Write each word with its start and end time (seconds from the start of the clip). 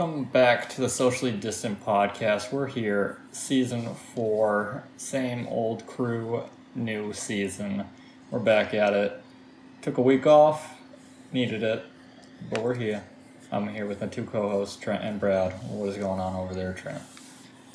Welcome 0.00 0.24
back 0.24 0.70
to 0.70 0.80
the 0.80 0.88
Socially 0.88 1.30
Distant 1.30 1.84
Podcast. 1.84 2.52
We're 2.52 2.68
here, 2.68 3.20
season 3.32 3.94
four, 4.14 4.84
same 4.96 5.46
old 5.48 5.86
crew, 5.86 6.44
new 6.74 7.12
season. 7.12 7.84
We're 8.30 8.38
back 8.38 8.72
at 8.72 8.94
it. 8.94 9.22
Took 9.82 9.98
a 9.98 10.00
week 10.00 10.26
off, 10.26 10.74
needed 11.32 11.62
it, 11.62 11.84
but 12.48 12.62
we're 12.62 12.76
here. 12.76 13.04
I'm 13.52 13.68
here 13.68 13.84
with 13.84 14.00
my 14.00 14.06
two 14.06 14.24
co-hosts, 14.24 14.76
Trent 14.76 15.04
and 15.04 15.20
Brad. 15.20 15.52
What 15.68 15.90
is 15.90 15.98
going 15.98 16.18
on 16.18 16.34
over 16.34 16.54
there, 16.54 16.72
Trent? 16.72 17.02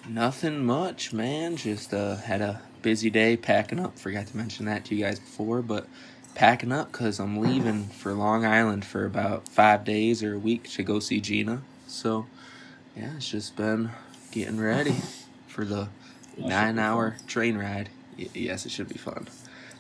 Nothing 0.10 0.66
much, 0.66 1.14
man. 1.14 1.58
Just 1.58 1.94
uh, 1.94 2.16
had 2.16 2.42
a 2.42 2.60
busy 2.82 3.12
day 3.12 3.38
packing 3.38 3.80
up. 3.80 4.00
Forgot 4.00 4.26
to 4.26 4.38
mention 4.38 4.66
that 4.66 4.86
to 4.86 4.96
you 4.96 5.06
guys 5.06 5.20
before, 5.20 5.62
but 5.62 5.88
packing 6.34 6.72
up 6.72 6.92
because 6.92 7.20
I'm 7.20 7.38
leaving 7.38 7.84
for 7.84 8.14
Long 8.14 8.46
Island 8.46 8.84
for 8.84 9.06
about 9.06 9.48
five 9.48 9.84
days 9.86 10.24
or 10.24 10.34
a 10.34 10.40
week 10.40 10.68
to 10.72 10.82
go 10.82 11.00
see 11.00 11.22
Gina. 11.22 11.62
So, 11.96 12.26
yeah, 12.96 13.16
it's 13.16 13.30
just 13.30 13.56
been 13.56 13.92
getting 14.32 14.60
ready 14.60 14.96
for 15.48 15.64
the 15.64 15.88
nine 16.38 16.78
hour 16.78 17.16
train 17.26 17.58
ride. 17.58 17.90
Y- 18.20 18.28
yes, 18.34 18.66
it 18.66 18.72
should 18.72 18.90
be 18.90 18.98
fun. 18.98 19.28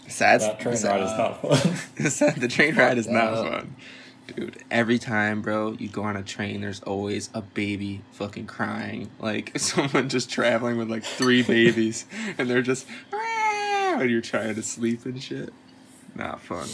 Besides, 0.05 0.45
That 0.45 0.59
train 0.59 0.73
besides- 0.75 1.01
ride 1.01 1.03
is 1.03 1.17
not 1.17 1.41
fun. 1.41 1.75
Besides, 1.97 2.39
the 2.39 2.47
train 2.47 2.75
ride 2.75 2.97
is 2.97 3.07
not 3.07 3.33
fun. 3.35 3.75
Dude, 4.35 4.63
every 4.71 4.97
time, 4.97 5.41
bro, 5.41 5.73
you 5.73 5.87
go 5.89 6.03
on 6.03 6.15
a 6.15 6.23
train, 6.23 6.61
there's 6.61 6.81
always 6.81 7.29
a 7.33 7.41
baby 7.41 8.01
fucking 8.13 8.47
crying. 8.47 9.09
Like 9.19 9.51
someone 9.59 10.07
just 10.09 10.29
traveling 10.29 10.77
with 10.77 10.89
like 10.89 11.03
three 11.03 11.43
babies, 11.43 12.05
and 12.37 12.49
they're 12.49 12.61
just, 12.61 12.87
and 13.11 14.09
you're 14.09 14.21
trying 14.21 14.55
to 14.55 14.63
sleep 14.63 15.05
and 15.05 15.21
shit. 15.21 15.51
Not 16.15 16.39
fun. 16.41 16.67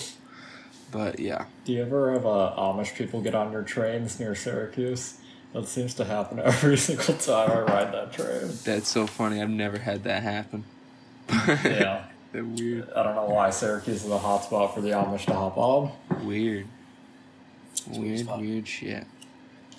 But 0.91 1.19
yeah, 1.19 1.45
Do 1.65 1.71
you 1.71 1.81
ever 1.83 2.11
have 2.11 2.25
uh, 2.25 2.53
Amish 2.57 2.95
people 2.95 3.21
get 3.21 3.33
on 3.33 3.51
your 3.53 3.63
trains 3.63 4.19
near 4.19 4.35
Syracuse? 4.35 5.17
That 5.53 5.67
seems 5.67 5.93
to 5.95 6.05
happen 6.05 6.39
every 6.39 6.77
single 6.87 7.15
time 7.15 7.51
I 7.51 7.59
ride 7.61 7.93
that 7.93 8.13
train. 8.13 8.49
that's 8.63 8.87
so 8.89 9.05
funny. 9.07 9.41
I've 9.41 9.49
never 9.49 9.77
had 9.77 10.03
that 10.03 10.23
happen. 10.23 10.63
Yeah. 11.29 12.05
They're 12.31 12.45
weird. 12.45 12.89
I 12.95 13.03
don't 13.03 13.15
know 13.15 13.25
why 13.25 13.49
Syracuse 13.49 14.05
is 14.05 14.09
a 14.09 14.17
hot 14.17 14.45
spot 14.45 14.73
for 14.73 14.79
the 14.79 14.89
Amish 14.91 15.25
to 15.25 15.33
hop 15.33 15.57
on. 15.57 15.91
Weird. 16.23 16.65
weird 17.87 18.25
Weird, 18.25 18.39
weird 18.39 18.67
shit. 18.67 19.05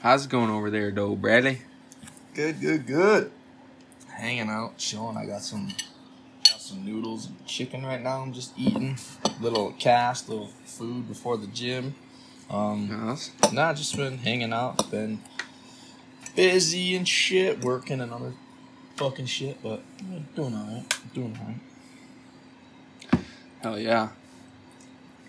How's 0.00 0.26
it 0.26 0.30
going 0.30 0.50
over 0.50 0.68
there, 0.68 0.90
though, 0.90 1.14
Bradley? 1.16 1.62
Good, 2.34 2.60
good, 2.60 2.86
good. 2.86 3.30
Hanging 4.08 4.50
out, 4.50 4.76
chilling. 4.76 5.16
I 5.16 5.24
got 5.24 5.40
some, 5.40 5.68
got 6.46 6.60
some 6.60 6.84
noodles 6.84 7.26
and 7.26 7.46
chicken 7.46 7.86
right 7.86 8.02
now. 8.02 8.20
I'm 8.20 8.34
just 8.34 8.52
eating. 8.58 8.98
Little 9.40 9.72
cast, 9.78 10.28
little 10.28 10.48
food 10.66 11.08
before 11.08 11.38
the 11.38 11.46
gym. 11.46 11.94
Um, 12.50 13.08
Us? 13.08 13.30
nah, 13.50 13.72
just 13.72 13.96
been 13.96 14.18
hanging 14.18 14.52
out. 14.52 14.90
Been 14.90 15.20
busy 16.34 16.94
and 16.96 17.06
shit, 17.06 17.60
working 17.64 18.00
and 18.00 18.12
other 18.12 18.32
fucking 18.96 19.26
shit, 19.26 19.62
but 19.62 19.80
uh, 20.12 20.18
doing 20.34 20.54
alright. 20.54 20.98
Doing 21.14 21.36
alright. 21.40 23.24
Hell 23.62 23.78
yeah. 23.78 24.08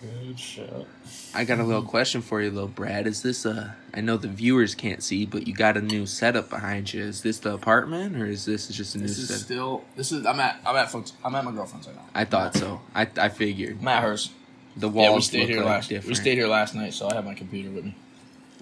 Good 0.02 0.38
shit. 0.38 0.88
I 1.34 1.46
got 1.46 1.60
a 1.60 1.64
little 1.64 1.84
question 1.84 2.22
for 2.22 2.42
you, 2.42 2.50
though, 2.50 2.68
Brad. 2.68 3.08
Is 3.08 3.22
this 3.22 3.46
a? 3.46 3.78
I 3.94 4.02
know 4.02 4.18
the 4.18 4.28
viewers 4.28 4.76
can't 4.76 5.02
see, 5.02 5.26
but 5.26 5.48
you 5.48 5.54
got 5.54 5.78
a 5.78 5.82
new 5.82 6.06
setup 6.06 6.50
behind 6.50 6.94
you. 6.94 7.04
Is 7.04 7.22
this 7.22 7.40
the 7.40 7.54
apartment, 7.54 8.18
or 8.18 8.26
is 8.26 8.44
this 8.44 8.68
just 8.68 8.96
a 8.96 8.98
new 8.98 9.08
This 9.08 9.18
is 9.18 9.28
setup? 9.30 9.44
still. 9.46 9.84
This 9.96 10.12
is. 10.12 10.26
I'm 10.26 10.42
at. 10.42 10.60
I'm 10.66 10.76
at. 10.76 10.92
folks- 10.92 11.14
I'm 11.24 11.34
at 11.36 11.46
my 11.46 11.52
girlfriend's 11.52 11.88
right 11.88 11.96
now. 11.96 12.04
I 12.14 12.26
thought 12.26 12.54
so. 12.56 12.82
I 12.94 13.08
I 13.18 13.30
figured 13.30 13.78
I'm 13.80 13.88
at 13.88 14.04
hers. 14.04 14.32
the 14.76 14.90
walls. 14.90 15.08
Yeah, 15.08 15.16
we 15.16 15.22
stayed 15.22 15.48
here 15.50 15.60
like 15.60 15.68
last. 15.68 15.90
different. 15.90 16.10
We 16.10 16.16
stayed 16.16 16.36
here 16.36 16.48
last 16.48 16.76
night, 16.76 16.94
so 16.94 17.08
I 17.08 17.14
have 17.16 17.24
my 17.24 17.34
computer 17.36 17.70
with 17.70 17.86
me. 17.86 17.96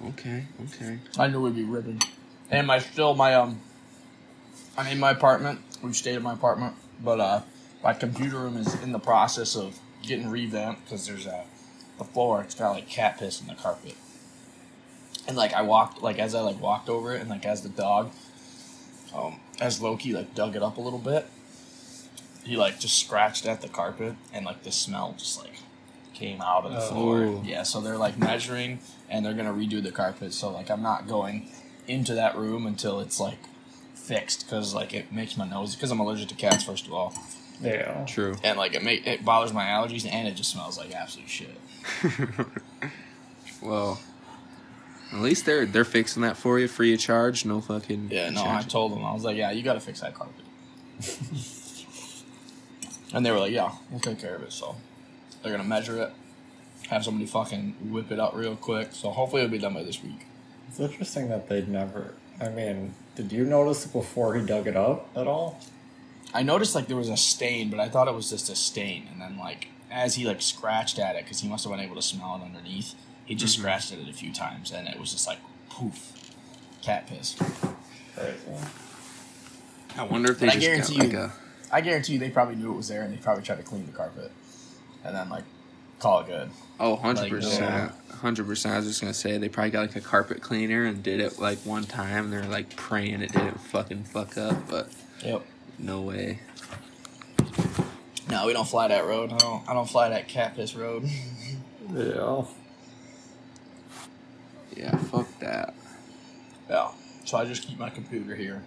Okay, 0.09 0.45
okay. 0.75 0.99
I 1.17 1.25
knew 1.27 1.41
we'd 1.41 1.55
be 1.55 1.63
ripping. 1.63 2.01
And 2.51 2.67
my 2.67 2.79
still 2.79 3.15
my 3.15 3.33
um 3.33 3.61
I'm 4.77 4.87
in 4.87 4.99
my 4.99 5.11
apartment. 5.11 5.61
We've 5.81 5.95
stayed 5.95 6.15
in 6.15 6.23
my 6.23 6.33
apartment, 6.33 6.75
but 7.03 7.19
uh 7.19 7.41
my 7.83 7.93
computer 7.93 8.37
room 8.39 8.57
is 8.57 8.79
in 8.83 8.91
the 8.91 8.99
process 8.99 9.55
of 9.55 9.79
getting 10.03 10.29
revamped 10.29 10.83
because 10.85 11.07
there's 11.07 11.25
a 11.25 11.45
the 11.97 12.03
floor 12.03 12.41
it's 12.41 12.55
got 12.55 12.71
like 12.71 12.87
cat 12.89 13.17
piss 13.17 13.41
in 13.41 13.47
the 13.47 13.55
carpet. 13.55 13.95
And 15.27 15.37
like 15.37 15.53
I 15.53 15.61
walked 15.61 16.01
like 16.01 16.19
as 16.19 16.35
I 16.35 16.41
like 16.41 16.59
walked 16.61 16.89
over 16.89 17.15
it 17.15 17.21
and 17.21 17.29
like 17.29 17.45
as 17.45 17.61
the 17.61 17.69
dog 17.69 18.11
um 19.15 19.39
as 19.59 19.81
Loki 19.81 20.13
like 20.13 20.35
dug 20.35 20.55
it 20.55 20.61
up 20.63 20.77
a 20.77 20.81
little 20.81 20.99
bit, 20.99 21.25
he 22.43 22.57
like 22.57 22.79
just 22.79 22.97
scratched 22.99 23.45
at 23.45 23.61
the 23.61 23.69
carpet 23.69 24.15
and 24.33 24.45
like 24.45 24.63
the 24.63 24.71
smell 24.71 25.15
just 25.17 25.39
like 25.39 25.53
came 26.13 26.41
out 26.41 26.65
of 26.65 26.71
the 26.73 26.79
Oh. 26.79 26.89
floor. 26.89 27.41
Yeah, 27.45 27.63
so 27.63 27.79
they're 27.81 27.97
like 27.97 28.17
measuring 28.17 28.79
and 29.09 29.25
they're 29.25 29.33
gonna 29.33 29.53
redo 29.53 29.81
the 29.81 29.91
carpet. 29.91 30.33
So 30.33 30.51
like 30.51 30.69
I'm 30.69 30.81
not 30.83 31.07
going 31.07 31.47
into 31.91 32.15
that 32.15 32.35
room 32.35 32.65
until 32.65 32.99
it's 32.99 33.19
like 33.19 33.37
fixed 33.93 34.45
because 34.45 34.73
like 34.73 34.93
it 34.93 35.11
makes 35.11 35.37
my 35.37 35.47
nose 35.47 35.75
because 35.75 35.91
I'm 35.91 35.99
allergic 35.99 36.29
to 36.29 36.35
cats 36.35 36.63
first 36.63 36.87
of 36.87 36.93
all, 36.93 37.13
Yeah. 37.61 38.03
True. 38.05 38.35
and 38.43 38.57
like 38.57 38.73
it 38.73 38.83
make 38.83 39.05
it 39.05 39.23
bothers 39.23 39.53
my 39.53 39.65
allergies 39.65 40.11
and 40.11 40.27
it 40.27 40.35
just 40.35 40.51
smells 40.51 40.77
like 40.77 40.93
absolute 40.93 41.29
shit. 41.29 41.55
well, 43.61 43.99
at 45.13 45.19
least 45.19 45.45
they're 45.45 45.65
they're 45.65 45.85
fixing 45.85 46.23
that 46.23 46.37
for 46.37 46.59
you, 46.59 46.67
free 46.67 46.93
of 46.93 46.99
charge. 46.99 47.45
No 47.45 47.61
fucking. 47.61 48.09
Yeah, 48.11 48.29
no, 48.31 48.43
I 48.45 48.61
told 48.61 48.91
them 48.93 49.03
I 49.05 49.13
was 49.13 49.23
like, 49.23 49.37
yeah, 49.37 49.51
you 49.51 49.63
got 49.63 49.73
to 49.73 49.79
fix 49.79 50.01
that 50.01 50.13
carpet, 50.13 50.45
and 53.13 53.25
they 53.25 53.31
were 53.31 53.39
like, 53.39 53.51
yeah, 53.51 53.71
we'll 53.89 53.99
take 53.99 54.19
care 54.19 54.35
of 54.35 54.43
it. 54.43 54.53
So 54.53 54.75
they're 55.43 55.51
gonna 55.51 55.67
measure 55.67 56.01
it, 56.01 56.11
have 56.89 57.03
somebody 57.03 57.25
fucking 57.25 57.75
whip 57.91 58.11
it 58.11 58.19
out 58.19 58.35
real 58.35 58.55
quick. 58.55 58.89
So 58.93 59.09
hopefully 59.11 59.43
it'll 59.43 59.51
be 59.51 59.57
done 59.59 59.73
by 59.73 59.83
this 59.83 60.01
week. 60.03 60.25
It's 60.71 60.79
interesting 60.79 61.27
that 61.29 61.49
they'd 61.49 61.67
never. 61.67 62.13
I 62.39 62.47
mean, 62.49 62.93
did 63.15 63.31
you 63.33 63.43
notice 63.43 63.85
before 63.85 64.35
he 64.35 64.45
dug 64.45 64.67
it 64.67 64.77
up 64.77 65.09
at 65.17 65.27
all? 65.27 65.59
I 66.33 66.43
noticed 66.43 66.75
like 66.75 66.87
there 66.87 66.95
was 66.95 67.09
a 67.09 67.17
stain, 67.17 67.69
but 67.69 67.81
I 67.81 67.89
thought 67.89 68.07
it 68.07 68.13
was 68.13 68.29
just 68.29 68.49
a 68.49 68.55
stain. 68.55 69.07
And 69.11 69.21
then 69.21 69.37
like 69.37 69.67
as 69.91 70.15
he 70.15 70.25
like 70.25 70.41
scratched 70.41 70.97
at 70.97 71.15
it, 71.17 71.25
because 71.25 71.41
he 71.41 71.49
must 71.49 71.65
have 71.65 71.73
been 71.73 71.81
able 71.81 71.95
to 71.97 72.01
smell 72.01 72.39
it 72.41 72.45
underneath, 72.45 72.95
he 73.25 73.35
just 73.35 73.55
Mm-hmm. 73.55 73.61
scratched 73.63 73.91
at 73.91 73.99
it 73.99 74.07
a 74.09 74.13
few 74.13 74.31
times, 74.33 74.71
and 74.71 74.87
it 74.87 74.97
was 74.97 75.11
just 75.11 75.27
like 75.27 75.39
poof, 75.69 76.13
cat 76.81 77.05
piss. 77.07 77.35
Crazy. 78.15 78.37
I 79.97 80.03
wonder 80.03 80.31
if 80.31 80.39
they 80.39 80.45
But 80.47 80.55
I 80.55 80.59
just 80.59 80.67
got 80.67 80.95
guarantee 80.95 80.99
like 80.99 81.11
you- 81.11 81.19
a. 81.19 81.33
I 81.73 81.81
guarantee 81.81 82.13
you 82.13 82.19
they 82.19 82.29
probably 82.29 82.55
knew 82.55 82.71
it 82.73 82.77
was 82.77 82.87
there, 82.87 83.01
and 83.03 83.13
they 83.13 83.17
probably 83.17 83.43
tried 83.43 83.57
to 83.57 83.63
clean 83.63 83.85
the 83.85 83.91
carpet, 83.91 84.31
and 85.03 85.13
then 85.15 85.29
like 85.29 85.43
call 85.99 86.21
it 86.21 86.27
good. 86.27 86.49
Oh, 86.83 86.95
100 86.95 87.21
Like, 87.21 87.29
percent, 87.31 87.91
hundred 88.21 88.47
percent. 88.47 88.73
I 88.73 88.77
was 88.79 88.87
just 88.87 89.01
gonna 89.01 89.13
say 89.13 89.37
they 89.37 89.49
probably 89.49 89.69
got 89.69 89.81
like 89.81 89.95
a 89.95 90.01
carpet 90.01 90.41
cleaner 90.41 90.83
and 90.85 91.03
did 91.03 91.19
it 91.19 91.37
like 91.37 91.59
one 91.59 91.83
time. 91.83 92.25
and 92.25 92.33
They're 92.33 92.43
like 92.45 92.75
praying 92.75 93.21
it 93.21 93.31
didn't 93.31 93.59
fucking 93.61 94.05
fuck 94.05 94.35
up, 94.35 94.67
but 94.67 94.89
Yep. 95.23 95.45
no 95.77 96.01
way. 96.01 96.39
No, 98.29 98.47
we 98.47 98.53
don't 98.53 98.67
fly 98.67 98.87
that 98.87 99.05
road. 99.05 99.31
I 99.31 99.37
don't. 99.37 99.69
I 99.69 99.73
don't 99.75 99.87
fly 99.89 100.09
that 100.09 100.27
cat 100.27 100.55
piss 100.55 100.75
road. 100.75 101.07
Yeah. 101.93 102.45
Yeah, 104.77 104.95
fuck 104.97 105.27
that. 105.39 105.73
yeah. 106.69 106.89
So 107.25 107.37
I 107.37 107.43
just 107.45 107.63
keep 107.63 107.77
my 107.77 107.89
computer 107.89 108.33
here. 108.35 108.63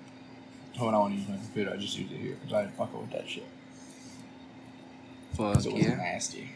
When 0.77 0.95
I 0.95 0.99
want 0.99 1.15
to 1.15 1.21
use 1.21 1.29
my 1.29 1.37
computer, 1.37 1.71
I 1.73 1.77
just 1.79 1.97
use 1.99 2.11
it 2.13 2.19
here 2.19 2.35
because 2.35 2.53
I 2.53 2.63
ain't 2.65 2.77
fucking 2.77 3.01
with 3.01 3.13
that 3.13 3.27
shit. 3.29 3.47
Fuck 5.35 5.65
it 5.65 5.73
was 5.73 5.83
yeah. 5.87 5.95
nasty. 5.95 6.51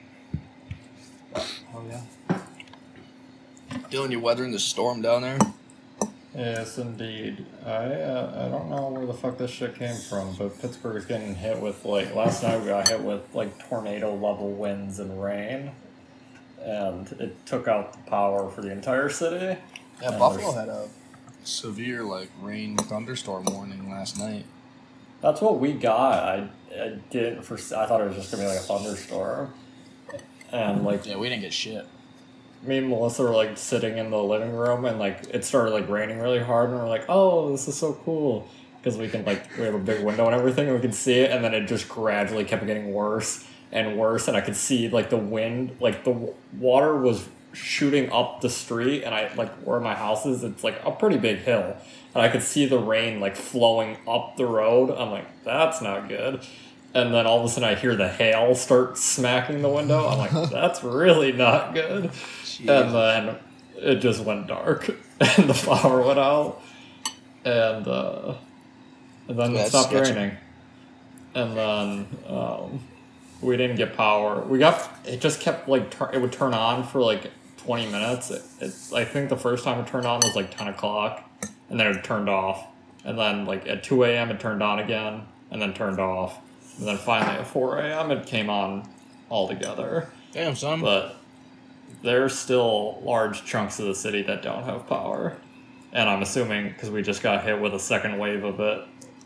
Oh 1.35 1.85
yeah. 1.89 2.39
Dylan, 3.91 4.11
you 4.11 4.21
weathering 4.21 4.53
the 4.53 4.59
storm 4.59 5.03
down 5.03 5.23
there? 5.23 5.39
Yes, 6.35 6.79
indeed. 6.79 7.45
I 7.65 7.71
uh, 7.71 8.47
I 8.47 8.49
don't 8.49 8.71
know 8.71 8.89
where 8.89 9.07
the 9.07 9.15
fuck 9.15 9.39
this 9.39 9.51
shit 9.51 9.77
came 9.77 9.97
from, 9.97 10.35
but 10.37 10.61
Pittsburgh's 10.61 11.05
getting 11.05 11.35
hit 11.35 11.61
with 11.61 11.85
like 11.85 12.15
last 12.15 12.43
night 12.43 12.61
we 12.61 12.67
got 12.67 12.89
hit 12.89 13.03
with 13.03 13.23
like 13.35 13.59
tornado 13.69 14.15
level 14.15 14.53
winds 14.53 15.01
and 15.01 15.23
rain, 15.23 15.73
and 16.63 17.11
it 17.19 17.45
took 17.47 17.67
out 17.67 17.93
the 17.93 18.11
power 18.11 18.51
for 18.51 18.61
the 18.61 18.71
entire 18.71 19.09
city. 19.09 19.59
Yeah, 20.01 20.11
And 20.11 20.19
Buffalo 20.19 20.53
had 20.53 20.69
a 20.69 20.89
severe 21.45 22.05
like 22.05 22.31
rain 22.41 22.77
thunderstorm 22.77 23.47
warning 23.47 23.91
last 23.91 24.19
night. 24.19 24.45
That's 25.21 25.41
what 25.41 25.59
we 25.59 25.73
got. 25.73 26.23
I, 26.23 26.49
I 26.81 26.89
didn't 27.11 27.43
for 27.43 27.55
I 27.55 27.87
thought 27.87 28.01
it 28.01 28.09
was 28.09 28.17
just 28.17 28.31
gonna 28.31 28.45
be 28.45 28.49
like 28.49 28.59
a 28.59 28.61
thunderstorm, 28.61 29.53
and 30.53 30.85
like 30.85 31.07
Yeah, 31.07 31.17
we 31.17 31.29
didn't 31.29 31.43
get 31.43 31.53
shit. 31.53 31.87
me 32.63 32.79
and 32.79 32.89
Melissa 32.89 33.23
were 33.23 33.31
like 33.35 33.57
sitting 33.57 33.99
in 33.99 34.11
the 34.11 34.23
living 34.23 34.53
room 34.55 34.85
and 34.85 34.99
like 34.99 35.25
it 35.33 35.45
started 35.45 35.71
like 35.73 35.89
raining 35.89 36.19
really 36.19 36.41
hard 36.41 36.71
and 36.71 36.79
we're 36.79 36.89
like, 36.89 37.05
oh, 37.09 37.51
this 37.53 37.69
is 37.69 37.77
so 37.77 37.95
cool 38.05 38.49
because 38.79 38.97
we 38.97 39.09
can 39.09 39.25
like 39.25 39.57
we 39.59 39.65
have 39.65 39.75
a 39.75 39.79
big 39.79 40.05
window 40.05 40.27
and 40.27 40.35
everything 40.35 40.67
and 40.67 40.75
we 40.77 40.81
can 40.81 40.93
see 40.93 41.21
it 41.21 41.31
and 41.31 41.45
then 41.45 41.55
it 41.55 41.67
just 41.67 41.89
gradually 41.89 42.45
kept 42.45 42.65
getting 42.67 42.93
worse 42.93 43.45
and 43.73 43.99
worse 43.99 44.29
and 44.29 44.37
I 44.37 44.41
could 44.41 44.57
see 44.57 44.89
like 44.89 45.11
the 45.11 45.17
wind 45.17 45.77
like 45.81 46.05
the 46.05 46.13
w- 46.13 46.35
water 46.59 46.97
was 46.97 47.29
shooting 47.53 48.11
up 48.13 48.41
the 48.41 48.49
street 48.49 49.03
and 49.03 49.15
I 49.15 49.33
like 49.35 49.53
where 49.63 49.81
my 49.81 49.95
house 49.95 50.25
is 50.27 50.45
it's 50.45 50.63
like 50.63 50.81
a 50.85 50.93
pretty 50.93 51.17
big 51.19 51.39
hill 51.39 51.77
and 52.15 52.23
I 52.23 52.29
could 52.29 52.43
see 52.43 52.67
the 52.67 52.79
rain 52.79 53.21
like 53.21 53.37
flowing 53.37 53.97
up 54.09 54.37
the 54.37 54.47
road. 54.47 54.91
I'm 54.91 55.11
like, 55.11 55.45
that's 55.45 55.83
not 55.83 56.09
good. 56.09 56.41
And 56.95 57.13
then 57.13 57.27
all 57.27 57.41
of 57.41 57.45
a 57.45 57.49
sudden 57.49 57.69
I 57.69 57.75
hear 57.75 57.95
the 57.95 58.09
hail 58.09 58.55
start 58.55 58.97
smacking 58.97 59.63
the 59.63 59.69
window. 59.69 60.09
I'm 60.09 60.19
like, 60.19 60.51
that's 60.51 60.83
really 60.83 61.33
not 61.33 61.75
good. 61.75 62.11
And 62.61 62.95
then 62.95 63.37
it 63.77 63.97
just 63.97 64.25
went 64.25 64.47
dark 64.47 64.89
and 65.21 65.49
the 65.51 65.55
power 65.55 66.01
went 66.03 66.19
out, 66.19 66.61
and 67.45 67.89
uh, 67.89 68.35
and 69.27 69.39
then 69.39 69.57
it 69.57 69.69
stopped 69.69 69.91
sketchy. 69.91 70.13
raining, 70.13 70.37
and 71.35 71.57
then 71.57 72.07
um, 72.29 72.81
we 73.41 73.57
didn't 73.57 73.77
get 73.77 73.97
power. 73.97 74.43
We 74.43 74.61
got 74.61 74.89
it 75.05 75.21
just 75.21 75.41
kept 75.41 75.69
like 75.69 75.91
tur- 75.91 76.11
it 76.13 76.21
would 76.21 76.33
turn 76.33 76.55
on 76.55 76.85
for 76.85 77.01
like 77.01 77.33
twenty 77.57 77.87
minutes. 77.91 78.31
It, 78.31 78.43
it, 78.61 78.75
I 78.95 79.05
think 79.05 79.29
the 79.29 79.37
first 79.37 79.65
time 79.65 79.81
it 79.81 79.89
turned 79.89 80.07
on 80.07 80.21
was 80.21 80.37
like 80.37 80.57
ten 80.57 80.69
o'clock, 80.69 81.29
and 81.69 81.81
then 81.81 81.89
it 81.89 82.05
turned 82.05 82.29
off, 82.29 82.65
and 83.05 83.19
then 83.19 83.45
like 83.45 83.67
at 83.67 83.83
two 83.83 84.05
a.m. 84.05 84.31
it 84.31 84.39
turned 84.39 84.63
on 84.63 84.79
again, 84.79 85.23
and 85.51 85.61
then 85.61 85.75
turned 85.75 85.99
off, 85.99 86.39
and 86.79 86.87
then 86.87 86.97
finally 86.97 87.39
at 87.39 87.47
four 87.47 87.79
a.m. 87.79 88.11
it 88.11 88.27
came 88.27 88.49
on 88.49 88.89
altogether. 89.31 90.09
Damn, 90.33 90.55
son. 90.55 90.81
But 90.81 91.17
there's 92.03 92.39
still 92.39 93.01
large 93.03 93.45
chunks 93.45 93.79
of 93.79 93.87
the 93.87 93.95
city 93.95 94.23
that 94.23 94.43
don't 94.43 94.65
have 94.65 94.87
power. 94.87 95.37
And 95.93 96.09
I'm 96.09 96.23
assuming 96.23 96.69
because 96.69 96.91
we 96.91 97.03
just 97.03 97.23
got 97.23 97.45
hit 97.45 97.61
with 97.61 97.75
a 97.75 97.79
second 97.79 98.19
wave 98.19 98.45
of 98.45 98.61
it, 98.61 98.85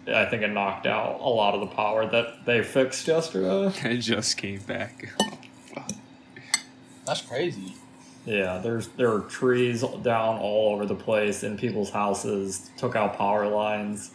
I 0.09 0.25
think 0.27 0.43
it 0.43 0.49
knocked 0.49 0.87
out 0.87 1.21
a 1.21 1.29
lot 1.29 1.55
of 1.55 1.61
the 1.61 1.67
power 1.67 2.07
that 2.07 2.45
they 2.45 2.63
fixed 2.63 3.07
yesterday. 3.07 3.73
I 3.89 3.97
just 3.97 4.37
came 4.37 4.61
back. 4.61 5.09
That's 7.07 7.21
crazy. 7.23 7.75
Yeah, 8.25 8.59
there's 8.59 8.89
there 8.89 9.13
are 9.13 9.21
trees 9.21 9.83
down 10.03 10.39
all 10.39 10.73
over 10.75 10.87
the 10.87 10.95
place 10.95 11.43
in 11.43 11.59
people's 11.59 11.91
houses. 11.91 12.71
Took 12.77 12.95
out 12.95 13.19
power 13.19 13.49
lines. 13.49 14.13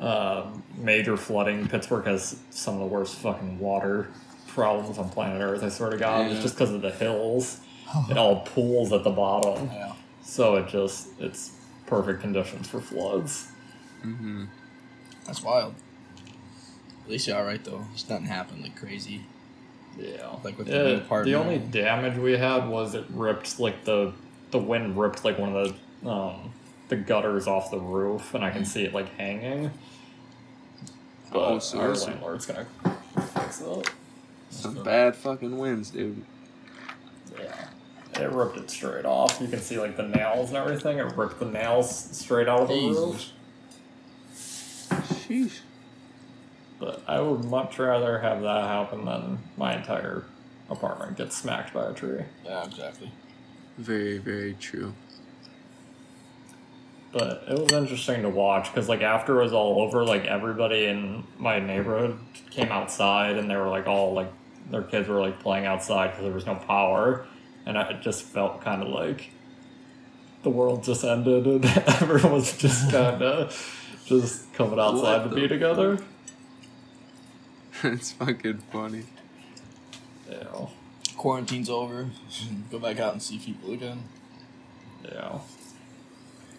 Um, 0.00 0.62
major 0.78 1.16
flooding. 1.16 1.68
Pittsburgh 1.68 2.06
has 2.06 2.38
some 2.50 2.74
of 2.74 2.80
the 2.80 2.86
worst 2.86 3.16
fucking 3.16 3.58
water 3.58 4.08
problems 4.48 4.98
on 4.98 5.10
planet 5.10 5.40
Earth. 5.42 5.62
I 5.62 5.68
swear 5.68 5.90
to 5.90 5.98
God, 5.98 6.26
Yeah. 6.26 6.32
it's 6.32 6.42
just 6.42 6.54
because 6.56 6.72
of 6.72 6.80
the 6.82 6.90
hills. 6.90 7.60
It 8.10 8.16
all 8.16 8.40
pools 8.40 8.92
at 8.92 9.04
the 9.04 9.10
bottom. 9.10 9.68
Yeah. 9.72 9.92
So 10.22 10.56
it 10.56 10.68
just 10.68 11.08
it's 11.20 11.50
perfect 11.86 12.20
conditions 12.22 12.68
for 12.68 12.80
floods. 12.80 13.48
hmm 14.02 14.44
That's 15.26 15.42
wild. 15.42 15.74
At 17.04 17.10
least 17.10 17.26
you're 17.26 17.36
alright 17.36 17.62
though. 17.64 17.84
Just 17.92 18.08
nothing 18.08 18.26
happened 18.26 18.62
like 18.62 18.76
crazy. 18.76 19.22
Yeah. 19.98 20.36
Like 20.44 20.56
with 20.56 20.68
the 20.68 20.72
Yeah, 21.12 21.18
new 21.18 21.24
the 21.24 21.34
only 21.34 21.58
damage 21.58 22.16
we 22.16 22.36
had 22.36 22.68
was 22.68 22.94
it 22.94 23.04
ripped 23.10 23.58
like 23.60 23.84
the 23.84 24.12
the 24.50 24.58
wind 24.58 24.96
ripped 24.96 25.24
like 25.24 25.38
one 25.38 25.54
of 25.54 25.76
the 26.02 26.08
um 26.08 26.52
the 26.88 26.96
gutters 26.96 27.46
off 27.46 27.70
the 27.70 27.78
roof 27.78 28.34
and 28.34 28.44
I 28.44 28.50
can 28.50 28.64
see 28.64 28.84
it 28.84 28.94
like 28.94 29.08
hanging. 29.16 29.70
But 31.32 31.38
Oh, 31.52 31.58
so 31.58 31.80
our 31.80 31.94
landlord's 31.94 32.46
gonna 32.46 32.66
fix 33.34 33.60
it. 33.60 33.90
Some 34.50 34.82
bad 34.82 35.14
fucking 35.16 35.56
winds, 35.58 35.90
dude. 35.90 36.24
Yeah. 37.38 37.68
It 38.20 38.30
ripped 38.32 38.56
it 38.56 38.70
straight 38.70 39.04
off. 39.04 39.40
You 39.40 39.48
can 39.48 39.60
see 39.60 39.78
like 39.78 39.96
the 39.96 40.02
nails 40.02 40.48
and 40.48 40.58
everything. 40.58 40.98
It 40.98 41.16
ripped 41.16 41.38
the 41.38 41.46
nails 41.46 41.94
straight 42.16 42.48
out 42.48 42.62
of 42.62 42.68
the 42.68 42.88
roof. 42.90 43.30
Sheesh. 44.90 45.60
But 46.78 47.02
I 47.06 47.20
would 47.20 47.44
much 47.44 47.78
rather 47.78 48.18
have 48.18 48.42
that 48.42 48.64
happen 48.64 49.04
than 49.04 49.38
my 49.56 49.76
entire 49.76 50.24
apartment 50.68 51.16
get 51.16 51.32
smacked 51.32 51.72
by 51.72 51.90
a 51.90 51.92
tree. 51.92 52.24
Yeah, 52.44 52.64
exactly. 52.64 53.12
Very, 53.78 54.18
very 54.18 54.54
true. 54.54 54.94
But 57.12 57.44
it 57.48 57.58
was 57.58 57.72
interesting 57.72 58.22
to 58.22 58.28
watch 58.28 58.72
because, 58.72 58.88
like, 58.88 59.02
after 59.02 59.40
it 59.40 59.42
was 59.42 59.52
all 59.52 59.82
over, 59.82 60.04
like, 60.04 60.26
everybody 60.26 60.84
in 60.84 61.24
my 61.38 61.58
neighborhood 61.58 62.18
came 62.50 62.70
outside 62.70 63.36
and 63.36 63.50
they 63.50 63.56
were, 63.56 63.68
like, 63.68 63.88
all, 63.88 64.12
like, 64.12 64.32
their 64.70 64.82
kids 64.82 65.08
were, 65.08 65.20
like, 65.20 65.40
playing 65.40 65.66
outside 65.66 66.08
because 66.08 66.22
there 66.22 66.32
was 66.32 66.46
no 66.46 66.54
power. 66.54 67.26
And 67.66 67.76
I 67.76 67.90
it 67.90 68.00
just 68.00 68.22
felt 68.22 68.62
kind 68.62 68.82
of 68.82 68.88
like 68.88 69.30
the 70.42 70.50
world 70.50 70.82
just 70.82 71.04
ended 71.04 71.46
and 71.46 71.64
everyone 72.00 72.32
was 72.32 72.56
just 72.56 72.90
kind 72.90 73.22
of 73.22 74.00
just 74.06 74.52
coming 74.54 74.78
outside 74.78 75.22
What 75.22 75.30
to 75.30 75.34
be 75.34 75.48
together. 75.48 75.98
It's 77.82 78.12
fucking 78.12 78.58
funny. 78.70 79.04
Yeah. 80.30 80.66
Quarantine's 81.16 81.70
over. 81.70 82.10
Go 82.70 82.78
back 82.78 83.00
out 83.00 83.14
and 83.14 83.22
see 83.22 83.38
people 83.38 83.72
again. 83.72 84.02
Yeah. 85.02 85.38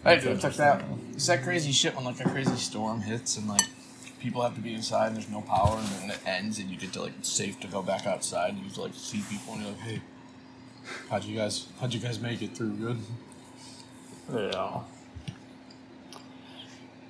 Hey, 0.04 0.16
That's 0.16 0.24
dude, 0.24 0.40
check 0.40 0.54
that. 0.54 0.84
It's 1.12 1.26
that 1.28 1.44
crazy 1.44 1.70
shit 1.70 1.94
when 1.94 2.04
like 2.04 2.18
a 2.18 2.28
crazy 2.28 2.56
storm 2.56 3.02
hits 3.02 3.36
and 3.36 3.48
like 3.48 3.62
people 4.18 4.42
have 4.42 4.56
to 4.56 4.60
be 4.60 4.74
inside 4.74 5.08
and 5.08 5.16
there's 5.16 5.28
no 5.28 5.42
power 5.42 5.78
and 5.78 5.86
then 5.88 6.10
it 6.10 6.18
ends 6.26 6.58
and 6.58 6.68
you 6.68 6.76
get 6.76 6.92
to 6.94 7.02
like 7.02 7.12
it's 7.20 7.28
safe 7.28 7.60
to 7.60 7.68
go 7.68 7.82
back 7.82 8.04
outside 8.04 8.50
and 8.50 8.58
you 8.58 8.64
just 8.64 8.78
like 8.78 8.94
see 8.94 9.22
people 9.30 9.54
and 9.54 9.62
you're 9.62 9.70
like, 9.70 9.80
hey, 9.80 10.02
how'd 11.08 11.22
you 11.22 11.36
guys 11.36 11.68
how'd 11.80 11.94
you 11.94 12.00
guys 12.00 12.18
make 12.18 12.42
it 12.42 12.56
through? 12.56 12.72
Good. 12.72 12.98
Yeah. 14.32 14.80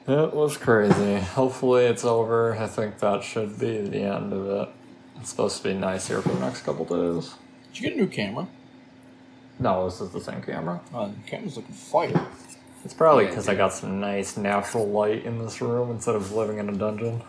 It 0.06 0.34
was 0.34 0.58
crazy. 0.58 1.18
Hopefully 1.20 1.84
it's 1.86 2.04
over. 2.04 2.54
I 2.56 2.66
think 2.66 2.98
that 2.98 3.22
should 3.22 3.58
be 3.58 3.80
the 3.80 4.02
end 4.02 4.34
of 4.34 4.46
it. 4.48 4.68
It's 5.18 5.30
supposed 5.30 5.58
to 5.58 5.62
be 5.62 5.74
nice 5.74 6.08
here 6.08 6.20
for 6.20 6.28
the 6.28 6.40
next 6.40 6.62
couple 6.62 6.84
days. 6.84 7.32
Did 7.72 7.80
you 7.80 7.88
get 7.88 7.96
a 7.96 8.00
new 8.02 8.08
camera? 8.08 8.48
No, 9.58 9.88
this 9.88 10.00
is 10.00 10.10
the 10.10 10.20
same 10.20 10.42
camera. 10.42 10.80
Oh, 10.92 11.06
the 11.06 11.30
camera's 11.30 11.56
looking 11.56 11.74
fire. 11.74 12.26
It's 12.84 12.94
probably 12.94 13.24
Yeah, 13.24 13.30
because 13.30 13.48
I 13.48 13.54
got 13.54 13.72
some 13.72 14.00
nice 14.00 14.36
natural 14.36 14.88
light 14.88 15.24
in 15.24 15.38
this 15.38 15.60
room 15.60 15.90
instead 15.90 16.14
of 16.14 16.32
living 16.32 16.58
in 16.58 16.68
a 16.68 16.72
dungeon. 16.72 17.22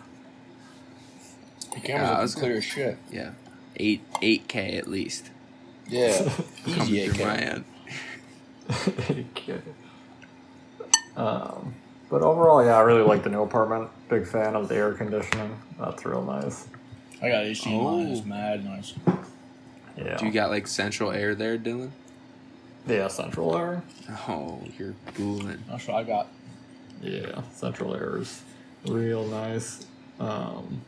The 1.73 1.79
camera's 1.79 1.87
Yeah, 1.89 1.95
I 1.95 2.09
looking 2.09 2.21
was 2.21 2.35
clear 2.35 2.57
as 2.57 2.63
shit. 2.63 2.97
Yeah. 3.11 3.31
Eight 3.77 4.01
eight 4.21 4.47
K 4.47 4.77
at 4.77 4.87
least. 4.87 5.29
Yeah. 5.87 6.17
Coming 6.65 6.81
Easy 6.95 7.07
through 7.09 7.25
my 7.25 7.37
8K. 7.37 7.63
Okay. 9.35 9.61
um, 11.17 11.75
but 12.09 12.21
overall, 12.21 12.63
yeah, 12.63 12.77
I 12.77 12.81
really 12.81 13.01
like 13.01 13.23
the 13.23 13.29
new 13.29 13.41
apartment. 13.41 13.89
Big 14.09 14.25
fan 14.25 14.55
of 14.55 14.69
the 14.69 14.75
air 14.75 14.93
conditioning. 14.93 15.57
That's 15.77 16.05
real 16.05 16.23
nice. 16.23 16.67
I 17.21 17.29
got 17.29 17.43
HDMI. 17.43 17.79
Oh. 17.81 18.11
It's 18.11 18.25
mad 18.25 18.63
nice. 18.63 18.93
Yeah. 19.97 20.17
Do 20.17 20.25
you 20.25 20.31
got 20.31 20.49
like 20.49 20.67
central 20.67 21.11
air 21.11 21.35
there, 21.35 21.57
Dylan? 21.57 21.91
Yeah, 22.87 23.07
central 23.07 23.55
air. 23.55 23.83
Oh, 24.27 24.61
you're 24.77 24.95
cooling. 25.13 25.63
That's 25.69 25.87
what 25.87 25.97
I 25.97 26.03
got. 26.03 26.27
Yeah, 27.01 27.41
central 27.53 27.95
air 27.95 28.17
is 28.17 28.41
real 28.85 29.25
nice. 29.27 29.85
Um, 30.19 30.81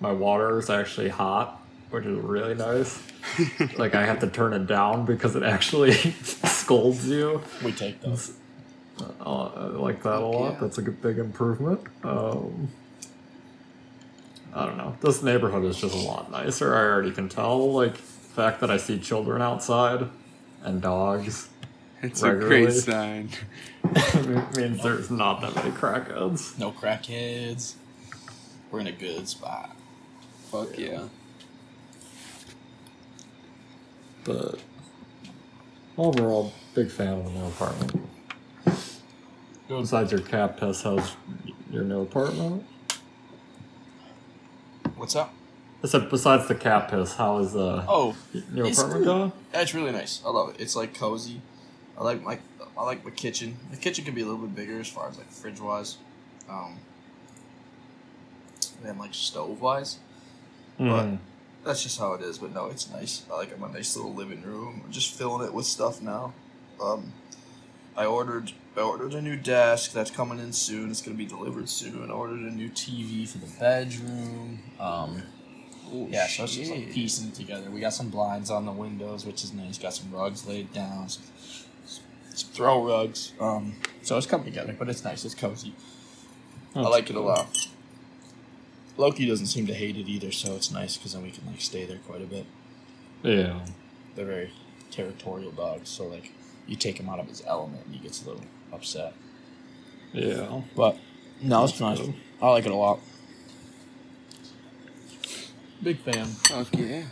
my 0.00 0.12
water 0.12 0.58
is 0.58 0.70
actually 0.70 1.08
hot, 1.08 1.60
which 1.90 2.04
is 2.04 2.18
really 2.18 2.54
nice. 2.54 3.00
like 3.78 3.94
I 3.94 4.04
have 4.04 4.20
to 4.20 4.28
turn 4.28 4.52
it 4.52 4.66
down 4.66 5.04
because 5.04 5.36
it 5.36 5.42
actually 5.42 5.92
scolds 6.22 7.08
you. 7.08 7.42
We 7.64 7.72
take 7.72 8.00
those. 8.00 8.32
Uh, 9.20 9.44
I 9.44 9.64
like 9.66 10.02
that 10.02 10.20
a 10.20 10.26
lot. 10.26 10.54
Yeah. 10.54 10.60
That's 10.60 10.78
a 10.78 10.82
good, 10.82 11.00
big 11.00 11.18
improvement. 11.18 11.80
Um, 12.02 12.68
I 14.54 14.66
don't 14.66 14.76
know. 14.76 14.96
This 15.00 15.22
neighborhood 15.22 15.64
is 15.64 15.80
just 15.80 15.94
a 15.94 15.98
lot 15.98 16.30
nicer. 16.30 16.74
I 16.74 16.80
already 16.80 17.12
can 17.12 17.28
tell. 17.28 17.72
Like 17.72 17.94
the 17.94 18.00
fact 18.00 18.60
that 18.60 18.70
I 18.70 18.76
see 18.76 18.98
children 18.98 19.40
outside 19.40 20.08
and 20.62 20.80
dogs 20.82 21.48
It's 22.02 22.22
a 22.22 22.34
Regularly. 22.34 22.64
great 22.66 22.74
sign. 22.82 23.28
It 23.84 24.56
means 24.56 24.82
there's 24.82 25.10
not 25.10 25.40
that 25.40 25.54
many 25.56 25.70
crackheads. 25.70 26.58
No 26.58 26.70
crackheads. 26.72 27.74
We're 28.70 28.80
in 28.80 28.86
a 28.88 28.92
good 28.92 29.28
spot. 29.28 29.74
Fuck 30.50 30.78
yeah. 30.78 31.04
But 34.24 34.60
overall, 35.96 36.52
big 36.74 36.90
fan 36.90 37.14
of 37.14 37.24
the 37.24 37.30
new 37.30 37.46
apartment. 37.46 38.08
Good. 39.68 39.80
Besides 39.82 40.12
your 40.12 40.20
cat 40.20 40.56
piss, 40.58 40.82
how's 40.82 41.16
your 41.70 41.84
new 41.84 42.02
apartment? 42.02 42.64
What's 44.96 45.16
up? 45.16 45.32
I 45.82 45.86
said, 45.86 46.10
besides 46.10 46.48
the 46.48 46.54
cat 46.56 46.88
piss, 46.90 47.14
how 47.14 47.38
is 47.38 47.52
the 47.52 47.84
Oh, 47.88 48.16
it's 48.34 48.78
apartment 48.78 48.92
good. 48.92 49.04
going? 49.04 49.32
That's 49.52 49.74
really 49.74 49.92
nice. 49.92 50.20
I 50.26 50.30
love 50.30 50.50
it. 50.50 50.56
It's 50.60 50.74
like 50.74 50.94
cozy. 50.94 51.40
I 51.96 52.02
like 52.02 52.22
my 52.22 52.38
I 52.76 52.84
like 52.84 53.04
my 53.04 53.10
kitchen. 53.10 53.56
The 53.70 53.76
kitchen 53.76 54.04
can 54.04 54.14
be 54.14 54.22
a 54.22 54.24
little 54.24 54.40
bit 54.40 54.54
bigger 54.54 54.80
as 54.80 54.88
far 54.88 55.08
as 55.08 55.18
like 55.18 55.30
fridge 55.30 55.60
wise, 55.60 55.98
um, 56.48 56.78
than 58.82 58.98
like 58.98 59.14
stove 59.14 59.60
wise. 59.60 59.98
Mm. 60.78 61.18
That's 61.64 61.82
just 61.82 61.98
how 61.98 62.12
it 62.14 62.22
is. 62.22 62.38
But 62.38 62.54
no, 62.54 62.66
it's 62.66 62.88
nice. 62.90 63.24
I 63.30 63.36
like 63.36 63.58
my 63.58 63.70
nice 63.72 63.96
little 63.96 64.14
living 64.14 64.42
room. 64.42 64.82
I'm 64.84 64.92
just 64.92 65.12
filling 65.14 65.46
it 65.46 65.52
with 65.52 65.66
stuff 65.66 66.00
now. 66.00 66.32
Um, 66.80 67.12
I 67.96 68.04
ordered 68.04 68.52
I 68.76 68.80
ordered 68.80 69.14
a 69.14 69.22
new 69.22 69.36
desk 69.36 69.92
that's 69.92 70.10
coming 70.10 70.38
in 70.38 70.52
soon. 70.52 70.90
It's 70.90 71.02
gonna 71.02 71.16
be 71.16 71.26
delivered 71.26 71.68
soon. 71.68 72.10
I 72.10 72.14
ordered 72.14 72.40
a 72.40 72.50
new 72.54 72.70
TV 72.70 73.28
for 73.28 73.38
the 73.38 73.46
bedroom. 73.58 74.60
Um, 74.78 75.22
Oh, 75.90 76.06
yeah, 76.10 76.26
so 76.26 76.44
it's 76.44 76.54
just 76.54 76.70
like 76.70 76.92
piecing 76.92 77.28
it 77.28 77.34
together. 77.34 77.70
We 77.70 77.80
got 77.80 77.94
some 77.94 78.10
blinds 78.10 78.50
on 78.50 78.66
the 78.66 78.72
windows, 78.72 79.24
which 79.24 79.42
is 79.44 79.52
nice. 79.52 79.78
Got 79.78 79.94
some 79.94 80.12
rugs 80.12 80.46
laid 80.46 80.72
down, 80.72 81.08
some, 81.08 81.22
some 81.84 82.50
throw 82.52 82.84
rugs. 82.86 83.32
Um, 83.40 83.76
so 84.02 84.16
it's 84.16 84.26
coming 84.26 84.46
together, 84.46 84.74
but 84.78 84.88
it's 84.88 85.04
nice. 85.04 85.24
It's 85.24 85.34
cozy. 85.34 85.74
I 86.74 86.82
That's 86.82 86.90
like 86.90 87.10
it 87.10 87.16
a 87.16 87.20
lot. 87.20 87.68
Loki 88.96 89.26
doesn't 89.26 89.46
seem 89.46 89.66
to 89.66 89.74
hate 89.74 89.96
it 89.96 90.08
either, 90.08 90.32
so 90.32 90.54
it's 90.56 90.70
nice 90.70 90.96
because 90.96 91.12
then 91.14 91.22
we 91.22 91.30
can 91.30 91.46
like 91.46 91.60
stay 91.60 91.84
there 91.84 91.98
quite 92.06 92.20
a 92.20 92.26
bit. 92.26 92.44
Yeah. 93.22 93.60
They're 94.14 94.26
very 94.26 94.52
territorial 94.90 95.52
dogs, 95.52 95.88
so 95.88 96.06
like 96.06 96.32
you 96.66 96.76
take 96.76 96.98
him 96.98 97.08
out 97.08 97.20
of 97.20 97.28
his 97.28 97.42
element 97.46 97.86
and 97.86 97.94
he 97.94 98.00
gets 98.00 98.24
a 98.24 98.28
little 98.28 98.44
upset. 98.72 99.14
Yeah. 100.12 100.62
But 100.76 100.98
no, 101.40 101.64
it's 101.64 101.80
nice. 101.80 102.00
I 102.42 102.50
like 102.50 102.66
it 102.66 102.72
a 102.72 102.76
lot. 102.76 103.00
Big 105.82 105.98
fan. 105.98 106.26
Fuck 106.26 106.68
yeah. 106.76 107.04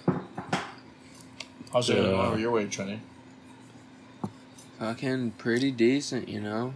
How's 1.73 1.89
it 1.91 1.95
going 1.95 2.15
over 2.15 2.39
your 2.39 2.51
way, 2.51 2.67
Trinity? 2.67 3.01
Fucking 4.79 5.33
pretty 5.33 5.71
decent, 5.71 6.29
you 6.29 6.41
know. 6.41 6.75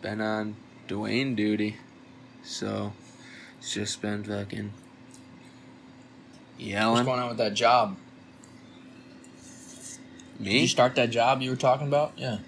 Been 0.00 0.20
on 0.20 0.56
Dwayne 0.88 1.34
duty, 1.34 1.76
so 2.42 2.92
it's 3.58 3.74
just 3.74 4.00
been 4.00 4.24
fucking 4.24 4.72
Yeah. 6.58 6.90
What's 6.90 7.02
going 7.02 7.20
on 7.20 7.28
with 7.28 7.38
that 7.38 7.54
job? 7.54 7.96
Did 10.40 10.52
you 10.52 10.68
start 10.68 10.94
that 10.96 11.10
job 11.10 11.42
you 11.42 11.50
were 11.50 11.56
talking 11.56 11.86
about? 11.88 12.12
Yeah. 12.16 12.38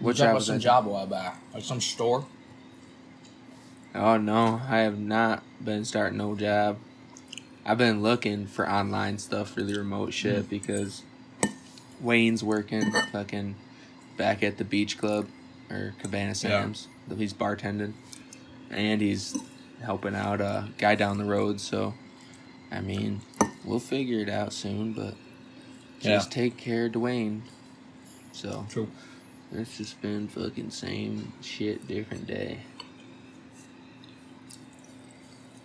Which 0.00 0.18
you 0.18 0.24
job 0.24 0.30
about 0.30 0.34
was 0.36 0.46
some 0.46 0.56
that? 0.56 0.62
job 0.62 0.86
a 0.86 0.90
while 0.90 1.06
back, 1.06 1.40
like 1.54 1.64
some 1.64 1.80
store. 1.80 2.24
Oh 3.94 4.16
no, 4.16 4.60
I 4.68 4.78
have 4.78 4.98
not 4.98 5.42
been 5.62 5.84
starting 5.84 6.18
no 6.18 6.34
job. 6.34 6.78
I've 7.64 7.78
been 7.78 8.02
looking 8.02 8.46
for 8.46 8.68
online 8.68 9.18
stuff 9.18 9.50
for 9.50 9.62
the 9.62 9.74
remote 9.74 10.06
hmm. 10.06 10.10
shit 10.10 10.50
because 10.50 11.02
Wayne's 12.02 12.42
working 12.42 12.90
fucking 13.12 13.54
back 14.16 14.42
at 14.42 14.58
the 14.58 14.64
beach 14.64 14.98
club 14.98 15.28
or 15.70 15.94
Cabana 16.00 16.34
Sam's. 16.34 16.88
He's 17.16 17.34
bartending. 17.34 17.92
And 18.70 19.00
he's 19.00 19.36
helping 19.82 20.14
out 20.14 20.40
a 20.40 20.68
guy 20.78 20.94
down 20.94 21.18
the 21.18 21.24
road, 21.24 21.60
so 21.60 21.94
I 22.70 22.80
mean, 22.80 23.20
we'll 23.64 23.80
figure 23.80 24.20
it 24.20 24.30
out 24.30 24.52
soon, 24.54 24.94
but 24.94 25.14
just 26.00 26.30
Yeah. 26.30 26.42
take 26.42 26.56
care 26.56 26.86
of 26.86 26.92
Dwayne. 26.92 27.42
So 28.32 28.66
True. 28.70 28.88
it's 29.52 29.76
just 29.76 30.00
been 30.00 30.28
fucking 30.28 30.70
same 30.70 31.34
shit, 31.42 31.86
different 31.86 32.26
day. 32.26 32.60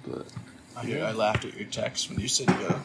But 0.08 0.26
I, 0.76 1.00
I 1.00 1.12
laughed 1.12 1.46
at 1.46 1.56
your 1.56 1.68
text 1.68 2.10
when 2.10 2.20
you 2.20 2.28
said 2.28 2.50
you 2.50 2.56
gotta, 2.56 2.80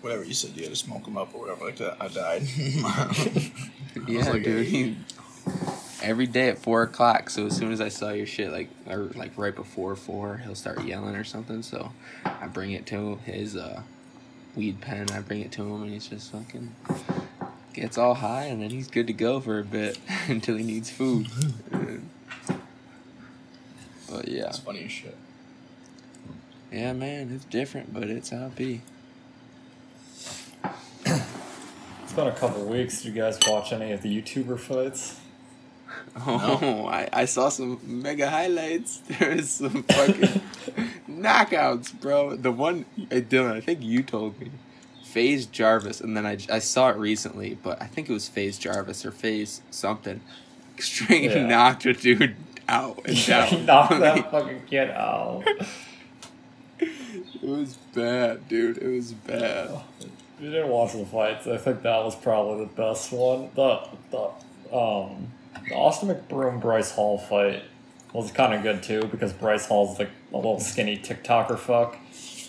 whatever 0.00 0.24
you 0.24 0.34
said 0.34 0.56
you 0.56 0.62
had 0.62 0.70
to 0.70 0.76
smoke 0.76 1.04
them 1.04 1.16
up 1.16 1.34
or 1.34 1.40
whatever 1.40 1.64
like 1.64 1.76
that. 1.76 1.96
I 2.00 2.08
died. 2.08 2.42
yeah, 4.08 4.30
like, 4.30 4.44
dude. 4.44 4.66
hey. 4.66 4.96
Every 6.00 6.26
day 6.26 6.48
at 6.48 6.58
four 6.58 6.82
o'clock. 6.82 7.28
So 7.30 7.46
as 7.46 7.56
soon 7.56 7.72
as 7.72 7.80
I 7.80 7.88
saw 7.88 8.10
your 8.10 8.26
shit, 8.26 8.52
like 8.52 8.68
or 8.86 9.10
like 9.14 9.32
right 9.36 9.54
before 9.54 9.96
four, 9.96 10.38
he'll 10.38 10.54
start 10.54 10.84
yelling 10.84 11.16
or 11.16 11.24
something. 11.24 11.62
So 11.62 11.92
I 12.24 12.46
bring 12.46 12.72
it 12.72 12.86
to 12.86 13.16
his 13.24 13.56
uh, 13.56 13.82
weed 14.54 14.80
pen. 14.80 15.10
I 15.10 15.20
bring 15.20 15.40
it 15.40 15.50
to 15.52 15.62
him, 15.62 15.82
and 15.82 15.92
he's 15.92 16.06
just 16.06 16.30
fucking 16.30 16.74
gets 17.80 17.98
all 17.98 18.14
high, 18.14 18.44
and 18.44 18.60
then 18.62 18.70
he's 18.70 18.88
good 18.88 19.06
to 19.06 19.12
go 19.12 19.40
for 19.40 19.58
a 19.58 19.64
bit 19.64 19.98
until 20.28 20.56
he 20.56 20.64
needs 20.64 20.90
food. 20.90 21.28
but 24.10 24.28
yeah, 24.28 24.48
it's 24.48 24.58
funny 24.58 24.84
as 24.84 24.92
shit. 24.92 25.16
Yeah, 26.72 26.92
man, 26.92 27.30
it's 27.34 27.44
different, 27.44 27.92
but 27.92 28.04
it's 28.04 28.30
how 28.30 28.46
it 28.46 28.56
be. 28.56 28.80
It's 31.04 32.12
been 32.14 32.26
a 32.26 32.32
couple 32.34 32.64
weeks. 32.64 33.02
Did 33.02 33.14
you 33.14 33.22
guys 33.22 33.38
watch 33.46 33.72
any 33.72 33.92
of 33.92 34.02
the 34.02 34.22
YouTuber 34.22 34.58
fights? 34.58 35.20
Oh, 36.26 36.86
I, 36.86 37.08
I 37.12 37.24
saw 37.26 37.48
some 37.48 37.80
mega 37.84 38.28
highlights. 38.30 39.00
There 39.18 39.30
is 39.30 39.50
some 39.50 39.82
fucking 39.84 40.40
knockouts, 41.08 41.98
bro. 42.00 42.36
The 42.36 42.50
one, 42.52 42.84
uh, 43.10 43.16
Dylan, 43.16 43.52
I 43.52 43.60
think 43.60 43.82
you 43.82 44.02
told 44.02 44.38
me. 44.40 44.50
FaZe 45.04 45.46
Jarvis, 45.46 46.00
and 46.02 46.14
then 46.16 46.26
I, 46.26 46.36
I 46.50 46.58
saw 46.58 46.90
it 46.90 46.96
recently, 46.96 47.56
but 47.62 47.80
I 47.80 47.86
think 47.86 48.10
it 48.10 48.12
was 48.12 48.28
FaZe 48.28 48.58
Jarvis 48.58 49.06
or 49.06 49.10
FaZe 49.10 49.62
something. 49.70 50.20
Straight 50.78 51.24
Yeah. 51.30 51.46
knocked 51.46 51.86
a 51.86 51.94
dude 51.94 52.36
out 52.68 53.00
and 53.06 53.16
he 53.16 53.26
down. 53.30 53.64
knocked 53.66 53.98
that 54.00 54.30
fucking 54.30 54.62
kid 54.66 54.90
out. 54.90 55.44
It 56.80 57.42
was 57.42 57.74
bad, 57.94 58.48
dude. 58.48 58.78
It 58.78 58.88
was 58.88 59.12
bad. 59.12 59.70
If 60.00 60.44
you 60.44 60.50
didn't 60.50 60.68
watch 60.68 60.92
the 60.92 61.04
fights, 61.04 61.46
I 61.46 61.56
think 61.56 61.82
that 61.82 62.04
was 62.04 62.14
probably 62.16 62.64
the 62.64 62.72
best 62.72 63.12
one. 63.12 63.50
The 63.54 63.80
the 64.10 64.74
um 64.74 65.32
the 65.68 65.74
Austin 65.74 66.08
McBroom 66.08 66.60
Bryce 66.60 66.92
Hall 66.92 67.18
fight 67.18 67.64
was 68.12 68.30
kind 68.30 68.54
of 68.54 68.62
good 68.62 68.82
too 68.82 69.02
because 69.10 69.32
Bryce 69.32 69.66
Hall's 69.66 69.98
like 69.98 70.10
a 70.32 70.36
little 70.36 70.60
skinny 70.60 70.96
TikToker 70.96 71.58
fuck, 71.58 71.96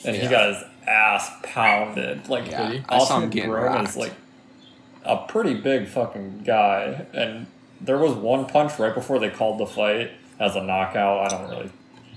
and 0.05 0.15
he 0.15 0.27
got 0.27 0.53
his 0.53 0.63
ass 0.88 1.31
pounded. 1.43 2.29
Like 2.29 2.50
Yeah, 2.50 2.81
Austin 2.89 3.31
him 3.31 3.50
McBroom 3.50 3.88
is 3.88 3.98
like 3.98 4.13
a 5.03 5.17
pretty 5.27 5.55
big 5.55 5.88
fucking 5.88 6.43
guy, 6.45 7.05
and 7.13 7.48
there 7.81 7.98
was 7.98 8.13
one 8.13 8.45
punch 8.45 8.77
right 8.79 8.93
before 8.93 9.19
they 9.19 9.29
called 9.29 9.59
the 9.59 9.65
fight 9.65 10.12
as 10.39 10.55
a 10.55 10.62
knockout. 10.62 11.25
I 11.25 11.36
don't 11.36 11.50
really. 11.50 11.71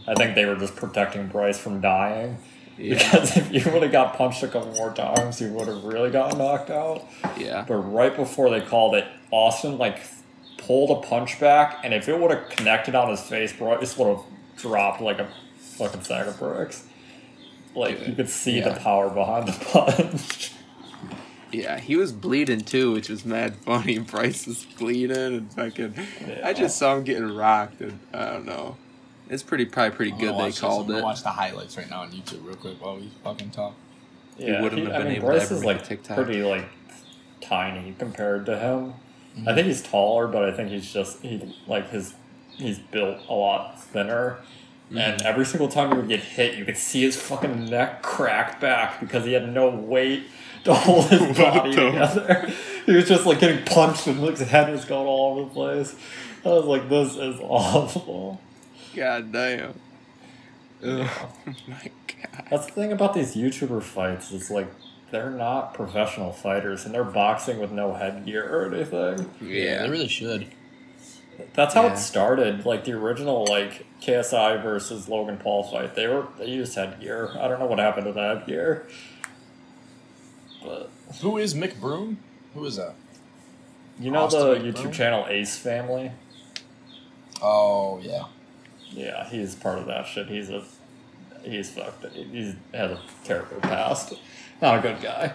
I 0.06 0.14
think 0.14 0.34
they 0.34 0.44
were 0.44 0.56
just 0.56 0.76
protecting 0.76 1.28
Bryce 1.28 1.58
from 1.58 1.80
dying. 1.80 2.38
Yeah, 2.78 2.94
Because 2.94 3.36
if 3.36 3.52
you 3.52 3.70
would 3.72 3.82
have 3.82 3.92
got 3.92 4.16
punched 4.16 4.42
a 4.42 4.48
couple 4.48 4.72
more 4.74 4.92
times, 4.94 5.40
you 5.40 5.52
would 5.52 5.68
have 5.68 5.84
really 5.84 6.10
gotten 6.10 6.38
knocked 6.38 6.70
out. 6.70 7.04
yeah. 7.38 7.64
But 7.68 7.76
right 7.76 8.14
before 8.16 8.50
they 8.50 8.60
called 8.60 8.94
it, 8.94 9.06
Austin 9.30 9.78
like 9.78 10.00
pulled 10.58 10.90
a 10.90 11.06
punch 11.06 11.38
back, 11.38 11.80
and 11.84 11.92
if 11.92 12.08
it 12.08 12.18
would 12.18 12.30
have 12.30 12.48
connected 12.48 12.94
on 12.94 13.10
his 13.10 13.20
face, 13.20 13.52
Bryce 13.52 13.96
would 13.98 14.08
have 14.08 14.24
dropped 14.56 15.00
like 15.00 15.18
a 15.18 15.28
fucking 15.58 16.02
sack 16.02 16.26
of 16.26 16.38
bricks. 16.38 16.84
Like 17.74 18.06
you 18.06 18.14
could 18.14 18.28
see 18.28 18.60
the 18.60 18.72
power 18.74 19.08
behind 19.10 19.48
the 19.48 19.64
punch. 19.64 20.52
Yeah, 21.52 21.78
he 21.78 21.96
was 21.96 22.12
bleeding 22.12 22.60
too, 22.62 22.92
which 22.92 23.08
was 23.10 23.24
mad 23.26 23.56
funny. 23.56 23.98
Bryce 24.00 24.46
was 24.46 24.64
bleeding 24.78 25.16
and 25.16 25.52
fucking. 25.52 25.94
Yeah. 26.26 26.40
I 26.44 26.52
just 26.54 26.78
saw 26.78 26.96
him 26.96 27.04
getting 27.04 27.34
rocked, 27.34 27.80
and 27.82 27.98
I 28.14 28.30
don't 28.30 28.46
know. 28.46 28.76
It's 29.32 29.42
pretty, 29.42 29.64
probably 29.64 29.96
pretty 29.96 30.12
I'm 30.12 30.18
good. 30.18 30.28
They 30.28 30.32
watch 30.32 30.46
this. 30.50 30.60
called 30.60 30.90
I'm 30.90 30.98
it. 30.98 31.02
Watch 31.02 31.22
the 31.22 31.30
highlights 31.30 31.78
right 31.78 31.88
now 31.88 32.02
on 32.02 32.10
YouTube 32.10 32.44
real 32.44 32.54
quick 32.54 32.82
while 32.84 32.96
we 32.96 33.10
fucking 33.24 33.50
talk. 33.50 33.74
Yeah, 34.36 34.60
wouldn't 34.60 34.86
have 34.88 35.00
I 35.00 35.04
mean, 35.04 35.12
able 35.12 35.28
to 35.28 35.32
Bryce 35.32 35.44
ever 35.44 35.54
is 35.54 35.64
like 35.64 35.84
TikTok. 35.84 36.16
pretty 36.16 36.42
like 36.42 36.66
tiny 37.40 37.94
compared 37.98 38.44
to 38.44 38.58
him. 38.58 38.92
Mm-hmm. 39.34 39.48
I 39.48 39.54
think 39.54 39.68
he's 39.68 39.82
taller, 39.82 40.26
but 40.26 40.44
I 40.44 40.52
think 40.52 40.68
he's 40.68 40.92
just 40.92 41.22
he 41.22 41.56
like 41.66 41.88
his 41.88 42.14
he's 42.50 42.78
built 42.78 43.22
a 43.26 43.32
lot 43.32 43.82
thinner. 43.82 44.38
Mm-hmm. 44.88 44.98
And 44.98 45.22
every 45.22 45.46
single 45.46 45.68
time 45.68 45.92
he 45.92 45.96
would 45.96 46.08
get 46.08 46.20
hit, 46.20 46.58
you 46.58 46.66
could 46.66 46.76
see 46.76 47.00
his 47.00 47.16
fucking 47.16 47.70
neck 47.70 48.02
crack 48.02 48.60
back 48.60 49.00
because 49.00 49.24
he 49.24 49.32
had 49.32 49.50
no 49.50 49.70
weight 49.70 50.24
to 50.64 50.74
hold 50.74 51.08
his 51.08 51.38
body 51.38 51.70
together. 51.74 52.52
He 52.84 52.90
was 52.96 53.06
just 53.06 53.26
like 53.26 53.38
getting 53.38 53.64
punched 53.64 54.08
and 54.08 54.20
like, 54.20 54.38
his 54.38 54.48
head 54.48 54.68
was 54.72 54.84
going 54.84 55.06
all 55.06 55.38
over 55.38 55.48
the 55.48 55.54
place. 55.54 55.94
I 56.44 56.48
was 56.48 56.64
like, 56.64 56.88
this 56.88 57.14
is 57.14 57.38
awful. 57.40 58.40
God 58.94 59.32
damn. 59.32 59.74
Ugh. 60.84 61.08
Oh 61.46 61.54
my 61.68 61.90
god. 62.06 62.44
That's 62.50 62.66
the 62.66 62.72
thing 62.72 62.92
about 62.92 63.14
these 63.14 63.34
YouTuber 63.34 63.82
fights. 63.82 64.32
It's 64.32 64.50
like 64.50 64.68
they're 65.10 65.30
not 65.30 65.74
professional 65.74 66.32
fighters, 66.32 66.84
and 66.84 66.94
they're 66.94 67.04
boxing 67.04 67.58
with 67.58 67.70
no 67.70 67.94
headgear 67.94 68.44
or 68.48 68.72
anything. 68.74 69.30
Yeah. 69.40 69.82
they 69.82 69.90
really 69.90 70.08
should. 70.08 70.48
That's 71.54 71.74
how 71.74 71.84
Yeah. 71.84 71.94
it 71.94 71.98
started. 71.98 72.64
Like 72.66 72.84
the 72.84 72.92
original 72.92 73.44
like 73.48 73.86
KSI 74.00 74.62
versus 74.62 75.08
Logan 75.08 75.38
Paul 75.38 75.62
fight. 75.64 75.94
They 75.94 76.06
were 76.06 76.26
they 76.38 76.46
used 76.46 76.74
headgear. 76.74 77.30
I 77.38 77.48
don't 77.48 77.58
know 77.58 77.66
what 77.66 77.78
happened 77.78 78.06
to 78.06 78.12
that 78.12 78.38
headgear. 78.38 78.86
But 80.62 80.90
Who 81.20 81.38
is 81.38 81.54
McBroom? 81.54 82.16
Who 82.54 82.64
is 82.64 82.76
that? 82.76 82.94
you 84.00 84.10
know 84.10 84.20
Austin 84.24 84.40
the 84.40 84.54
McBroom? 84.56 84.72
YouTube 84.74 84.92
channel 84.92 85.26
Ace 85.28 85.56
Family? 85.58 86.12
Oh 87.42 87.98
yeah. 88.02 88.24
Yeah, 88.92 89.28
he's 89.28 89.54
part 89.54 89.78
of 89.78 89.86
that 89.86 90.06
shit. 90.06 90.28
He's 90.28 90.50
a 90.50 90.62
he's 91.42 91.70
fucked. 91.70 92.04
He 92.12 92.54
has 92.74 92.90
a 92.92 93.00
terrible 93.24 93.60
past. 93.60 94.14
Not 94.60 94.78
a 94.78 94.82
good 94.82 95.00
guy. 95.02 95.32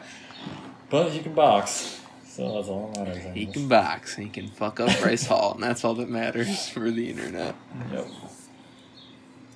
But 0.89 1.09
he 1.09 1.19
can 1.19 1.33
box. 1.33 2.01
So 2.25 2.53
that's 2.53 2.67
all 2.67 2.91
that 2.93 3.07
matters. 3.07 3.35
He 3.35 3.45
can 3.47 3.67
box. 3.67 4.15
He 4.15 4.29
can 4.29 4.47
fuck 4.49 4.79
up 4.79 4.99
Bryce 4.99 5.25
Hall, 5.25 5.53
and 5.55 5.63
that's 5.63 5.83
all 5.83 5.95
that 5.95 6.09
matters 6.09 6.69
for 6.73 6.91
the 6.91 7.09
internet. 7.09 7.55
Yep. 7.91 8.07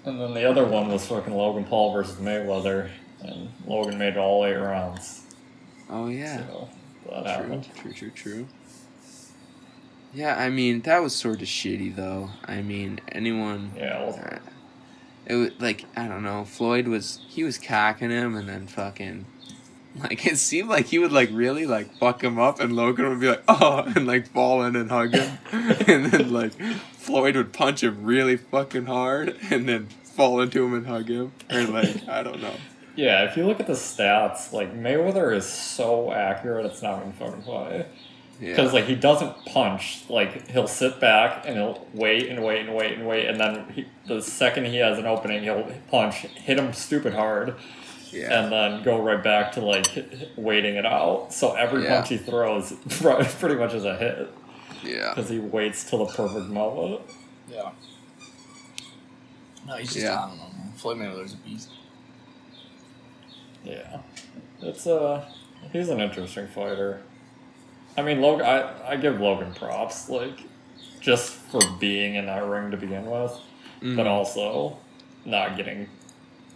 And 0.03 0.19
then 0.19 0.33
the 0.33 0.49
other 0.49 0.65
one 0.65 0.89
was 0.89 1.05
fucking 1.05 1.33
Logan 1.33 1.63
Paul 1.63 1.93
versus 1.93 2.15
Mayweather, 2.17 2.89
and 3.23 3.49
Logan 3.67 3.99
made 3.99 4.13
it 4.13 4.17
all 4.17 4.45
eight 4.45 4.55
rounds. 4.55 5.25
Oh 5.89 6.07
yeah. 6.07 6.37
So 6.47 6.69
that 7.09 7.21
True. 7.21 7.29
happened. 7.29 7.69
True. 7.75 7.93
True. 7.93 8.09
True. 8.09 8.47
Yeah, 10.13 10.35
I 10.37 10.49
mean 10.49 10.81
that 10.81 11.01
was 11.01 11.15
sort 11.15 11.41
of 11.41 11.47
shitty 11.47 11.95
though. 11.95 12.29
I 12.45 12.61
mean 12.61 12.99
anyone. 13.11 13.71
Yeah, 13.77 13.99
well, 14.05 14.19
Uh, 14.23 14.37
it 15.25 15.35
was 15.35 15.51
like 15.59 15.85
I 15.95 16.07
don't 16.07 16.23
know. 16.23 16.43
Floyd 16.45 16.87
was 16.87 17.19
he 17.29 17.43
was 17.43 17.57
cocking 17.57 18.09
him 18.09 18.35
and 18.35 18.49
then 18.49 18.67
fucking 18.67 19.25
like 20.01 20.25
it 20.31 20.37
seemed 20.37 20.69
like 20.69 20.87
he 20.87 20.99
would 20.99 21.11
like 21.11 21.29
really 21.31 21.65
like 21.65 21.93
fuck 21.97 22.23
him 22.23 22.39
up 22.39 22.59
and 22.59 22.73
Logan 22.75 23.09
would 23.09 23.19
be 23.19 23.27
like 23.29 23.43
oh 23.47 23.83
and 23.95 24.05
like 24.07 24.27
fall 24.27 24.63
in 24.63 24.75
and 24.75 24.89
hug 24.89 25.13
him 25.13 25.37
and 25.51 26.05
then 26.07 26.31
like 26.33 26.53
Floyd 26.93 27.35
would 27.35 27.53
punch 27.53 27.83
him 27.83 28.03
really 28.03 28.37
fucking 28.37 28.85
hard 28.85 29.37
and 29.49 29.67
then 29.67 29.87
fall 30.03 30.41
into 30.41 30.63
him 30.65 30.73
and 30.73 30.87
hug 30.87 31.07
him 31.07 31.31
or 31.49 31.63
like 31.63 32.07
I 32.09 32.21
don't 32.23 32.41
know. 32.41 32.53
yeah. 32.95 33.23
If 33.23 33.37
you 33.37 33.45
look 33.45 33.59
at 33.61 33.67
the 33.67 33.73
stats, 33.73 34.51
like 34.51 34.73
Mayweather 34.75 35.33
is 35.35 35.45
so 35.47 36.11
accurate, 36.11 36.65
it's 36.65 36.81
not 36.81 36.99
even 36.99 37.13
fucking 37.13 37.43
funny. 37.43 37.85
Because 38.49 38.73
like 38.73 38.85
he 38.85 38.95
doesn't 38.95 39.45
punch. 39.45 40.03
Like 40.09 40.49
he'll 40.49 40.67
sit 40.67 40.99
back 40.99 41.45
and 41.45 41.55
he'll 41.55 41.87
wait 41.93 42.27
and 42.27 42.43
wait 42.43 42.61
and 42.65 42.75
wait 42.75 42.93
and 42.93 43.07
wait, 43.07 43.27
and 43.27 43.39
then 43.39 43.69
he, 43.73 43.85
the 44.07 44.21
second 44.21 44.65
he 44.65 44.77
has 44.77 44.97
an 44.97 45.05
opening, 45.05 45.43
he'll 45.43 45.71
punch, 45.89 46.15
hit 46.15 46.57
him 46.57 46.73
stupid 46.73 47.13
hard, 47.13 47.55
yeah. 48.11 48.41
and 48.41 48.51
then 48.51 48.83
go 48.83 49.01
right 49.01 49.23
back 49.23 49.51
to 49.53 49.61
like 49.61 49.87
waiting 50.35 50.75
it 50.75 50.85
out. 50.85 51.31
So 51.31 51.53
every 51.53 51.83
Yeah. 51.83 51.97
punch 51.97 52.09
he 52.09 52.17
throws 52.17 52.73
pretty 53.39 53.55
much 53.55 53.73
is 53.75 53.85
a 53.85 53.95
hit 53.95 54.29
yeah. 54.83 55.13
because 55.13 55.29
he 55.29 55.37
waits 55.39 55.87
till 55.87 56.03
the 56.05 56.11
perfect 56.13 56.47
moment. 56.47 57.01
Yeah. 57.49 57.69
No, 59.67 59.75
he's 59.75 59.93
just 59.93 60.05
Yeah. 60.05 60.17
I 60.23 60.27
don't 60.29 60.37
know, 60.37 60.43
man. 60.57 60.71
Floyd 60.75 60.97
Mayweather's 60.97 61.33
a 61.33 61.37
beast. 61.37 61.69
Yeah, 63.63 63.99
it's 64.63 64.87
uh, 64.87 65.23
he's 65.71 65.89
an 65.89 65.99
interesting 65.99 66.47
fighter. 66.47 67.03
I 67.97 68.01
mean, 68.01 68.21
Logan, 68.21 68.45
I 68.45 68.91
I 68.91 68.95
give 68.97 69.19
Logan 69.19 69.53
props, 69.53 70.09
like 70.09 70.39
just 70.99 71.31
for 71.33 71.59
being 71.79 72.15
in 72.15 72.25
that 72.27 72.43
ring 72.45 72.71
to 72.71 72.77
begin 72.77 73.05
with, 73.09 73.37
Mm. 73.81 73.95
but 73.97 74.05
also 74.07 74.77
not 75.25 75.57
getting. 75.57 75.87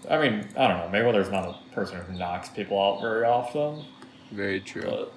I 0.09 0.17
mean, 0.19 0.47
I 0.55 0.67
don't 0.67 0.77
know. 0.77 0.89
Maybe 0.91 1.05
Mayweather's 1.05 1.31
not 1.31 1.45
a 1.49 1.73
person 1.73 1.99
who 2.01 2.13
knocks 2.17 2.49
people 2.49 2.79
out 2.79 3.01
very 3.01 3.25
often, 3.25 3.83
Very 4.31 4.59
true. 4.59 4.83
but 4.83 5.13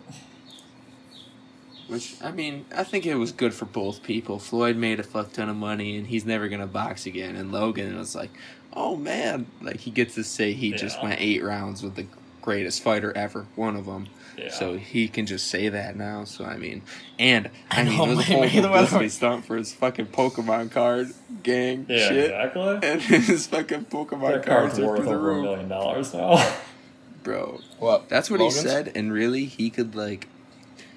Which 1.89 2.17
I 2.23 2.31
mean, 2.31 2.65
I 2.75 2.85
think 2.85 3.07
it 3.07 3.15
was 3.17 3.33
good 3.33 3.55
for 3.55 3.65
both 3.67 4.03
people. 4.03 4.39
Floyd 4.39 4.77
made 4.77 4.99
a 5.01 5.03
fuck 5.03 5.33
ton 5.33 5.49
of 5.49 5.57
money, 5.57 5.97
and 5.97 6.07
he's 6.07 6.25
never 6.25 6.49
gonna 6.49 6.67
box 6.67 7.07
again. 7.07 7.37
And 7.37 7.51
Logan 7.53 7.97
was 7.99 8.15
like, 8.15 8.31
"Oh 8.75 8.97
man!" 8.97 9.47
Like 9.63 9.81
he 9.81 9.91
gets 9.91 10.15
to 10.17 10.25
say 10.25 10.53
he 10.55 10.73
just 10.73 11.03
went 11.03 11.21
eight 11.21 11.43
rounds 11.43 11.83
with 11.83 11.95
the 11.95 12.07
greatest 12.49 12.83
fighter 12.83 13.13
ever, 13.15 13.45
one 13.57 13.77
of 13.77 13.85
them. 13.85 14.09
yeah. 14.39 14.51
So 14.51 14.79
he 14.79 15.07
can 15.09 15.27
just 15.27 15.49
say 15.49 15.69
that 15.69 15.97
now. 15.97 16.25
So 16.25 16.45
I 16.47 16.57
mean, 16.57 16.81
and 17.19 17.51
I, 17.71 17.81
I 17.83 17.85
mean, 17.85 17.97
know, 17.99 18.05
it 18.05 18.09
was 18.17 18.17
a 18.17 18.19
May- 18.19 18.25
whole 18.25 18.43
Mayweather- 18.49 18.63
publicity 18.73 19.09
stunt 19.11 19.45
for 19.45 19.57
his 19.59 19.73
fucking 19.75 20.07
Pokemon 20.07 20.71
card 20.71 21.13
gang 21.43 21.85
yeah, 21.89 22.09
shit, 22.09 22.25
exactly. 22.31 22.79
and 22.89 23.03
his 23.29 23.47
fucking 23.49 23.85
Pokemon 23.87 24.33
That 24.33 24.47
cards 24.47 24.47
card's 24.47 24.79
are 24.79 24.87
worth 24.87 24.97
through 25.01 25.09
the 25.09 25.15
over 25.15 25.31
a 25.39 25.43
million 25.43 25.69
dollars 25.69 26.15
now. 26.15 26.57
bro. 27.23 27.61
What? 27.79 28.09
That's 28.09 28.31
what 28.31 28.41
Logan's? 28.41 28.63
he 28.63 28.69
said, 28.69 28.93
and 28.95 29.13
really, 29.13 29.45
he 29.45 29.69
could 29.69 29.95
like, 29.95 30.27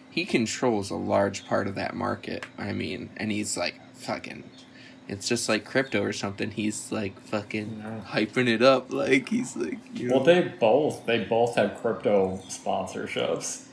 he 0.10 0.24
controls 0.26 0.90
a 0.90 0.96
large 0.96 1.46
part 1.46 1.68
of 1.68 1.76
that 1.76 1.94
market. 1.96 2.46
I 2.58 2.72
mean, 2.72 3.10
and 3.18 3.30
he's 3.32 3.58
like 3.58 3.76
fucking. 3.96 4.44
It's 5.12 5.28
just 5.28 5.50
like 5.50 5.66
crypto 5.66 6.02
or 6.02 6.14
something. 6.14 6.50
He's 6.52 6.92
like 6.92 7.20
fucking 7.28 7.84
Yeah. 7.84 8.00
hyping 8.14 8.48
it 8.48 8.62
up, 8.64 8.92
like 8.94 9.30
he's 9.30 9.56
like. 9.58 9.78
You 9.94 10.08
know, 10.08 10.16
well, 10.16 10.24
they 10.24 10.42
both 10.42 11.06
they 11.06 11.24
both 11.26 11.56
had 11.56 11.78
crypto 11.78 12.40
sponsorships. 12.48 13.66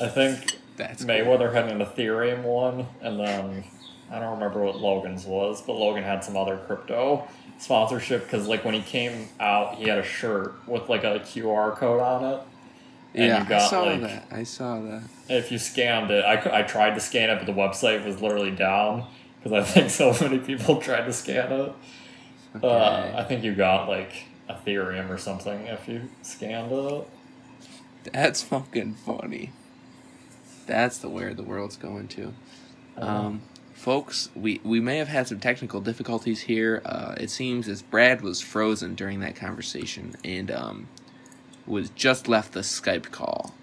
I 0.00 0.06
think 0.08 0.56
that's 0.76 1.04
cool. 1.04 1.12
Mayweather 1.14 1.52
had 1.52 1.70
an 1.70 1.80
Ethereum 1.80 2.42
one, 2.44 2.86
and 3.02 3.18
then 3.18 3.64
I 4.10 4.20
don't 4.20 4.34
remember 4.34 4.62
what 4.64 4.76
Logan's 4.76 5.26
was, 5.26 5.60
but 5.62 5.74
Logan 5.74 6.04
had 6.04 6.22
some 6.24 6.36
other 6.36 6.56
crypto 6.56 7.26
sponsorship 7.58 8.22
because, 8.24 8.46
like, 8.46 8.64
when 8.64 8.74
he 8.74 8.80
came 8.82 9.28
out, 9.40 9.74
he 9.74 9.88
had 9.88 9.98
a 9.98 10.04
shirt 10.04 10.54
with 10.68 10.88
like 10.88 11.02
a 11.02 11.18
QR 11.20 11.74
code 11.76 12.00
on 12.00 12.24
it. 12.24 12.40
and 13.14 13.24
Yeah, 13.24 13.48
you 13.48 13.54
I 13.56 13.58
saw 13.68 13.82
like- 13.82 14.00
that. 14.02 14.26
I 14.30 14.44
saw 14.44 14.78
that. 14.80 15.02
If 15.28 15.50
you 15.50 15.58
scanned 15.58 16.10
it, 16.12 16.24
I, 16.24 16.60
I 16.60 16.62
tried 16.62 16.94
to 16.94 17.00
scan 17.00 17.30
it, 17.30 17.36
but 17.38 17.46
the 17.46 17.52
website 17.60 18.04
was 18.06 18.22
literally 18.22 18.52
down 18.52 19.04
because 19.42 19.52
I 19.52 19.62
think 19.64 19.90
so 19.90 20.14
many 20.20 20.38
people 20.38 20.76
tried 20.80 21.04
to 21.04 21.12
scan 21.12 21.52
it. 21.52 21.72
Uh, 22.62 22.66
Okay. 22.66 23.14
I 23.16 23.24
think 23.24 23.44
you 23.44 23.54
got 23.54 23.88
like 23.88 24.24
Ethereum 24.48 25.10
or 25.10 25.18
something 25.18 25.66
if 25.66 25.86
you 25.86 26.08
scanned 26.22 26.72
it. 26.72 27.08
That's 28.12 28.42
fucking 28.42 28.94
funny. 28.94 29.52
That's 30.66 30.98
the 30.98 31.08
where 31.08 31.34
the 31.34 31.42
world's 31.42 31.76
going 31.76 32.08
to. 32.08 32.34
Um, 32.96 33.42
folks, 33.74 34.30
we, 34.34 34.60
we 34.64 34.80
may 34.80 34.96
have 34.98 35.08
had 35.08 35.28
some 35.28 35.40
technical 35.40 35.80
difficulties 35.80 36.42
here. 36.42 36.82
Uh, 36.84 37.14
it 37.18 37.30
seems 37.30 37.68
as 37.68 37.82
Brad 37.82 38.22
was 38.22 38.40
frozen 38.40 38.94
during 38.94 39.20
that 39.20 39.36
conversation 39.36 40.14
and 40.24 40.50
um, 40.50 40.88
was 41.66 41.90
just 41.90 42.28
left 42.28 42.52
the 42.52 42.60
Skype 42.60 43.10
call. 43.10 43.54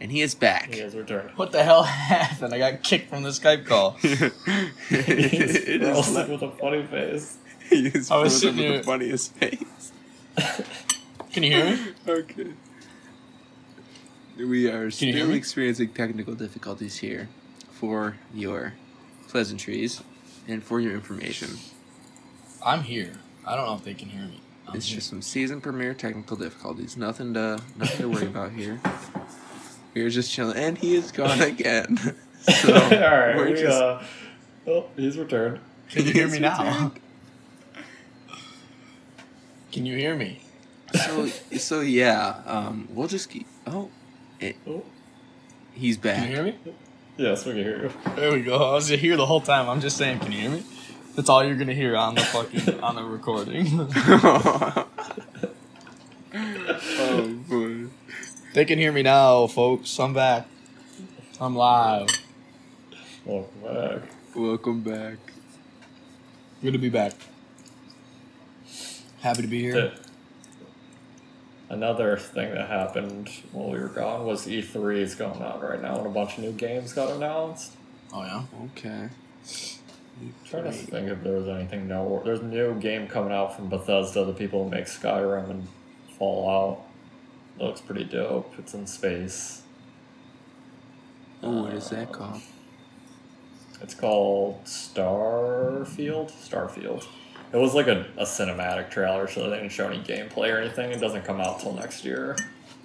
And 0.00 0.12
he 0.12 0.20
is 0.22 0.34
back. 0.34 0.72
he 0.72 0.80
has 0.80 0.94
returned. 0.94 1.30
What 1.36 1.50
the 1.52 1.64
hell 1.64 1.82
happened? 1.84 2.54
I 2.54 2.58
got 2.58 2.82
kicked 2.84 3.10
from 3.10 3.22
the 3.24 3.30
Skype 3.30 3.66
call. 3.66 3.92
He's 3.92 4.12
it 4.90 5.82
is 5.82 5.88
frozen 6.06 6.14
like, 6.14 6.28
with 6.28 6.42
a 6.42 6.50
funny 6.52 6.86
face. 6.86 7.36
he 7.68 7.88
is 7.88 8.10
I 8.10 8.18
was 8.18 8.38
sitting 8.40 8.56
with 8.56 8.64
here- 8.66 8.78
the 8.78 8.84
funniest 8.84 9.34
face. 9.34 9.92
Can 11.32 11.42
you 11.42 11.50
hear 11.52 11.64
me? 11.76 11.78
Okay. 12.06 12.46
We 14.36 14.70
are 14.70 14.84
you 14.84 14.90
still 14.92 15.32
experiencing 15.32 15.88
technical 15.88 16.34
difficulties 16.34 16.98
here 16.98 17.28
for 17.72 18.16
your 18.32 18.74
pleasantries 19.26 20.00
and 20.46 20.62
for 20.62 20.78
your 20.80 20.92
information. 20.94 21.50
I'm 22.64 22.82
here. 22.84 23.14
I 23.44 23.56
don't 23.56 23.66
know 23.66 23.74
if 23.74 23.82
they 23.84 23.94
can 23.94 24.08
hear 24.10 24.22
me. 24.22 24.40
I'm 24.68 24.76
It's 24.76 24.86
here. 24.86 24.96
just 24.98 25.10
some 25.10 25.22
season 25.22 25.60
premiere 25.60 25.92
technical 25.94 26.36
difficulties. 26.36 26.96
Nothing 26.96 27.34
to 27.34 27.60
nothing 27.76 27.98
to 27.98 28.08
worry 28.08 28.26
about 28.26 28.52
here. 28.52 28.80
We're 29.94 30.10
just 30.10 30.30
chilling, 30.32 30.56
and 30.56 30.78
he 30.78 30.94
is 30.96 31.10
gone 31.12 31.40
again. 31.52 31.98
So 32.62 32.72
All 32.72 32.80
right, 32.80 33.36
we're 33.36 33.50
we, 33.50 33.54
just- 33.60 33.82
uh, 33.82 34.00
oh, 34.66 34.86
he's 34.96 35.18
returned. 35.18 35.60
Can 35.90 36.06
you 36.06 36.12
hear 36.12 36.28
me 36.28 36.38
now? 36.38 36.92
Can 39.70 39.84
you 39.84 39.96
hear 39.98 40.16
me? 40.16 40.40
so 40.94 41.26
so 41.26 41.80
yeah. 41.80 42.40
Um, 42.46 42.88
we'll 42.90 43.08
just 43.08 43.28
keep. 43.28 43.46
Oh, 43.66 43.90
it, 44.40 44.56
Oh, 44.66 44.82
he's 45.74 45.98
back. 45.98 46.16
Can 46.20 46.28
you 46.30 46.34
hear 46.36 46.44
me? 46.44 46.56
yes, 47.18 47.44
we 47.44 47.52
can 47.52 47.62
hear 47.64 47.82
you. 47.82 47.92
There 48.16 48.32
we 48.32 48.40
go. 48.42 48.56
I 48.56 48.72
was 48.72 48.88
here 48.88 49.16
the 49.18 49.26
whole 49.26 49.42
time. 49.42 49.68
I'm 49.68 49.80
just 49.82 49.98
saying, 49.98 50.20
can 50.20 50.32
you 50.32 50.40
hear 50.40 50.50
me? 50.50 50.62
That's 51.16 51.28
all 51.28 51.44
you're 51.44 51.56
gonna 51.56 51.74
hear 51.74 51.96
on 51.96 52.14
the 52.14 52.22
fucking 52.22 52.80
on 52.82 52.94
the 52.94 53.02
recording. 53.04 53.66
oh 56.32 57.42
boy. 57.48 57.86
They 58.58 58.64
can 58.64 58.76
hear 58.76 58.90
me 58.90 59.02
now, 59.02 59.46
folks. 59.46 60.00
I'm 60.00 60.12
back. 60.12 60.44
I'm 61.40 61.54
live. 61.54 62.08
Welcome 63.24 63.60
back. 63.62 64.02
Welcome 64.34 64.80
back. 64.80 65.18
Good 66.60 66.72
to 66.72 66.78
be 66.80 66.88
back. 66.88 67.12
Happy 69.20 69.42
to 69.42 69.46
be 69.46 69.60
here. 69.60 69.74
The- 69.74 69.92
Another 71.70 72.16
thing 72.16 72.52
that 72.52 72.68
happened 72.68 73.28
while 73.52 73.70
we 73.70 73.78
were 73.78 73.86
gone 73.90 74.26
was 74.26 74.48
E3 74.48 74.96
is 75.02 75.14
going 75.14 75.40
on 75.40 75.60
right 75.60 75.80
now, 75.80 75.98
and 75.98 76.06
a 76.08 76.10
bunch 76.10 76.36
of 76.38 76.42
new 76.42 76.50
games 76.50 76.92
got 76.92 77.12
announced. 77.12 77.74
Oh 78.12 78.22
yeah. 78.24 78.42
Okay. 78.74 79.08
trying 80.50 80.64
to 80.64 80.72
think 80.72 81.08
if 81.08 81.22
there 81.22 81.34
was 81.34 81.46
anything 81.46 81.86
no. 81.86 82.20
There's 82.24 82.40
a 82.40 82.44
new 82.44 82.74
game 82.80 83.06
coming 83.06 83.32
out 83.32 83.54
from 83.54 83.68
Bethesda, 83.68 84.24
the 84.24 84.32
people 84.32 84.64
who 84.64 84.70
make 84.70 84.86
Skyrim 84.86 85.48
and 85.48 85.68
Fallout. 86.18 86.87
Looks 87.58 87.80
pretty 87.80 88.04
dope. 88.04 88.54
It's 88.58 88.74
in 88.74 88.86
space. 88.86 89.62
Oh, 91.42 91.62
what 91.62 91.74
is 91.74 91.90
that 91.90 92.12
called? 92.12 92.40
It's 93.80 93.94
called 93.94 94.64
Starfield. 94.64 96.30
Starfield. 96.32 97.04
It 97.52 97.56
was 97.56 97.74
like 97.74 97.86
a, 97.86 98.06
a 98.16 98.24
cinematic 98.24 98.90
trailer, 98.90 99.26
so 99.28 99.48
they 99.48 99.56
didn't 99.56 99.70
show 99.72 99.88
any 99.88 100.02
gameplay 100.02 100.52
or 100.54 100.58
anything. 100.58 100.90
It 100.90 101.00
doesn't 101.00 101.24
come 101.24 101.40
out 101.40 101.60
till 101.60 101.72
next 101.72 102.04
year, 102.04 102.36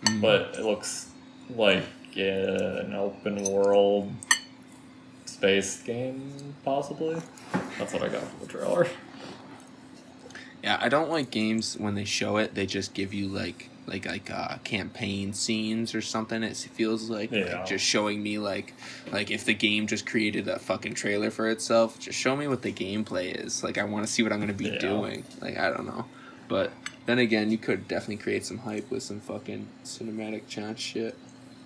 Mm. 0.06 0.22
but 0.22 0.56
it 0.58 0.64
looks 0.66 1.10
like 1.56 1.84
an 2.18 2.94
open 2.94 3.44
world 3.46 4.12
space 5.26 5.82
game, 5.82 6.56
possibly. 6.66 7.22
That's 7.80 7.94
what 7.94 8.04
I 8.04 8.10
got 8.10 8.22
from 8.24 8.40
the 8.42 8.48
trailer. 8.48 8.88
Yeah, 10.64 10.78
I 10.80 10.90
don't 10.90 11.10
like 11.10 11.32
games 11.32 11.78
when 11.78 11.96
they 11.96 12.06
show 12.06 12.38
it. 12.38 12.54
They 12.56 12.66
just 12.66 12.94
give 12.94 13.14
you 13.14 13.28
like 13.28 13.70
like 13.86 14.06
like 14.06 14.32
uh, 14.32 14.58
campaign 14.64 15.34
scenes 15.34 15.94
or 15.94 16.02
something. 16.02 16.42
It 16.44 16.56
feels 16.56 17.10
like, 17.10 17.32
Yeah. 17.32 17.58
like 17.58 17.66
just 17.66 17.86
showing 17.86 18.24
me 18.24 18.38
like 18.38 18.74
like 19.12 19.30
if 19.32 19.46
the 19.46 19.54
game 19.54 19.88
just 19.88 20.06
created 20.06 20.48
a 20.48 20.60
fucking 20.60 20.94
trailer 20.94 21.30
for 21.32 21.50
itself. 21.50 22.00
Just 22.00 22.18
show 22.18 22.36
me 22.36 22.48
what 22.48 22.62
the 22.62 22.72
gameplay 22.72 23.34
is. 23.46 23.64
Like 23.64 23.78
I 23.78 23.84
want 23.84 24.06
to 24.06 24.12
see 24.12 24.24
what 24.24 24.32
I'm 24.32 24.40
gonna 24.40 24.54
be 24.54 24.70
Yeah. 24.70 24.78
doing. 24.80 25.24
Like 25.42 25.58
I 25.58 25.70
don't 25.70 25.86
know, 25.86 26.06
but 26.48 26.72
then 27.06 27.20
again, 27.20 27.52
you 27.52 27.58
could 27.58 27.88
definitely 27.88 28.18
create 28.24 28.46
some 28.46 28.60
hype 28.60 28.90
with 28.90 29.04
some 29.04 29.20
fucking 29.20 29.68
cinematic 29.84 30.48
chat 30.48 30.80
shit. 30.80 31.16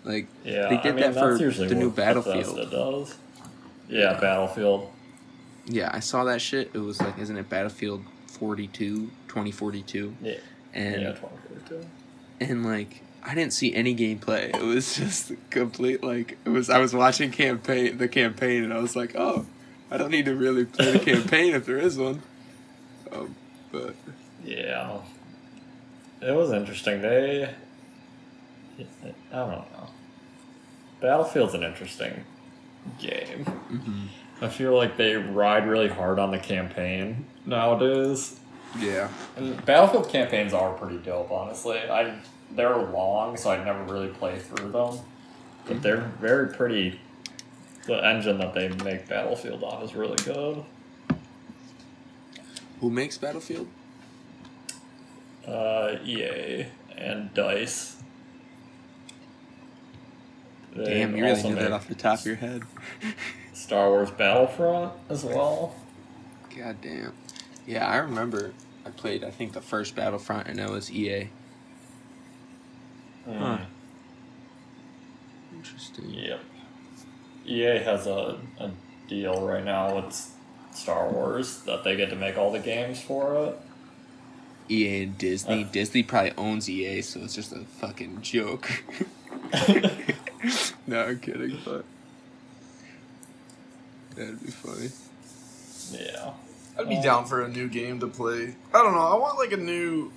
Like 0.03 0.27
Yeah, 0.43 0.69
They 0.69 0.77
did 0.77 0.85
I 0.85 0.91
mean, 0.93 1.13
that 1.13 1.13
for 1.13 1.37
the 1.37 1.75
new 1.75 1.91
Battlefield. 1.91 2.71
Does. 2.71 3.15
Yeah, 3.89 4.17
Battlefield. 4.19 4.89
yeah, 5.67 5.91
I 5.93 5.99
saw 5.99 6.23
that 6.25 6.41
shit. 6.41 6.71
It 6.73 6.79
was 6.79 6.99
like, 7.01 7.19
isn't 7.19 7.37
it 7.37 7.47
Battlefield 7.49 8.03
42, 8.27 9.09
2042? 9.27 10.15
Yeah, 10.21 10.33
And 10.73 11.01
yeah, 11.01 11.11
2042. 11.13 11.87
And 12.39 12.65
like 12.65 13.01
I 13.23 13.35
didn't 13.35 13.53
see 13.53 13.73
any 13.73 13.95
gameplay. 13.95 14.55
It 14.55 14.63
was 14.63 14.95
just 14.95 15.33
complete 15.49 16.03
like 16.03 16.37
it 16.45 16.49
was. 16.49 16.69
I 16.69 16.79
was 16.79 16.93
watching 16.93 17.31
campaign 17.31 17.97
the 17.97 18.07
campaign, 18.07 18.63
and 18.63 18.73
I 18.73 18.79
was 18.79 18.95
like, 18.95 19.15
oh, 19.15 19.45
I 19.91 19.97
don't 19.97 20.11
need 20.11 20.25
to 20.25 20.35
really 20.35 20.65
play 20.65 20.91
the 20.93 20.99
campaign 20.99 21.53
if 21.53 21.65
there 21.65 21.77
is 21.77 21.97
one. 21.97 22.21
Um, 23.11 23.35
but 23.71 23.95
Yeah, 24.43 24.99
it 26.21 26.31
was 26.31 26.51
interesting. 26.51 27.01
They, 27.01 27.53
I 28.79 28.85
don't 29.31 29.49
know. 29.51 29.89
Battlefield's 30.99 31.53
an 31.53 31.63
interesting 31.63 32.23
game. 32.99 33.45
Mm-hmm. 33.45 34.05
I 34.41 34.49
feel 34.49 34.75
like 34.75 34.97
they 34.97 35.15
ride 35.15 35.67
really 35.67 35.87
hard 35.87 36.19
on 36.19 36.31
the 36.31 36.39
campaign 36.39 37.25
nowadays. 37.45 38.36
Yeah. 38.79 39.09
And 39.35 39.63
Battlefield 39.65 40.09
campaigns 40.09 40.53
are 40.53 40.73
pretty 40.73 40.97
dope, 40.97 41.31
honestly. 41.31 41.79
I 41.79 42.19
they're 42.51 42.77
long, 42.77 43.37
so 43.37 43.51
I 43.51 43.63
never 43.63 43.83
really 43.83 44.07
play 44.07 44.39
through 44.39 44.71
them, 44.71 44.99
but 45.65 45.81
they're 45.81 46.11
very 46.19 46.49
pretty. 46.49 46.99
The 47.85 48.05
engine 48.05 48.37
that 48.39 48.53
they 48.53 48.69
make 48.69 49.07
Battlefield 49.07 49.63
on 49.63 49.81
is 49.83 49.95
really 49.95 50.17
good. 50.23 50.63
Who 52.81 52.89
makes 52.89 53.17
Battlefield? 53.17 53.67
Uh, 55.47 55.95
EA 56.03 56.65
and 56.97 57.33
Dice. 57.33 57.95
They 60.75 60.83
Damn, 60.83 61.15
you 61.15 61.23
really 61.23 61.35
also 61.35 61.49
knew 61.49 61.55
that 61.55 61.71
off 61.71 61.87
the 61.87 61.95
top 61.95 62.19
of 62.19 62.25
your 62.25 62.35
head. 62.35 62.63
Star 63.53 63.89
Wars 63.89 64.11
Battlefront 64.11 64.93
as 65.09 65.23
well. 65.23 65.75
God 66.55 66.77
damn. 66.81 67.13
Yeah, 67.67 67.85
I 67.85 67.97
remember 67.97 68.53
I 68.85 68.89
played, 68.89 69.25
I 69.25 69.29
think, 69.29 69.51
the 69.51 69.61
first 69.61 69.93
Battlefront, 69.95 70.47
and 70.47 70.57
that 70.59 70.69
was 70.69 70.89
EA. 70.89 71.29
Huh. 73.25 73.57
Interesting. 75.53 76.09
Yep. 76.09 76.39
EA 77.45 77.79
has 77.79 78.07
a, 78.07 78.39
a 78.59 78.71
deal 79.09 79.45
right 79.45 79.65
now 79.65 79.95
with 79.95 80.31
Star 80.73 81.09
Wars 81.09 81.61
that 81.63 81.83
they 81.83 81.97
get 81.97 82.09
to 82.09 82.15
make 82.15 82.37
all 82.37 82.51
the 82.51 82.59
games 82.59 83.01
for 83.01 83.47
it. 83.47 83.59
EA 84.69 85.03
and 85.03 85.17
Disney. 85.17 85.63
Uh. 85.63 85.67
Disney 85.69 86.03
probably 86.03 86.33
owns 86.37 86.69
EA, 86.69 87.01
so 87.01 87.19
it's 87.21 87.35
just 87.35 87.51
a 87.51 87.59
fucking 87.59 88.21
joke. 88.21 88.83
no, 90.87 91.03
I'm 91.03 91.19
kidding, 91.19 91.57
but 91.65 91.83
that'd 94.15 94.41
be 94.41 94.51
funny. 94.51 94.89
Yeah. 95.91 96.31
I'd 96.79 96.89
be 96.89 97.01
down 97.01 97.25
for 97.25 97.41
a 97.41 97.47
new 97.47 97.67
game 97.67 97.99
to 97.99 98.07
play. 98.07 98.55
I 98.73 98.83
don't 98.83 98.93
know. 98.93 99.07
I 99.07 99.15
want 99.15 99.37
like 99.37 99.51
a 99.51 99.57
new. 99.57 100.11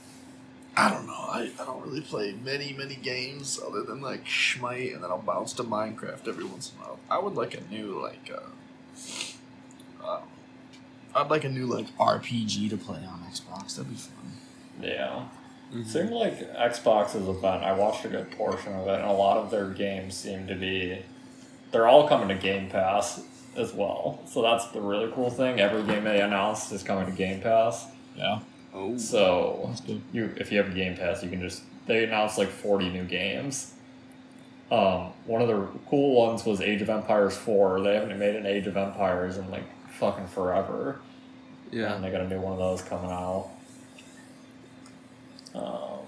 I 0.77 0.89
don't 0.91 1.07
know. 1.07 1.13
I, 1.13 1.51
I 1.61 1.65
don't 1.65 1.85
really 1.85 2.01
play 2.01 2.35
many 2.45 2.73
many 2.73 2.97
games 2.97 3.59
other 3.65 3.83
than 3.83 4.01
like 4.01 4.27
Smite, 4.29 4.93
and 4.93 5.03
then 5.03 5.11
I'll 5.11 5.19
bounce 5.19 5.53
to 5.55 5.65
Minecraft 5.65 6.29
every 6.29 6.45
once 6.45 6.73
in 6.73 6.81
a 6.81 6.89
while. 6.89 6.99
I 7.11 7.19
would 7.19 7.35
like 7.35 7.55
a 7.55 7.63
new 7.73 8.01
like. 8.01 8.31
Uh, 8.33 10.07
uh, 10.07 10.21
I'd 11.15 11.31
like 11.31 11.45
a 11.45 11.49
new 11.49 11.67
like 11.67 11.97
RPG 11.97 12.71
to 12.71 12.77
play 12.77 12.99
on 12.99 13.25
Xbox. 13.31 13.77
That'd 13.77 13.91
be 13.91 13.97
fun. 13.97 14.33
Yeah. 14.81 15.27
Mm-hmm. 15.73 15.85
Seemed 15.85 16.11
like 16.11 16.39
Xbox's 16.55 17.29
event, 17.29 17.63
I 17.63 17.73
watched 17.73 18.05
a 18.05 18.09
good 18.09 18.31
portion 18.33 18.73
of 18.73 18.89
it, 18.89 19.01
and 19.01 19.09
a 19.09 19.13
lot 19.13 19.37
of 19.37 19.51
their 19.51 19.71
games 19.71 20.17
seem 20.17 20.49
to 20.49 20.55
be. 20.57 21.03
They're 21.71 21.87
all 21.87 22.09
coming 22.09 22.29
to 22.29 22.35
Game 22.35 22.69
Pass 22.69 23.23
as 23.57 23.73
well. 23.73 24.21
So 24.27 24.43
that's 24.43 24.67
the 24.69 24.81
really 24.81 25.11
cool 25.13 25.31
thing. 25.31 25.61
Every 25.61 25.83
game 25.83 26.05
they 26.05 26.21
announced 26.21 26.73
is 26.73 26.83
coming 26.83 27.07
to 27.07 27.13
Game 27.13 27.41
Pass. 27.41 27.87
Yeah, 28.17 28.41
Oh, 28.75 28.97
So 28.97 29.65
that's 29.69 29.81
good. 29.81 30.01
you 30.13 30.33
if 30.37 30.51
you 30.53 30.59
have 30.59 30.71
a 30.71 30.75
Game 30.75 30.97
Pass, 30.97 31.23
you 31.23 31.31
can 31.31 31.41
just 31.41 31.63
they 31.87 32.05
announced 32.05 32.39
like 32.39 32.49
forty 32.49 32.89
new 32.91 33.05
games. 33.05 33.75
Um, 34.71 35.13
one 35.27 35.43
of 35.43 35.49
the 35.49 35.67
cool 35.89 36.15
ones 36.27 36.45
was 36.45 36.61
Age 36.61 36.81
of 36.81 36.89
Empires 36.91 37.37
four. 37.37 37.81
They 37.81 37.95
haven't 37.95 38.17
made 38.19 38.37
an 38.37 38.47
Age 38.47 38.67
of 38.69 38.77
Empires 38.77 39.37
in 39.37 39.51
like 39.51 39.65
fucking 39.91 40.29
forever, 40.29 41.01
Yeah. 41.73 41.95
and 41.95 42.05
yeah. 42.05 42.11
they 42.11 42.17
got 42.17 42.25
a 42.25 42.29
new 42.29 42.41
one 42.41 42.53
of 42.53 42.59
those 42.61 42.81
coming 42.83 43.11
out. 43.11 43.49
Um, 45.55 46.07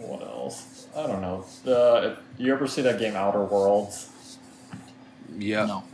what 0.00 0.20
else? 0.22 0.86
I 0.94 1.06
don't 1.06 1.22
know. 1.22 1.46
The 1.64 2.18
you 2.36 2.52
ever 2.52 2.66
see 2.66 2.82
that 2.82 2.98
game 2.98 3.16
Outer 3.16 3.42
Worlds? 3.44 4.10
Yeah. 5.38 5.64
No. 5.64 5.84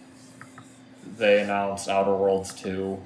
They 1.18 1.40
announced 1.42 1.88
Outer 1.88 2.14
Worlds 2.14 2.54
two. 2.54 3.00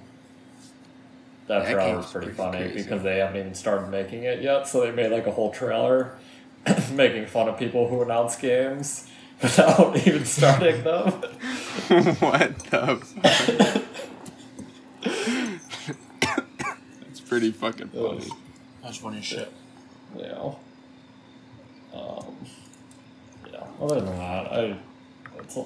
That, 1.49 1.65
That 1.65 1.73
trailer 1.73 1.97
was 1.97 2.11
pretty, 2.13 2.27
pretty 2.27 2.37
funny 2.37 2.59
crazy. 2.71 2.83
because 2.83 3.03
they 3.03 3.19
haven't 3.19 3.37
even 3.41 3.55
started 3.55 3.89
making 3.91 4.23
it 4.25 4.43
yet, 4.43 4.69
so 4.69 4.81
they 4.83 4.93
made 4.93 5.11
like 5.11 5.27
a 5.27 5.31
whole 5.33 5.51
trailer 5.51 6.17
making 6.93 7.27
fun 7.27 7.49
of 7.49 7.59
people 7.59 7.89
who 7.89 8.01
announce 8.03 8.37
games 8.37 9.09
without 9.43 9.97
even 10.07 10.25
starting 10.25 10.85
them. 10.85 11.11
what 12.21 12.59
the? 12.71 12.97
fuck? 13.03 13.83
It's 17.11 17.21
pretty 17.21 17.51
fucking 17.51 17.89
funny. 17.89 18.29
That's 18.83 18.99
funny 18.99 19.19
as 19.19 19.25
shit. 19.25 19.53
Yeah. 20.17 20.53
Um, 21.95 22.37
yeah. 23.51 23.65
Other 23.81 24.01
than 24.01 24.17
that, 24.19 24.53
I 24.53 24.77
it's, 25.39 25.57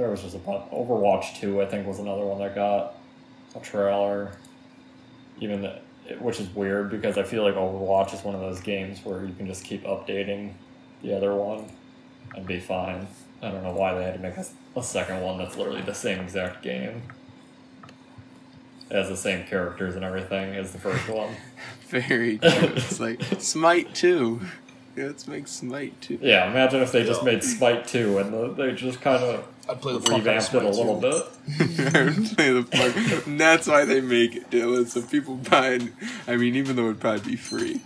there 0.00 0.10
was 0.10 0.22
just 0.22 0.34
a 0.34 0.38
bunch. 0.38 0.70
Overwatch 0.70 1.38
two, 1.38 1.60
I 1.60 1.66
think, 1.66 1.86
was 1.86 1.98
another 1.98 2.24
one 2.24 2.38
that 2.38 2.54
got 2.54 2.94
a 3.54 3.60
trailer. 3.60 4.32
Even 5.40 5.60
the, 5.60 5.78
which 6.18 6.40
is 6.40 6.48
weird 6.54 6.90
because 6.90 7.18
I 7.18 7.22
feel 7.22 7.44
like 7.44 7.54
Overwatch 7.54 8.14
is 8.14 8.24
one 8.24 8.34
of 8.34 8.40
those 8.40 8.60
games 8.60 9.04
where 9.04 9.24
you 9.24 9.34
can 9.34 9.46
just 9.46 9.62
keep 9.62 9.84
updating 9.84 10.54
the 11.02 11.14
other 11.14 11.34
one 11.34 11.70
and 12.34 12.46
be 12.46 12.58
fine. 12.58 13.06
I 13.42 13.50
don't 13.50 13.62
know 13.62 13.72
why 13.72 13.94
they 13.94 14.02
had 14.02 14.14
to 14.14 14.20
make 14.20 14.36
a, 14.36 14.46
a 14.76 14.82
second 14.82 15.20
one 15.20 15.38
that's 15.38 15.56
literally 15.56 15.82
the 15.82 15.94
same 15.94 16.20
exact 16.20 16.62
game. 16.62 17.02
It 18.90 18.96
has 18.96 19.08
the 19.08 19.16
same 19.16 19.46
characters 19.46 19.96
and 19.96 20.04
everything 20.04 20.54
as 20.56 20.72
the 20.72 20.78
first 20.78 21.08
one. 21.10 21.36
Very 21.88 22.38
true. 22.38 22.50
It's 22.50 23.00
like 23.00 23.22
Smite 23.38 23.94
2. 23.94 24.40
Let's 24.96 25.28
make 25.28 25.46
Smite 25.46 26.00
2. 26.00 26.18
Yeah, 26.20 26.50
imagine 26.50 26.80
if 26.80 26.90
they 26.90 27.04
just 27.04 27.22
made 27.22 27.44
Smite 27.44 27.86
2 27.86 28.18
and 28.18 28.32
the, 28.32 28.52
they 28.52 28.72
just 28.72 29.00
kind 29.00 29.22
of 29.22 29.46
I'd 29.70 29.80
play 29.80 29.92
the 29.92 30.00
fuck 30.00 30.12
out 30.12 30.18
revamped 30.18 30.54
it 30.54 30.62
a 30.64 30.68
little 30.68 31.00
too. 31.00 31.10
bit. 31.10 31.26
Play 32.36 32.52
the 32.52 32.62
fuck. 32.70 33.26
And 33.26 33.40
that's 33.40 33.66
why 33.68 33.84
they 33.84 34.00
make 34.00 34.34
it, 34.36 34.50
Dylan. 34.50 34.86
So 34.88 35.00
people 35.02 35.36
buy. 35.36 35.68
It. 35.74 35.82
I 36.26 36.36
mean, 36.36 36.56
even 36.56 36.76
though 36.76 36.86
it'd 36.86 37.00
probably 37.00 37.32
be 37.32 37.36
free, 37.36 37.80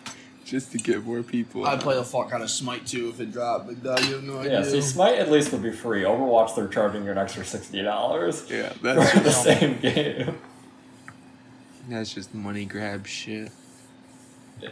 just 0.44 0.72
to 0.72 0.78
get 0.78 1.04
more 1.04 1.22
people. 1.22 1.66
I'd 1.66 1.80
play 1.80 1.94
the 1.96 2.04
fuck 2.04 2.32
out 2.32 2.42
of 2.42 2.50
Smite 2.50 2.86
too 2.86 3.08
if 3.08 3.20
it 3.20 3.32
dropped, 3.32 3.66
but 3.68 3.82
dog, 3.82 4.04
you 4.04 4.14
have 4.16 4.24
no 4.24 4.38
idea. 4.40 4.60
Yeah, 4.60 4.64
see, 4.64 4.80
Smite 4.82 5.18
at 5.18 5.30
least 5.30 5.52
would 5.52 5.62
be 5.62 5.72
free. 5.72 6.02
Overwatch, 6.02 6.54
they're 6.56 6.68
charging 6.68 7.04
you 7.04 7.10
an 7.12 7.18
extra 7.18 7.42
$60 7.42 8.50
Yeah, 8.50 8.68
for 8.70 8.78
that's 8.82 9.12
the 9.22 9.30
same 9.30 9.78
game. 9.80 10.38
that's 11.88 12.12
just 12.12 12.34
money 12.34 12.64
grab 12.66 13.06
shit. 13.06 13.50
Yeah. 14.60 14.70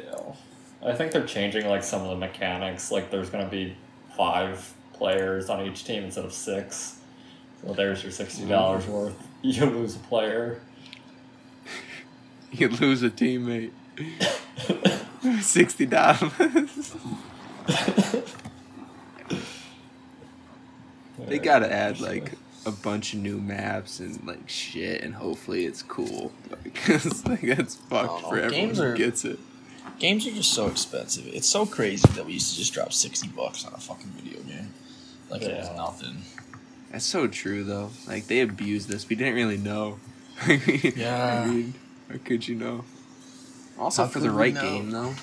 I 0.85 0.93
think 0.93 1.13
they're 1.13 1.27
changing 1.27 1.67
like 1.67 1.83
some 1.83 2.03
of 2.03 2.09
the 2.11 2.17
mechanics. 2.17 2.91
Like 2.91 3.11
there's 3.11 3.31
gonna 3.31 3.49
be 3.49 3.77
five 4.17 4.73
players 4.99 5.49
on 5.49 5.65
each 5.65 5.85
team 5.85 6.05
instead 6.05 6.25
of 6.25 6.33
six. 6.33 6.99
So 7.63 7.73
there's 7.73 8.03
your 8.03 8.13
sixty 8.13 8.43
mm-hmm. 8.43 8.51
dollars 8.51 8.87
worth. 8.87 9.15
You 9.41 9.67
lose 9.67 9.95
a 9.95 10.01
player. 10.01 10.61
You 12.51 12.69
lose 12.69 13.03
a 13.03 13.11
teammate. 13.11 13.73
Sixty 15.43 15.85
dollars. 15.87 16.95
they 21.27 21.39
gotta 21.39 21.71
add 21.71 22.01
like 22.01 22.33
a 22.65 22.71
bunch 22.71 23.15
of 23.15 23.21
new 23.21 23.39
maps 23.39 24.01
and 24.01 24.25
like 24.27 24.49
shit, 24.49 25.03
and 25.03 25.15
hopefully 25.15 25.67
it's 25.67 25.83
cool. 25.83 26.33
Because 26.63 27.27
like 27.27 27.43
that's 27.43 27.75
fucked 27.77 28.23
know. 28.23 28.29
for 28.31 28.39
everyone 28.39 28.51
Games 28.51 28.79
who 28.79 28.85
are- 28.85 28.97
gets 28.97 29.25
it. 29.25 29.39
Games 29.99 30.27
are 30.29 30.31
just 30.31 30.53
so 30.53 30.69
expensive. 30.69 31.27
It's 31.27 31.49
so 31.49 31.67
crazy 31.67 32.09
that 32.13 32.25
we 32.25 32.35
used 32.35 32.53
to 32.53 32.59
just 32.59 32.73
drop 32.73 32.93
60 32.93 33.29
bucks 33.29 33.65
on 33.65 33.75
a 33.75 33.79
fucking 33.79 34.11
video 34.11 34.41
game. 34.43 34.68
Like 35.31 35.43
it 35.43 35.57
was 35.57 35.71
nothing. 35.77 36.23
That's 36.91 37.05
so 37.05 37.27
true 37.27 37.65
though. 37.65 37.91
Like 38.07 38.27
they 38.29 38.41
abused 38.41 38.89
this. 38.89 39.09
We 39.09 39.17
didn't 39.17 39.35
really 39.35 39.59
know. 39.59 39.99
Yeah. 40.49 41.43
I 41.45 41.47
mean, 41.51 41.75
how 42.11 42.19
could 42.25 42.47
you 42.47 42.55
know? 42.55 42.85
Also 43.79 44.05
How 44.05 44.09
for 44.09 44.21
the 44.21 44.31
right 44.31 44.55
game 44.55 44.91
though. 44.91 45.15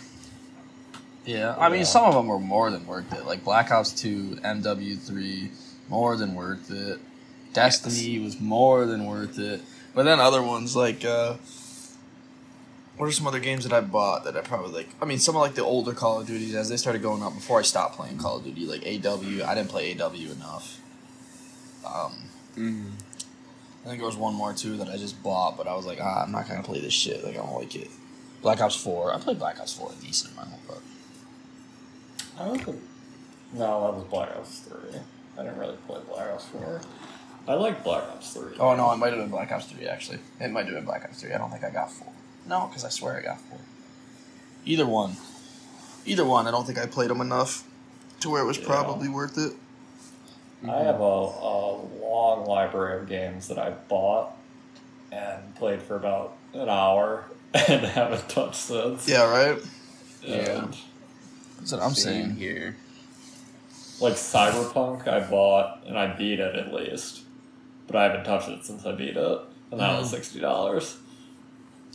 Yeah, 1.25 1.55
I 1.57 1.69
mean, 1.69 1.79
Yeah. 1.79 1.85
some 1.85 2.05
of 2.05 2.13
them 2.13 2.27
were 2.27 2.39
more 2.39 2.69
than 2.69 2.85
worth 2.85 3.11
it. 3.13 3.25
Like 3.25 3.43
Black 3.43 3.71
Ops 3.71 3.91
2, 3.93 4.39
MW3, 4.43 5.49
more 5.89 6.15
than 6.17 6.35
worth 6.35 6.69
it. 6.69 6.99
Destiny 7.53 8.19
was 8.19 8.39
more 8.39 8.85
than 8.85 9.05
worth 9.05 9.39
it. 9.39 9.61
But 9.95 10.03
then 10.03 10.19
other 10.19 10.43
ones 10.43 10.75
like, 10.75 11.03
uh, 11.03 11.35
what 12.97 13.07
are 13.07 13.11
some 13.11 13.27
other 13.27 13.39
games 13.39 13.63
that 13.65 13.73
I 13.73 13.81
bought 13.81 14.23
that 14.23 14.35
I 14.37 14.41
probably 14.41 14.71
like? 14.71 14.89
I 15.01 15.05
mean, 15.05 15.19
some 15.19 15.35
of 15.35 15.41
like 15.41 15.55
the 15.55 15.63
older 15.63 15.93
Call 15.93 16.21
of 16.21 16.27
Duties 16.27 16.55
as 16.55 16.69
they 16.69 16.77
started 16.77 17.01
going 17.01 17.23
up 17.23 17.33
before 17.33 17.59
I 17.59 17.63
stopped 17.63 17.95
playing 17.95 18.17
Call 18.17 18.37
of 18.37 18.43
Duty, 18.43 18.65
like 18.65 18.81
AW. 18.83 19.45
I 19.45 19.55
didn't 19.55 19.69
play 19.69 19.95
AW 19.99 20.11
enough. 20.13 20.79
Um, 21.85 22.13
Mm. 22.57 22.91
I 23.83 23.87
think 23.89 23.99
there 23.99 24.07
was 24.07 24.15
one 24.15 24.33
more 24.33 24.53
too 24.53 24.77
that 24.77 24.87
I 24.87 24.97
just 24.97 25.21
bought, 25.21 25.57
but 25.57 25.67
I 25.67 25.75
was 25.75 25.85
like, 25.85 25.99
ah, 26.01 26.23
I'm 26.23 26.31
not 26.31 26.47
gonna 26.47 26.63
play 26.63 26.79
this 26.79 26.93
shit. 26.93 27.23
Like 27.23 27.33
I 27.35 27.37
don't 27.37 27.53
like 27.53 27.75
it. 27.75 27.89
Black 28.41 28.61
Ops 28.61 28.75
4. 28.75 29.13
I 29.13 29.17
played 29.19 29.39
Black 29.39 29.59
Ops 29.59 29.73
4 29.73 29.91
a 29.91 30.01
decent 30.03 30.33
amount, 30.33 30.51
but 30.67 30.79
I 32.39 32.45
don't 32.45 32.61
think. 32.63 32.81
No, 33.53 33.59
that 33.85 33.93
was 33.97 34.03
Black 34.09 34.29
Ops 34.37 34.59
Three. 34.59 34.99
I 35.37 35.43
didn't 35.43 35.59
really 35.59 35.77
play 35.87 35.99
Black 36.09 36.29
Ops 36.33 36.45
Four. 36.45 36.81
I 37.47 37.53
like 37.53 37.83
Black 37.83 38.03
Ops 38.03 38.33
Three. 38.33 38.55
Oh 38.59 38.75
no, 38.75 38.91
it 38.91 38.97
might 38.97 39.13
have 39.13 39.19
been 39.21 39.29
Black 39.29 39.51
Ops 39.51 39.65
Three 39.65 39.85
actually. 39.87 40.19
It 40.39 40.49
might 40.51 40.65
have 40.65 40.73
been 40.75 40.85
Black 40.85 41.03
Ops 41.03 41.21
Three. 41.21 41.33
I 41.33 41.37
don't 41.37 41.51
think 41.51 41.63
I 41.63 41.69
got 41.69 41.91
four. 41.91 42.11
No, 42.47 42.67
because 42.67 42.85
I 42.85 42.89
swear 42.89 43.17
I 43.17 43.21
got 43.21 43.41
four. 43.41 43.59
Either 44.65 44.85
one. 44.85 45.15
Either 46.05 46.25
one. 46.25 46.47
I 46.47 46.51
don't 46.51 46.65
think 46.65 46.77
I 46.77 46.85
played 46.85 47.09
them 47.09 47.21
enough 47.21 47.63
to 48.21 48.29
where 48.29 48.41
it 48.41 48.45
was 48.45 48.57
yeah. 48.57 48.65
probably 48.65 49.09
worth 49.09 49.37
it. 49.37 49.53
I 50.63 50.77
have 50.77 50.99
a, 50.99 51.03
a 51.03 51.81
long 52.01 52.45
library 52.45 53.01
of 53.01 53.07
games 53.07 53.47
that 53.49 53.59
I 53.59 53.71
bought 53.71 54.35
and 55.11 55.55
played 55.55 55.81
for 55.81 55.95
about 55.95 56.35
an 56.53 56.69
hour 56.69 57.25
and 57.53 57.85
haven't 57.85 58.27
touched 58.29 58.55
since. 58.55 59.07
Yeah, 59.07 59.29
right? 59.29 59.61
Yeah. 60.23 60.67
That's 61.57 61.71
what 61.71 61.81
I'm 61.81 61.93
saying 61.93 62.35
here. 62.35 62.75
Like 63.99 64.13
Cyberpunk, 64.13 65.07
I 65.07 65.21
bought 65.29 65.83
and 65.87 65.97
I 65.97 66.07
beat 66.07 66.39
it 66.39 66.55
at 66.55 66.73
least, 66.73 67.21
but 67.87 67.95
I 67.95 68.03
haven't 68.03 68.25
touched 68.25 68.49
it 68.49 68.65
since 68.65 68.85
I 68.85 68.91
beat 68.91 69.15
it, 69.15 69.39
and 69.71 69.79
that 69.79 69.91
mm. 69.91 69.99
was 69.99 70.13
mm-hmm. 70.13 70.45
$60. 70.45 70.97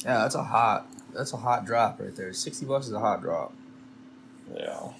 Yeah, 0.04 0.18
that's 0.18 0.34
a 0.34 0.42
hot. 0.44 0.86
That's 1.14 1.32
a 1.32 1.36
hot 1.36 1.64
drop 1.66 2.00
right 2.00 2.14
there. 2.14 2.32
Sixty 2.32 2.64
bucks 2.66 2.86
is 2.86 2.92
a 2.92 3.00
hot 3.00 3.20
drop. 3.20 3.52
Yeah. 4.56 4.90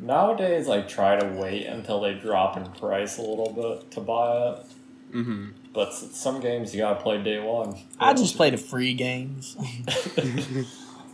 Nowadays, 0.00 0.68
I 0.68 0.82
try 0.82 1.16
to 1.18 1.26
wait 1.40 1.66
until 1.66 2.00
they 2.00 2.14
drop 2.14 2.56
in 2.56 2.64
price 2.72 3.18
a 3.18 3.22
little 3.22 3.52
bit 3.52 3.90
to 3.92 4.00
buy 4.00 4.48
it, 4.52 4.66
Mm-hmm. 5.14 5.50
but 5.74 5.92
some 5.92 6.40
games 6.40 6.74
you 6.74 6.80
gotta 6.80 7.00
play 7.00 7.22
day 7.22 7.38
one. 7.38 7.76
I 8.00 8.14
just 8.14 8.36
play 8.36 8.50
the 8.50 8.56
free 8.56 8.94
games. 8.94 9.56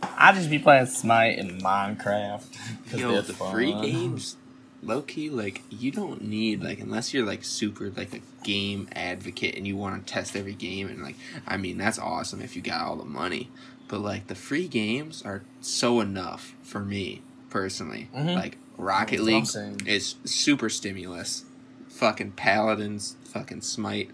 I 0.17 0.31
just 0.31 0.49
be 0.49 0.57
playing 0.59 0.85
Smite 0.85 1.37
and 1.37 1.61
Minecraft. 1.61 2.45
'cause 2.89 2.99
Yo, 2.99 3.11
they're 3.11 3.21
the 3.21 3.33
fun. 3.33 3.51
free 3.51 3.73
games, 3.73 4.37
low 4.81 5.01
key, 5.01 5.29
like 5.29 5.61
you 5.69 5.91
don't 5.91 6.21
need 6.23 6.63
like 6.63 6.79
unless 6.79 7.13
you're 7.13 7.25
like 7.25 7.43
super 7.43 7.89
like 7.89 8.13
a 8.13 8.21
game 8.43 8.87
advocate 8.93 9.55
and 9.55 9.67
you 9.67 9.75
want 9.75 10.05
to 10.05 10.13
test 10.13 10.35
every 10.35 10.53
game 10.53 10.87
and 10.87 11.01
like 11.03 11.15
I 11.45 11.57
mean 11.57 11.77
that's 11.77 11.99
awesome 11.99 12.41
if 12.41 12.55
you 12.55 12.61
got 12.61 12.81
all 12.81 12.95
the 12.95 13.05
money, 13.05 13.49
but 13.87 13.99
like 13.99 14.27
the 14.27 14.35
free 14.35 14.67
games 14.67 15.21
are 15.23 15.43
so 15.61 15.99
enough 15.99 16.55
for 16.63 16.79
me 16.79 17.21
personally. 17.49 18.09
Mhm. 18.15 18.35
Like 18.35 18.57
Rocket 18.77 19.17
That's 19.23 19.55
what 19.55 19.61
I'm 19.63 19.73
League 19.77 19.87
is 19.87 20.15
super 20.23 20.69
stimulus, 20.69 21.43
fucking 21.89 22.31
Paladins, 22.31 23.17
fucking 23.25 23.61
Smite, 23.61 24.11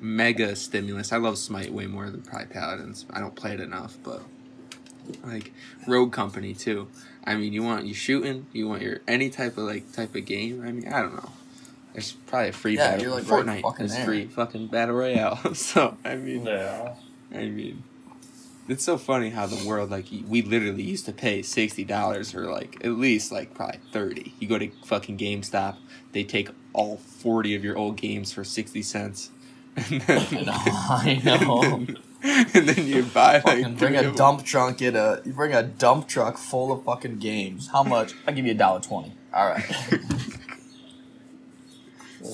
mega 0.00 0.56
stimulus. 0.56 1.12
I 1.12 1.18
love 1.18 1.36
Smite 1.36 1.72
way 1.72 1.86
more 1.86 2.08
than 2.08 2.22
probably 2.22 2.46
Paladins. 2.46 3.04
I 3.10 3.20
don't 3.20 3.34
play 3.36 3.52
it 3.52 3.60
enough, 3.60 3.98
but 4.02 4.22
like 5.22 5.52
Rogue 5.86 6.12
Company 6.12 6.54
too. 6.54 6.88
I 7.26 7.34
mean, 7.36 7.52
you 7.52 7.62
want 7.62 7.86
you 7.86 7.94
shooting, 7.94 8.46
you 8.52 8.68
want 8.68 8.82
your 8.82 9.00
any 9.08 9.30
type 9.30 9.58
of 9.58 9.64
like 9.64 9.92
type 9.92 10.14
of 10.14 10.24
game. 10.24 10.62
I 10.64 10.70
mean, 10.72 10.88
I 10.92 11.02
don't 11.02 11.14
know. 11.16 11.30
There's 11.92 12.12
probably 12.12 12.50
a 12.50 12.52
free 12.52 12.76
Yeah, 12.76 12.90
battle. 12.90 13.02
you're, 13.06 13.14
like, 13.14 13.28
right 13.30 13.46
Fortnite 13.46 13.62
fucking 13.62 13.86
is 13.86 13.92
there. 13.94 14.04
free 14.04 14.26
fucking 14.26 14.66
battle 14.68 14.94
royale. 14.96 15.36
so 15.54 15.96
I 16.04 16.16
mean, 16.16 16.44
Yeah. 16.46 16.94
I 17.34 17.46
mean, 17.46 17.82
it's 18.68 18.84
so 18.84 18.96
funny 18.98 19.30
how 19.30 19.46
the 19.46 19.66
world 19.66 19.90
like 19.90 20.06
we 20.28 20.42
literally 20.42 20.82
used 20.82 21.06
to 21.06 21.12
pay 21.12 21.42
sixty 21.42 21.84
dollars 21.84 22.34
or 22.34 22.50
like 22.50 22.76
at 22.84 22.92
least 22.92 23.32
like 23.32 23.54
probably 23.54 23.80
thirty. 23.92 24.34
You 24.38 24.46
go 24.48 24.58
to 24.58 24.70
fucking 24.84 25.18
GameStop, 25.18 25.76
they 26.12 26.22
take 26.24 26.50
all 26.72 26.96
forty 26.98 27.54
of 27.54 27.64
your 27.64 27.76
old 27.76 27.96
games 27.96 28.32
for 28.32 28.44
sixty 28.44 28.82
cents. 28.82 29.30
And 29.76 30.00
then, 30.02 30.26
I 30.48 31.20
know. 31.24 31.62
And 31.62 31.86
then, 31.88 31.96
and 32.54 32.68
then 32.68 32.86
you 32.86 33.02
buy 33.04 33.34
like 33.34 33.42
Fucking 33.44 33.76
bring 33.76 33.96
a 33.96 34.12
dump 34.12 34.44
truck. 34.44 34.78
Get 34.78 34.94
a 34.94 35.22
you 35.24 35.32
bring 35.32 35.52
a 35.54 35.62
dump 35.62 36.08
truck 36.08 36.36
full 36.38 36.72
of 36.72 36.84
fucking 36.84 37.18
games. 37.18 37.68
How 37.68 37.82
much? 37.82 38.14
I'll 38.26 38.34
give 38.34 38.44
you 38.46 38.52
a 38.52 38.56
dollar 38.56 38.80
twenty. 38.80 39.12
All 39.32 39.48
right. 39.48 39.64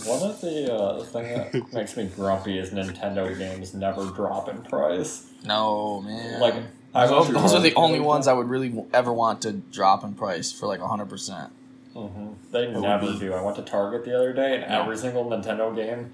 One 0.06 0.22
of 0.22 0.40
the 0.40 0.72
uh, 0.72 1.02
thing 1.04 1.24
that 1.52 1.72
makes 1.74 1.96
me 1.96 2.06
grumpy 2.06 2.58
is 2.58 2.70
Nintendo 2.70 3.36
games 3.36 3.74
never 3.74 4.06
drop 4.06 4.48
in 4.48 4.62
price. 4.62 5.26
no 5.44 6.00
man. 6.00 6.40
Like 6.40 6.54
I 6.94 7.06
those, 7.06 7.30
those 7.32 7.54
are 7.54 7.60
the 7.60 7.74
only 7.74 8.00
ones 8.00 8.26
I 8.26 8.32
would 8.32 8.48
really 8.48 8.68
w- 8.68 8.88
ever 8.94 9.12
want 9.12 9.42
to 9.42 9.52
drop 9.52 10.04
in 10.04 10.14
price 10.14 10.50
for 10.52 10.66
like 10.66 10.80
hundred 10.80 11.08
percent. 11.10 11.52
Mhm. 11.94 12.36
They 12.52 12.68
would 12.68 12.80
never 12.80 13.12
do. 13.18 13.34
I 13.34 13.42
went 13.42 13.56
to 13.56 13.62
Target 13.62 14.04
the 14.04 14.16
other 14.16 14.32
day, 14.32 14.54
and 14.62 14.70
No. 14.70 14.82
every 14.82 14.96
single 14.96 15.24
Nintendo 15.26 15.74
game 15.74 16.12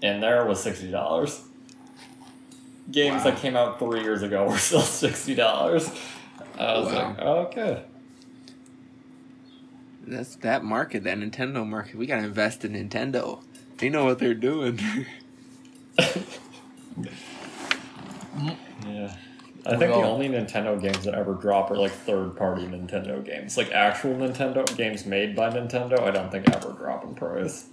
in 0.00 0.20
there 0.20 0.44
was 0.44 0.60
sixty 0.62 0.90
dollars. 0.90 1.42
Games 2.90 3.24
Wow. 3.24 3.30
that 3.30 3.38
came 3.38 3.56
out 3.56 3.78
three 3.78 4.02
years 4.02 4.22
ago 4.22 4.46
were 4.48 4.58
still 4.58 4.80
sixty 4.80 5.34
dollars. 5.34 5.90
I 6.58 6.78
was 6.78 6.92
Wow. 6.92 7.08
like, 7.08 7.18
okay. 7.20 7.82
That's 10.06 10.34
that 10.36 10.64
market, 10.64 11.04
that 11.04 11.16
Nintendo 11.18 11.66
market. 11.66 11.94
We 11.96 12.06
gotta 12.06 12.24
invest 12.24 12.64
in 12.64 12.72
Nintendo. 12.72 13.42
They 13.78 13.88
know 13.88 14.04
what 14.04 14.18
they're 14.18 14.34
doing. 14.34 14.80
Yeah. 18.86 19.14
I 19.64 19.76
think 19.76 19.92
the 19.92 20.02
only 20.02 20.28
Nintendo 20.28 20.80
games 20.80 21.04
that 21.04 21.14
ever 21.14 21.34
drop 21.34 21.70
are 21.70 21.76
like 21.76 21.92
third 21.92 22.36
party 22.36 22.62
Nintendo 22.64 23.24
games. 23.24 23.56
Like 23.56 23.70
actual 23.70 24.14
Nintendo 24.14 24.64
games 24.76 25.06
made 25.06 25.36
by 25.36 25.50
Nintendo, 25.50 26.00
I 26.00 26.10
don't 26.10 26.32
think 26.32 26.48
ever 26.52 26.72
drop 26.72 27.04
in 27.04 27.14
price. 27.14 27.66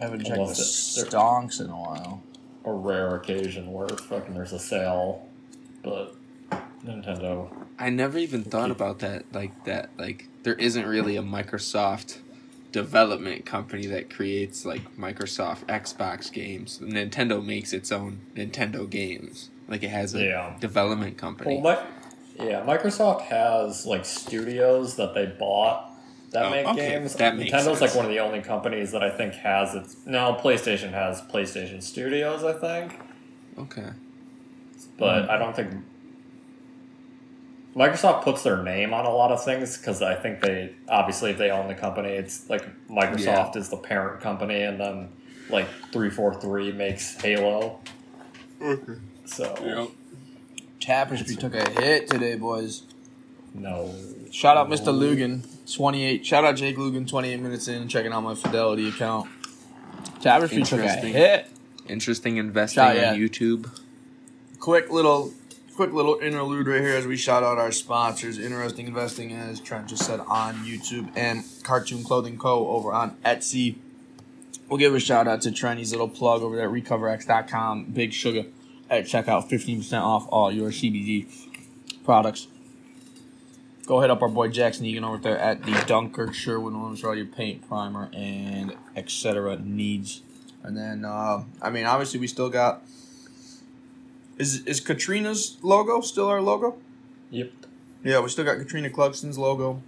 I 0.00 0.04
haven't 0.04 0.20
checked 0.20 0.34
the 0.34 0.40
Unless 0.40 0.98
stonks 1.04 1.60
in 1.60 1.70
a 1.70 1.76
while. 1.78 2.22
A 2.64 2.72
rare 2.72 3.14
occasion 3.16 3.72
where 3.72 3.88
fucking 3.88 4.34
there's 4.34 4.52
a 4.52 4.58
sale, 4.58 5.26
but 5.82 6.14
Nintendo. 6.84 7.48
I 7.78 7.90
never 7.90 8.18
even 8.18 8.44
thought 8.44 8.70
about 8.70 8.98
that. 9.00 9.24
Like 9.32 9.64
that. 9.64 9.90
Like 9.98 10.28
there 10.42 10.54
isn't 10.54 10.86
really 10.86 11.16
a 11.16 11.22
Microsoft 11.22 12.18
development 12.72 13.44
company 13.46 13.86
that 13.86 14.14
creates 14.14 14.64
like 14.64 14.96
Microsoft 14.96 15.64
Xbox 15.66 16.30
games. 16.32 16.78
Nintendo 16.82 17.44
makes 17.44 17.72
its 17.72 17.90
own 17.90 18.20
Nintendo 18.36 18.88
games. 18.88 19.50
Like 19.68 19.82
it 19.82 19.88
has 19.90 20.14
a 20.14 20.22
Yeah. 20.24 20.56
development 20.60 21.16
company. 21.18 21.60
Well, 21.62 21.82
Mi- 22.38 22.46
yeah, 22.48 22.64
Microsoft 22.64 23.22
has 23.22 23.86
like 23.86 24.04
studios 24.04 24.96
that 24.96 25.14
they 25.14 25.26
bought 25.26 25.89
that 26.30 26.46
Oh, 26.46 26.50
make 26.50 26.66
okay, 26.66 26.90
games. 26.90 27.14
that 27.14 27.34
Nintendo's 27.34 27.64
sense. 27.64 27.80
like 27.80 27.94
one 27.94 28.04
of 28.04 28.10
the 28.10 28.20
only 28.20 28.40
companies 28.40 28.92
that 28.92 29.02
I 29.02 29.10
think 29.10 29.34
has 29.34 29.74
its. 29.74 29.96
No, 30.06 30.34
PlayStation 30.40 30.92
has 30.92 31.20
PlayStation 31.22 31.82
Studios, 31.82 32.44
I 32.44 32.52
think, 32.52 32.98
okay. 33.58 33.88
but 34.98 35.24
Hmm. 35.24 35.30
I 35.30 35.36
don't 35.38 35.54
think 35.56 35.72
Microsoft 37.76 38.24
puts 38.24 38.42
their 38.42 38.62
name 38.62 38.92
on 38.92 39.06
a 39.06 39.10
lot 39.10 39.30
of 39.30 39.44
things 39.44 39.76
because 39.78 40.02
I 40.02 40.14
think 40.16 40.40
they 40.40 40.74
obviously 40.88 41.30
if 41.30 41.38
they 41.38 41.50
own 41.50 41.68
the 41.68 41.74
company, 41.74 42.10
it's 42.10 42.48
like 42.50 42.64
Microsoft 42.88 43.56
is 43.56 43.68
the 43.68 43.76
parent 43.76 44.20
company, 44.20 44.62
and 44.62 44.80
then 44.80 45.08
like 45.48 45.66
three 45.92 46.10
four 46.10 46.34
three 46.34 46.72
makes 46.72 47.14
Halo. 47.20 47.78
Okay. 48.60 48.94
So 49.24 49.90
Tapestry 50.80 51.36
took 51.36 51.54
a 51.54 51.68
hit 51.70 52.08
today, 52.08 52.34
boys. 52.36 52.82
no. 53.54 53.94
Shout 54.32 54.56
out 54.56 54.68
Mr. 54.68 54.86
Lugan, 54.92 55.44
28. 55.74 56.24
Shout 56.26 56.44
out 56.44 56.56
Jake 56.56 56.76
Lugan, 56.76 57.08
28 57.08 57.40
minutes 57.40 57.68
in, 57.68 57.88
checking 57.88 58.12
out 58.12 58.22
my 58.22 58.34
Fidelity 58.34 58.88
account. 58.88 59.30
Tapestry 60.20 60.62
took 60.62 60.80
a 60.80 60.82
Interesting. 60.82 61.12
hit. 61.12 61.46
Interesting 61.88 62.36
investing 62.36 62.82
on. 62.82 62.94
YouTube. 62.94 63.70
Quick 64.58 64.90
little, 64.90 65.32
quick 65.74 65.92
little 65.92 66.18
interlude 66.20 66.66
right 66.66 66.80
here 66.80 66.94
as 66.96 67.06
we 67.06 67.16
shout 67.16 67.42
out 67.42 67.58
our 67.58 67.72
sponsors. 67.72 68.38
Interesting 68.38 68.86
investing, 68.86 69.32
as 69.32 69.60
Trent 69.60 69.88
just 69.88 70.04
said, 70.04 70.20
on 70.20 70.56
YouTube 70.64 71.10
and 71.16 71.44
Cartoon 71.62 72.04
Clothing 72.04 72.38
Co. 72.38 72.68
over 72.68 72.92
on 72.92 73.16
Etsy. 73.24 73.76
We'll 74.68 74.78
give 74.78 74.94
a 74.94 75.00
shout 75.00 75.26
out 75.26 75.40
to 75.42 75.50
Trendy's 75.50 75.90
little 75.90 76.08
plug 76.08 76.42
over 76.42 76.54
there 76.54 76.68
at 76.68 76.72
recoverx.com. 76.72 77.86
Big 77.86 78.12
Sugar 78.12 78.44
at 78.88 79.04
checkout, 79.04 79.48
15% 79.50 80.00
off 80.00 80.28
all 80.30 80.52
your 80.52 80.70
CBD 80.70 81.26
products. 82.04 82.46
Go 83.90 83.98
hit 83.98 84.08
up 84.08 84.22
our 84.22 84.28
boy 84.28 84.46
Jackson 84.46 84.86
Egan 84.86 85.02
over 85.02 85.18
there 85.18 85.36
at 85.36 85.64
the 85.64 85.72
Dunkirk 85.88 86.32
Sherwood 86.32 86.74
Williams 86.74 87.02
your 87.02 87.26
paint, 87.26 87.66
primer, 87.68 88.08
and 88.12 88.76
etc. 88.94 89.58
needs. 89.58 90.22
And 90.62 90.76
then, 90.76 91.04
uh, 91.04 91.42
I 91.60 91.70
mean, 91.70 91.86
obviously, 91.86 92.20
we 92.20 92.28
still 92.28 92.50
got. 92.50 92.84
Is 94.38 94.64
is 94.64 94.78
Katrina's 94.78 95.56
logo 95.62 96.02
still 96.02 96.28
our 96.28 96.40
logo? 96.40 96.76
Yep. 97.30 97.50
Yeah, 98.04 98.20
we 98.20 98.28
still 98.28 98.44
got 98.44 98.58
Katrina 98.58 98.90
Clugston's 98.90 99.36
logo 99.36 99.82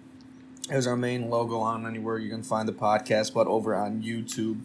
as 0.68 0.88
our 0.88 0.96
main 0.96 1.30
logo 1.30 1.60
on 1.60 1.86
anywhere 1.86 2.18
you 2.18 2.28
can 2.28 2.42
find 2.42 2.68
the 2.68 2.72
podcast, 2.72 3.32
but 3.32 3.46
over 3.46 3.72
on 3.72 4.02
YouTube 4.02 4.62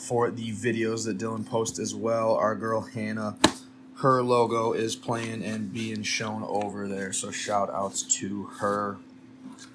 for 0.00 0.32
the 0.32 0.50
videos 0.50 1.04
that 1.04 1.16
Dylan 1.16 1.46
posts 1.46 1.78
as 1.78 1.94
well. 1.94 2.34
Our 2.34 2.56
girl 2.56 2.80
Hannah, 2.80 3.36
her 3.98 4.22
logo 4.22 4.72
is 4.72 4.94
playing 4.94 5.42
and 5.42 5.72
being 5.72 6.02
shown 6.02 6.44
over 6.44 6.86
there. 6.86 7.12
So 7.12 7.30
shout 7.30 7.70
outs 7.70 8.02
to 8.18 8.44
her. 8.60 8.98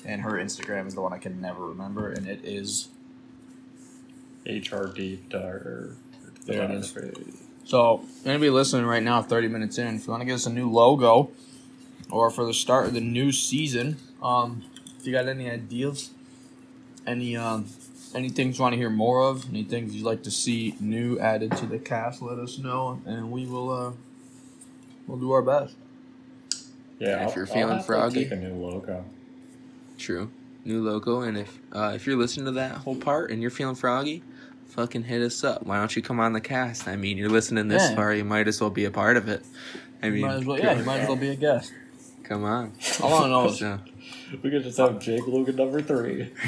And 0.05 0.21
her 0.21 0.33
Instagram 0.33 0.87
is 0.87 0.95
the 0.95 1.01
one 1.01 1.11
I 1.11 1.17
can 1.17 1.41
never 1.41 1.65
remember, 1.65 2.09
and 2.09 2.27
it 2.27 2.39
is 2.43 2.89
HRD 4.45 5.29
There 6.45 6.61
it 6.63 6.71
is. 6.71 6.93
So, 7.65 8.03
anybody 8.25 8.49
listening 8.49 8.85
right 8.85 9.03
now, 9.03 9.21
30 9.21 9.47
minutes 9.47 9.77
in, 9.77 9.95
if 9.95 10.05
you 10.05 10.11
want 10.11 10.21
to 10.21 10.25
get 10.25 10.35
us 10.35 10.45
a 10.45 10.49
new 10.49 10.69
logo 10.69 11.31
or 12.11 12.29
for 12.29 12.45
the 12.45 12.53
start 12.53 12.87
of 12.87 12.93
the 12.93 13.01
new 13.01 13.31
season, 13.31 13.97
um, 14.21 14.63
if 14.99 15.07
you 15.07 15.13
got 15.13 15.27
any 15.27 15.49
ideas, 15.49 16.11
any 17.07 17.35
um, 17.35 17.67
any 18.13 18.29
things 18.29 18.57
you 18.57 18.61
want 18.61 18.73
to 18.73 18.77
hear 18.77 18.89
more 18.89 19.21
of, 19.23 19.49
any 19.49 19.63
things 19.63 19.95
you'd 19.95 20.05
like 20.05 20.23
to 20.23 20.31
see 20.31 20.75
new 20.79 21.17
added 21.19 21.51
to 21.57 21.65
the 21.65 21.79
cast, 21.79 22.21
let 22.21 22.37
us 22.37 22.57
know, 22.57 23.01
and 23.05 23.31
we 23.31 23.45
will 23.45 23.69
uh, 23.71 23.91
we'll 25.07 25.17
do 25.19 25.31
our 25.31 25.41
best. 25.41 25.75
Yeah, 26.99 27.27
If 27.27 27.35
you're 27.35 27.45
I'll 27.47 27.53
feeling 27.53 27.69
have 27.75 27.81
to 27.81 27.85
froggy. 27.85 28.23
take 28.23 28.31
a 28.31 28.35
new 28.35 28.53
logo. 28.53 29.03
True. 29.97 30.29
new 30.65 30.81
logo. 30.81 31.21
And 31.21 31.37
if 31.37 31.57
uh, 31.73 31.91
if 31.95 32.05
you're 32.07 32.15
listening 32.17 32.45
to 32.45 32.51
that 32.53 32.71
whole 32.77 32.95
part 32.95 33.31
and 33.31 33.41
you're 33.41 33.51
feeling 33.51 33.75
froggy, 33.75 34.23
fucking 34.67 35.03
hit 35.03 35.21
us 35.21 35.43
up. 35.43 35.63
Why 35.65 35.77
don't 35.77 35.95
you 35.95 36.01
come 36.01 36.19
on 36.19 36.33
the 36.33 36.41
cast? 36.41 36.87
I 36.87 36.95
mean, 36.95 37.17
you're 37.17 37.29
listening 37.29 37.67
this 37.67 37.89
Yeah. 37.89 37.95
far, 37.95 38.13
you 38.13 38.23
might 38.23 38.47
as 38.47 38.61
well 38.61 38.69
be 38.69 38.85
a 38.85 38.91
part 38.91 39.17
of 39.17 39.27
it. 39.27 39.43
I 40.01 40.09
mean, 40.09 40.19
You 40.19 40.25
might 40.25 40.35
as 40.35 40.45
well, 40.45 40.59
yeah, 40.59 40.77
you 40.77 40.83
might 40.85 40.99
as 41.01 41.07
well 41.07 41.17
be 41.17 41.29
a 41.29 41.35
guest. 41.35 41.71
come 42.23 42.43
on. 42.45 42.71
I 43.01 43.05
want 43.05 43.23
to 43.25 43.29
know. 43.29 43.45
is- 43.47 43.59
So, 43.59 43.79
We 44.41 44.49
could 44.49 44.63
just 44.63 44.77
have 44.79 44.99
Jake 44.99 45.27
Logan 45.27 45.55
number 45.57 45.81
three. 45.81 46.31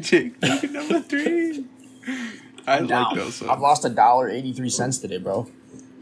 Jake, 0.00 0.34
Logan 0.42 0.72
number 0.72 1.00
three. 1.00 1.64
I 2.66 2.80
like 2.80 2.88
down. 2.88 3.16
those. 3.16 3.42
I've 3.42 3.60
lost 3.60 3.84
a 3.84 3.88
dollar 3.88 4.28
eighty 4.28 4.52
three 4.52 4.68
cents 4.70 4.98
today, 4.98 5.18
bro. 5.18 5.48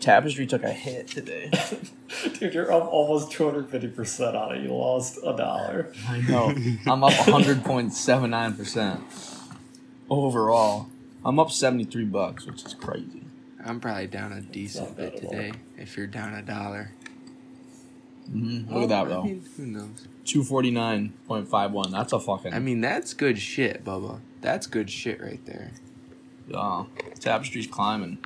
Tapestry 0.07 0.47
took 0.47 0.63
a 0.63 0.71
hit 0.71 1.09
today. 1.09 1.51
Dude, 2.39 2.55
you're 2.55 2.73
up 2.73 2.93
almost 2.93 3.33
250% 3.33 4.41
on 4.41 4.55
it. 4.55 4.63
You 4.63 4.69
lost 4.69 5.19
a 5.19 5.37
dollar. 5.37 5.93
I 6.09 6.21
know. 6.21 6.55
I'm 6.87 7.03
up 7.03 7.13
hundred 7.13 7.65
point 7.65 7.93
seven 7.93 8.31
nine 8.31 8.55
percent 8.55 9.01
overall. 10.09 10.87
I'm 11.25 11.41
up 11.41 11.51
seventy 11.51 11.83
three 11.83 12.05
bucks, 12.05 12.47
which 12.47 12.65
is 12.65 12.73
crazy. 12.73 13.25
I'm 13.65 13.81
probably 13.81 14.07
down 14.07 14.33
a 14.33 14.41
decent 14.41 14.97
bit 14.97 15.17
today. 15.17 15.55
If 15.77 15.97
you're 15.97 16.07
down 16.07 16.35
a 16.35 16.43
dollar, 16.43 16.93
hmm 18.31 18.73
Look 18.73 18.85
at 18.85 18.89
that 18.91 19.13
I 19.13 19.23
mean, 19.25 19.45
who 19.57 19.67
knows? 19.67 20.07
Two 20.25 20.45
forty 20.45 20.71
nine 20.71 21.15
point 21.27 21.49
five 21.49 21.73
one. 21.73 21.91
That's 21.91 22.13
a 22.13 22.21
fucking. 22.21 22.55
I 22.55 22.61
mean, 22.61 22.81
that's 22.81 23.13
good 23.13 23.41
shit, 23.41 23.85
Bubba. 23.85 24.21
That's 24.41 24.69
good 24.69 24.89
shit 24.89 25.21
right 25.21 25.45
there, 25.47 25.73
uh, 26.55 26.85
Tapestry's 27.19 27.67
climbing. 27.67 28.19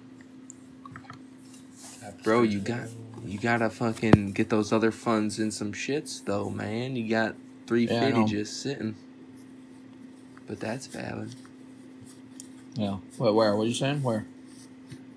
Bro. 2.23 2.43
You 2.43 2.61
got 2.61 2.89
you 3.25 3.39
gotta 3.39 3.71
fucking 3.71 4.33
get 4.33 4.51
those 4.51 4.73
other 4.73 4.91
funds 4.91 5.39
in 5.39 5.51
some 5.51 5.73
shits 5.73 6.25
though, 6.25 6.51
man. 6.51 6.97
You 6.97 7.09
got 7.09 7.35
three 7.67 7.87
Yeah, 7.87 8.01
fifty 8.01 8.25
just 8.25 8.61
sitting, 8.63 8.97
but 10.47 10.61
that's 10.61 10.87
valid. 10.87 11.35
Yeah. 12.75 12.99
Wait, 13.19 13.35
where? 13.35 13.57
What 13.57 13.65
are 13.65 13.67
you 13.67 13.75
saying? 13.75 14.03
Where? 14.03 14.27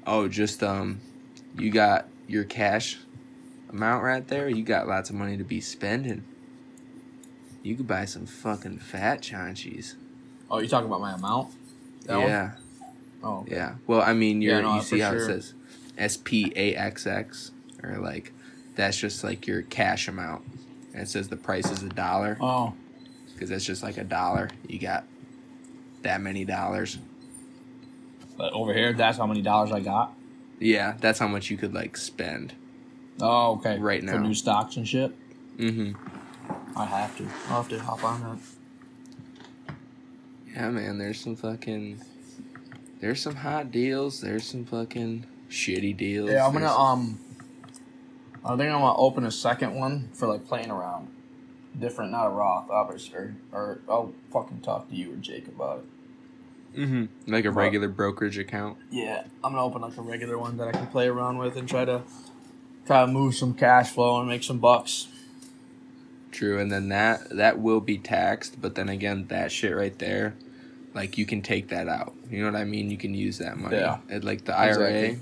Oh, 0.05 0.27
just 0.27 0.63
um, 0.63 0.99
you 1.57 1.71
got 1.71 2.07
your 2.27 2.43
cash 2.43 2.99
amount 3.69 4.03
right 4.03 4.27
there. 4.27 4.49
You 4.49 4.63
got 4.63 4.87
lots 4.87 5.09
of 5.09 5.15
money 5.15 5.37
to 5.37 5.43
be 5.43 5.61
spending. 5.61 6.23
You 7.61 7.75
could 7.75 7.87
buy 7.87 8.05
some 8.05 8.25
fucking 8.25 8.79
fat 8.79 9.21
chanchies. 9.21 9.95
Oh, 10.49 10.59
you 10.59 10.67
talking 10.67 10.87
about 10.87 10.99
my 11.01 11.13
amount? 11.13 11.53
That 12.05 12.17
one? 12.17 12.27
yeah, 12.27 12.51
Oh. 13.23 13.39
okay. 13.39 13.55
yeah. 13.55 13.75
Well, 13.87 14.01
I 14.01 14.13
mean, 14.13 14.41
you're, 14.41 14.55
Yeah, 14.55 14.61
no, 14.61 14.75
you 14.75 14.81
see 14.81 14.99
how 14.99 15.11
sure. 15.11 15.19
it 15.19 15.25
says 15.25 15.53
S 15.97 16.17
P 16.17 16.51
A 16.55 16.75
X 16.75 17.05
X, 17.07 17.51
or 17.83 17.97
like 17.97 18.33
that's 18.75 18.97
just 18.97 19.23
like 19.23 19.45
your 19.47 19.61
cash 19.63 20.07
amount. 20.07 20.43
And 20.93 21.01
it 21.03 21.09
says 21.09 21.27
the 21.27 21.37
price 21.37 21.69
is 21.71 21.81
a 21.83 21.89
dollar 21.89 22.37
Oh. 22.39 22.73
because 23.33 23.49
that's 23.49 23.65
just 23.65 23.81
like 23.83 23.97
a 23.97 24.03
dollar. 24.03 24.49
You 24.67 24.79
got 24.79 25.05
that 26.03 26.21
many 26.21 26.45
dollars. 26.45 26.97
But 28.37 28.53
over 28.53 28.73
here, 28.73 28.93
that's 28.93 29.17
how 29.17 29.27
many 29.27 29.41
dollars 29.41 29.71
I 29.71 29.79
got. 29.79 30.13
Yeah, 30.59 30.95
that's 30.99 31.19
how 31.19 31.27
much 31.27 31.49
you 31.51 31.57
could 31.57 31.73
like 31.73 31.97
spend. 31.97 32.53
Oh, 33.21 33.53
okay. 33.57 33.77
Right 33.77 34.01
now, 34.03 34.13
For 34.13 34.19
new 34.19 34.33
stocks 34.33 34.75
and 34.77 34.87
shit. 34.87 35.11
Mm-hmm. 35.57 36.77
I 36.77 36.85
have 36.85 37.15
to. 37.17 37.23
I'll 37.49 37.61
have 37.61 37.69
to 37.69 37.79
hop 37.79 38.03
on 38.03 38.21
that. 38.21 39.75
Yeah, 40.53 40.69
man, 40.69 40.97
there's 40.97 41.19
some 41.19 41.35
fucking. 41.35 42.01
There's 43.01 43.21
some 43.21 43.35
hot 43.35 43.71
deals. 43.71 44.21
There's 44.21 44.45
some 44.45 44.65
fucking 44.65 45.25
shitty 45.53 45.95
deals. 45.95 46.29
Yeah, 46.31 46.45
I'm 46.45 46.53
gonna 46.53 46.71
um. 46.71 47.19
I 48.45 48.49
think 48.57 48.71
I'm 48.73 48.81
gonna 48.81 48.97
open 48.97 49.25
a 49.25 49.31
second 49.31 49.75
one 49.75 50.09
for 50.13 50.27
like 50.27 50.45
playing 50.45 50.71
around. 50.71 51.07
Different, 51.79 52.11
not 52.11 52.27
a 52.27 52.29
Roth, 52.29 52.69
obviously, 52.69 53.15
or, 53.17 53.35
or 53.51 53.79
I'll 53.89 54.13
fucking 54.31 54.61
talk 54.61 54.89
to 54.89 54.95
you 54.95 55.13
or 55.13 55.15
Jake 55.15 55.47
about 55.47 55.79
it. 55.79 55.85
Mm-hmm. 56.79 57.31
like 57.31 57.45
a 57.45 57.49
What? 57.49 57.57
regular 57.57 57.87
brokerage 57.87 58.37
account. 58.37 58.77
Yeah, 58.91 59.23
I'm 59.43 59.53
gonna 59.53 59.63
open 59.63 59.81
like 59.81 59.97
a 59.97 60.01
regular 60.01 60.37
one 60.37 60.57
that 60.57 60.67
I 60.67 60.71
can 60.71 60.87
play 60.87 61.07
around 61.07 61.37
with 61.37 61.55
and 61.55 61.69
try 61.69 61.85
to 61.85 62.01
try 62.85 63.05
to 63.05 63.11
move 63.11 63.35
some 63.35 63.53
cash 63.53 63.91
flow 63.91 64.19
and 64.19 64.27
make 64.27 64.43
some 64.43 64.59
bucks. 64.59 65.07
True, 66.31 66.59
and 66.59 66.71
then 66.71 66.89
that 66.89 67.29
that 67.29 67.59
will 67.59 67.79
be 67.79 67.97
taxed, 67.99 68.59
but 68.59 68.73
then 68.75 68.89
again, 68.89 69.27
that 69.27 69.51
shit 69.51 69.75
right 69.75 69.97
there, 69.99 70.35
like 70.95 71.17
you 71.17 71.25
can 71.27 71.41
take 71.43 71.69
that 71.69 71.87
out. 71.87 72.13
You 72.29 72.39
know 72.43 72.51
what 72.51 72.59
I 72.59 72.63
mean? 72.65 72.89
You 72.89 72.97
can 72.97 73.13
use 73.13 73.37
that 73.37 73.57
money. 73.57 73.77
Yeah. 73.77 73.99
And, 74.09 74.23
like 74.23 74.45
the 74.45 74.55
IRA, 74.57 74.89
Exactly. 74.91 75.19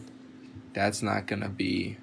That's 0.74 1.02
not 1.02 1.28
gonna 1.28 1.50
be. 1.50 1.98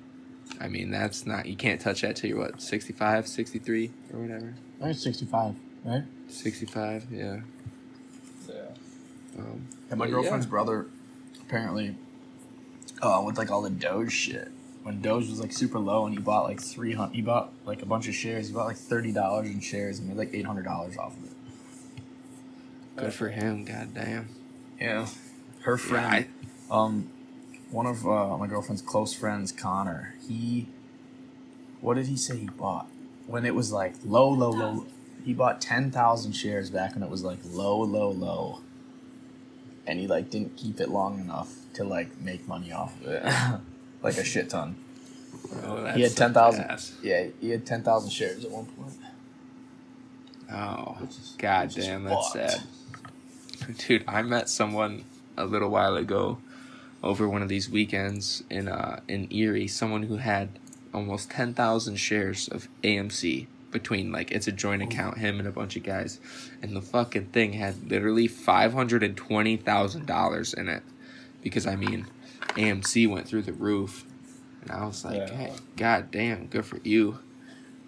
I 0.61 0.69
mean, 0.69 0.91
that's 0.91 1.27
not. 1.27 1.47
You 1.47 1.57
can't 1.57 1.81
touch 1.81 2.03
that 2.03 2.17
till 2.17 2.31
you're 2.31 2.39
what 2.39 2.61
65, 2.63 3.27
63 3.29 3.91
or 4.13 4.21
whatever. 4.21 4.55
I 4.81 4.85
think 4.85 4.95
it's 4.95 5.03
65, 5.03 5.55
right? 5.85 6.03
65, 6.29 7.07
yeah. 7.13 7.41
Yeah. 8.49 8.55
Um, 9.39 9.69
And 9.91 9.99
my 9.99 10.09
girlfriend's 10.09 10.47
yeah. 10.47 10.51
brother, 10.51 10.87
apparently, 11.43 11.97
uh, 13.03 13.23
with 13.25 13.37
like 13.39 13.51
all 13.51 13.63
the 13.63 13.71
Doge 13.71 14.13
shit. 14.13 14.51
When 14.83 15.03
Doge 15.03 15.29
was 15.29 15.39
like 15.41 15.53
super 15.53 15.79
low, 15.79 16.07
and 16.07 16.15
he 16.17 16.21
bought 16.21 16.45
like 16.45 16.61
three 16.63 16.95
hundred, 16.95 17.15
he 17.15 17.21
bought 17.23 17.53
like 17.67 17.83
a 17.83 17.87
bunch 17.87 18.09
of 18.09 18.15
shares. 18.15 18.49
He 18.49 18.55
bought 18.55 18.67
like 18.67 18.77
thirty 18.79 19.13
dollars 19.13 19.49
in 19.51 19.61
shares 19.61 19.99
and 19.99 20.09
made 20.09 20.17
like 20.17 20.31
eight 20.33 20.47
hundred 20.47 20.65
dollars 20.65 20.97
off 20.97 21.15
of 21.17 21.25
it. 21.25 21.31
good 22.97 23.13
for 23.13 23.29
him. 23.29 23.65
Goddamn. 23.67 24.29
Yeah, 24.81 25.07
her 25.63 25.77
friend, 25.77 26.27
um, 26.71 27.11
one 27.71 27.87
of 27.87 28.07
uh, 28.07 28.37
my 28.37 28.47
girlfriend's 28.47 28.83
close 28.83 29.13
friends, 29.15 29.53
Connor. 29.53 30.15
He, 30.27 30.69
what 31.81 31.95
did 31.95 32.07
he 32.07 32.17
say 32.17 32.37
he 32.39 32.47
bought 32.47 32.89
when 33.27 33.45
it 33.45 33.55
was 33.55 33.73
like 33.73 33.95
low, 34.05 34.29
low, 34.29 34.51
low? 34.51 34.87
He 35.25 35.35
bought 35.35 35.61
ten 35.61 35.91
thousand 35.91 36.33
shares 36.33 36.71
back 36.71 36.95
when 36.95 37.03
it 37.03 37.11
was 37.11 37.23
like 37.23 37.39
low, 37.45 37.79
low, 37.81 38.11
low, 38.11 38.61
and 39.87 39.99
he 39.99 40.07
like 40.07 40.31
didn't 40.31 40.57
keep 40.57 40.81
it 40.81 40.89
long 40.89 41.21
enough 41.21 41.55
to 41.75 41.85
like 41.85 42.19
make 42.21 42.49
money 42.49 42.73
off 42.73 42.99
of 43.03 43.09
it, 43.09 43.23
like 44.03 44.17
a 44.17 44.25
shit 44.25 44.49
ton. 44.51 44.77
Oh, 45.65 45.87
he 45.93 46.03
had 46.03 46.17
ten 46.17 46.33
thousand. 46.33 46.67
Yeah, 47.03 47.27
he 47.41 47.51
had 47.51 47.67
ten 47.67 47.83
thousand 47.83 48.11
shares 48.11 48.45
at 48.45 48.51
one 48.51 48.67
point. 48.67 48.95
Oh, 50.51 50.97
is- 51.07 51.35
god 51.39 51.71
damn, 51.75 52.05
that's 52.05 52.33
fucked. 52.33 52.51
sad. 52.53 52.63
Dude, 53.77 54.05
I 54.09 54.23
met 54.23 54.49
someone 54.49 55.05
a 55.37 55.45
little 55.45 55.69
while 55.69 55.97
ago 55.97 56.39
over 57.03 57.29
one 57.29 57.43
of 57.43 57.49
these 57.49 57.69
weekends 57.71 58.43
in 58.51 58.69
uh 58.69 59.01
in 59.09 59.33
Erie, 59.33 59.69
someone 59.69 60.03
who 60.05 60.17
had 60.17 60.49
almost 60.95 61.31
10,000 61.31 61.97
shares 61.97 62.49
of 62.49 62.67
AMC 62.83 63.47
between 63.71 64.11
like 64.11 64.31
it's 64.31 64.49
a 64.49 64.53
joint 64.53 64.83
account 64.83 65.19
him 65.19 65.39
and 65.39 65.47
a 65.47 65.53
bunch 65.53 65.77
of 65.77 65.83
guys 65.83 66.19
and 66.63 66.75
the 66.75 66.81
fucking 66.81 67.27
thing 67.27 67.53
had 67.53 67.91
literally 67.91 68.27
$520,000 68.27 70.55
in 70.55 70.69
it 70.69 70.83
because 71.43 71.67
I 71.67 71.77
mean 71.77 72.07
AMC 72.57 73.07
went 73.11 73.29
through 73.29 73.43
the 73.43 73.53
roof 73.53 74.07
and 74.63 74.71
I 74.71 74.87
was 74.87 75.05
like, 75.05 75.29
Yeah. 75.29 75.37
"Hey, 75.37 75.53
god 75.77 76.11
damn, 76.11 76.47
good 76.47 76.65
for 76.65 76.79
you." 76.83 77.19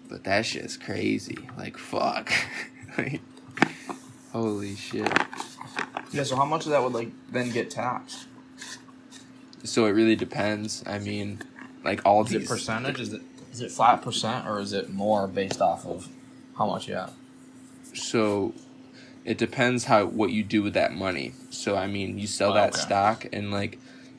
But 0.09 0.23
that 0.25 0.45
shit's 0.45 0.77
crazy. 0.77 1.37
Like 1.57 1.77
fuck. 1.77 2.31
like, 2.97 3.21
holy 4.31 4.75
shit. 4.75 5.11
Yeah. 6.11 6.23
So 6.23 6.35
how 6.35 6.45
much 6.45 6.65
of 6.65 6.71
that 6.71 6.83
would 6.83 6.93
like 6.93 7.09
then 7.31 7.49
get 7.51 7.71
taxed? 7.71 8.27
So 9.63 9.85
it 9.85 9.91
really 9.91 10.15
depends. 10.15 10.83
I 10.85 10.99
mean, 10.99 11.41
like 11.83 12.01
all 12.05 12.25
Is 12.25 12.33
it 12.33 12.47
percentage? 12.47 12.99
Is 12.99 13.13
it 13.13 13.21
is 13.51 13.61
it 13.61 13.71
flat 13.71 14.01
percent 14.01 14.47
or 14.47 14.59
is 14.59 14.73
it 14.73 14.89
more 14.89 15.27
based 15.27 15.61
off 15.61 15.85
of 15.85 16.07
how 16.57 16.67
much 16.67 16.87
you 16.87 16.95
have? 16.95 17.13
So 17.93 18.53
it 19.25 19.37
depends 19.37 19.85
how 19.85 20.05
what 20.05 20.31
you 20.31 20.43
do 20.43 20.63
with 20.63 20.73
that 20.73 20.93
money. 20.93 21.33
So 21.49 21.75
I 21.75 21.87
mean, 21.87 22.17
you 22.17 22.27
sell 22.27 22.51
Oh, 22.51 22.55
that 22.55 22.73
okay. 22.73 22.81
stock 22.81 23.25
and 23.31 23.51
like 23.51 23.77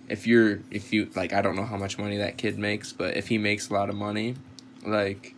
if 0.09 0.27
you're 0.27 0.61
if 0.71 0.93
you 0.93 1.11
like 1.15 1.33
I 1.33 1.43
don't 1.43 1.57
know 1.57 1.65
how 1.65 1.77
much 1.77 1.99
money 1.99 2.19
that 2.19 2.37
kid 2.37 2.59
makes, 2.59 2.93
but 2.93 3.17
if 3.17 3.29
he 3.29 3.39
makes 3.39 3.69
a 3.71 3.73
lot 3.73 3.89
of 3.89 3.97
money, 3.97 4.37
like 4.85 5.35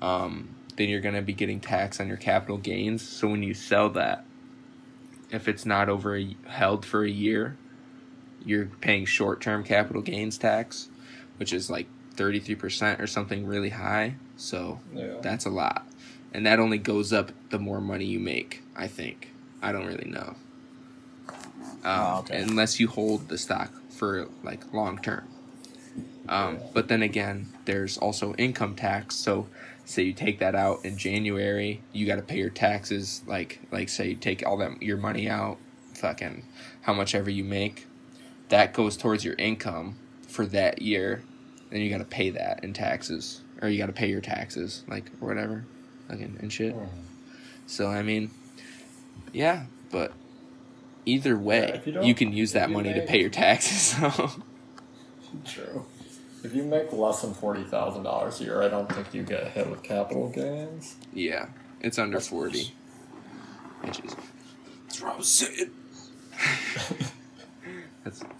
um 0.00 0.54
then 0.76 0.88
you're 0.88 1.00
going 1.00 1.16
to 1.16 1.22
be 1.22 1.32
getting 1.32 1.58
tax 1.58 1.98
on 1.98 2.06
your 2.06 2.16
capital 2.16 2.56
gains. 2.56 3.02
So 3.02 3.26
when 3.28 3.42
you 3.42 3.52
sell 3.52 3.88
that 3.90 4.24
if 5.30 5.48
it's 5.48 5.66
not 5.66 5.88
over 5.88 6.16
a, 6.16 6.36
held 6.46 6.86
for 6.86 7.02
a 7.04 7.10
year, 7.10 7.56
you're 8.44 8.66
paying 8.80 9.04
short-term 9.04 9.64
capital 9.64 10.02
gains 10.02 10.38
tax, 10.38 10.88
which 11.38 11.52
is 11.52 11.70
like 11.70 11.86
33% 12.16 13.00
or 13.00 13.06
something 13.06 13.46
really 13.46 13.70
high. 13.70 14.14
So 14.36 14.80
Yeah. 14.94 15.14
that's 15.22 15.46
a 15.46 15.50
lot. 15.50 15.86
And 16.32 16.44
that 16.46 16.60
only 16.60 16.78
goes 16.78 17.12
up 17.12 17.32
the 17.50 17.58
more 17.58 17.80
money 17.80 18.04
you 18.04 18.20
make, 18.20 18.62
I 18.76 18.86
think. 18.86 19.32
I 19.62 19.72
don't 19.72 19.86
really 19.86 20.10
know. 20.10 20.34
Um, 21.28 21.34
Oh, 21.84 22.18
okay. 22.20 22.40
Unless 22.42 22.80
you 22.80 22.88
hold 22.88 23.28
the 23.28 23.38
stock 23.38 23.72
for 23.90 24.28
like 24.42 24.72
long 24.72 24.98
term. 24.98 25.24
Um, 26.28 26.58
but 26.74 26.88
then 26.88 27.02
again, 27.02 27.48
there's 27.64 27.96
also 27.96 28.34
income 28.34 28.74
tax. 28.74 29.14
So, 29.16 29.46
say 29.86 30.02
you 30.02 30.12
take 30.12 30.38
that 30.40 30.54
out 30.54 30.84
in 30.84 30.98
January, 30.98 31.80
you 31.92 32.06
got 32.06 32.16
to 32.16 32.22
pay 32.22 32.36
your 32.36 32.50
taxes. 32.50 33.22
Like, 33.26 33.60
like 33.72 33.88
say 33.88 34.10
you 34.10 34.14
take 34.16 34.46
all 34.46 34.58
that 34.58 34.82
your 34.82 34.98
money 34.98 35.28
out, 35.30 35.56
fucking 35.94 36.44
how 36.82 36.92
much 36.92 37.14
ever 37.14 37.30
you 37.30 37.44
make, 37.44 37.86
that 38.48 38.72
goes 38.72 38.96
towards 38.96 39.24
your 39.24 39.34
income 39.34 39.96
for 40.26 40.46
that 40.46 40.82
year. 40.82 41.22
Then 41.70 41.80
you 41.80 41.90
got 41.90 41.98
to 41.98 42.04
pay 42.04 42.30
that 42.30 42.64
in 42.64 42.72
taxes, 42.72 43.42
or 43.60 43.68
you 43.68 43.78
got 43.78 43.86
to 43.86 43.92
pay 43.92 44.08
your 44.08 44.20
taxes, 44.20 44.84
like 44.88 45.10
or 45.20 45.28
whatever, 45.28 45.64
like 46.08 46.20
and, 46.20 46.38
and 46.40 46.52
shit. 46.52 46.72
Hmm. 46.72 46.86
So 47.66 47.88
I 47.88 48.02
mean, 48.02 48.30
yeah, 49.32 49.64
but 49.90 50.12
either 51.04 51.36
way, 51.36 51.72
if 51.74 51.86
you 51.86 52.02
you, 52.02 52.14
can 52.14 52.32
use 52.32 52.52
that 52.52 52.70
money 52.70 52.94
to 52.94 53.02
pay 53.02 53.20
your 53.20 53.30
taxes. 53.30 53.94
So 55.28 55.42
True. 55.44 55.84
If 56.42 56.54
you 56.54 56.62
make 56.62 56.90
less 56.90 57.20
than 57.20 57.34
forty 57.34 57.62
thousand 57.62 58.04
dollars 58.04 58.40
a 58.40 58.44
year, 58.44 58.62
I 58.62 58.68
don't 58.68 58.90
think 58.90 59.12
you 59.12 59.22
get 59.22 59.48
hit 59.48 59.68
with 59.68 59.82
capital 59.82 60.30
gains. 60.30 60.96
yeah, 61.12 61.48
it's 61.82 61.98
under 61.98 62.18
forty. 62.18 62.72
Which 63.82 64.00
is 64.00 64.16
that's 64.86 65.02
what 65.02 65.12
I 65.12 65.16
was 65.18 65.28
saying. 65.28 65.70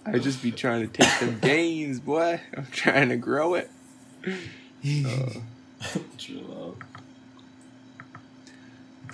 I 0.05 0.17
just 0.19 0.41
be 0.41 0.51
trying 0.51 0.87
to 0.89 0.93
take 1.01 1.19
them 1.19 1.39
gains, 1.41 1.99
boy. 1.99 2.39
I'm 2.55 2.67
trying 2.71 3.09
to 3.09 3.17
grow 3.17 3.55
it. 3.55 3.69
Uh, 4.25 5.29
Chill 6.17 6.51
out. 6.51 6.77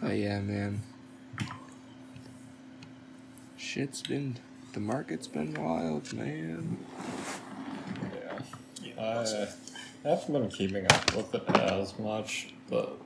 But 0.01 0.17
yeah, 0.17 0.39
man. 0.41 0.81
Shit's 3.57 4.01
been 4.01 4.37
the 4.73 4.79
market's 4.79 5.27
been 5.27 5.53
wild, 5.53 6.11
man. 6.13 6.77
Yeah. 8.81 8.99
I 8.99 10.07
haven't 10.09 10.33
been 10.33 10.49
keeping 10.49 10.85
up 10.85 11.15
with 11.15 11.33
it 11.35 11.49
as 11.57 11.97
much, 11.97 12.49
but 12.69 12.97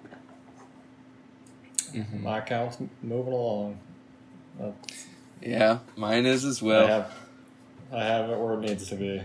Mhm. 1.93 2.21
my 2.21 2.39
account's 2.39 2.77
moving 3.01 3.33
along. 3.33 3.79
Uh, 4.61 4.71
Yeah, 5.41 5.79
mine 5.95 6.25
is 6.25 6.43
as 6.45 6.61
well. 6.61 7.09
I 7.91 8.03
have 8.03 8.29
it 8.29 8.37
where 8.37 8.53
it 8.53 8.61
needs 8.61 8.87
to 8.89 8.95
be, 8.95 9.21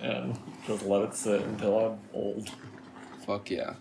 and 0.00 0.38
just 0.66 0.84
let 0.84 1.02
it 1.02 1.14
sit 1.14 1.42
until 1.42 1.78
I'm 1.78 1.98
old. 2.12 2.50
Fuck 3.26 3.50
yeah. 3.50 3.74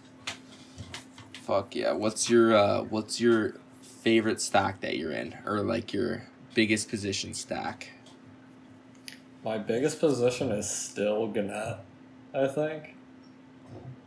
Fuck 1.34 1.76
yeah. 1.76 1.93
What's 1.93 2.30
your 2.30 2.55
uh 2.55 2.84
what's 2.84 3.19
your 3.19 3.55
favorite 3.82 4.41
stack 4.41 4.82
that 4.82 4.97
you're 4.97 5.11
in? 5.11 5.36
Or 5.45 5.61
like 5.61 5.93
your 5.93 6.28
biggest 6.53 6.89
position 6.89 7.34
stack? 7.34 7.89
My 9.43 9.57
biggest 9.57 9.99
position 9.99 10.51
is 10.51 10.69
still 10.69 11.28
Gannett, 11.28 11.78
I 12.34 12.47
think. 12.47 12.95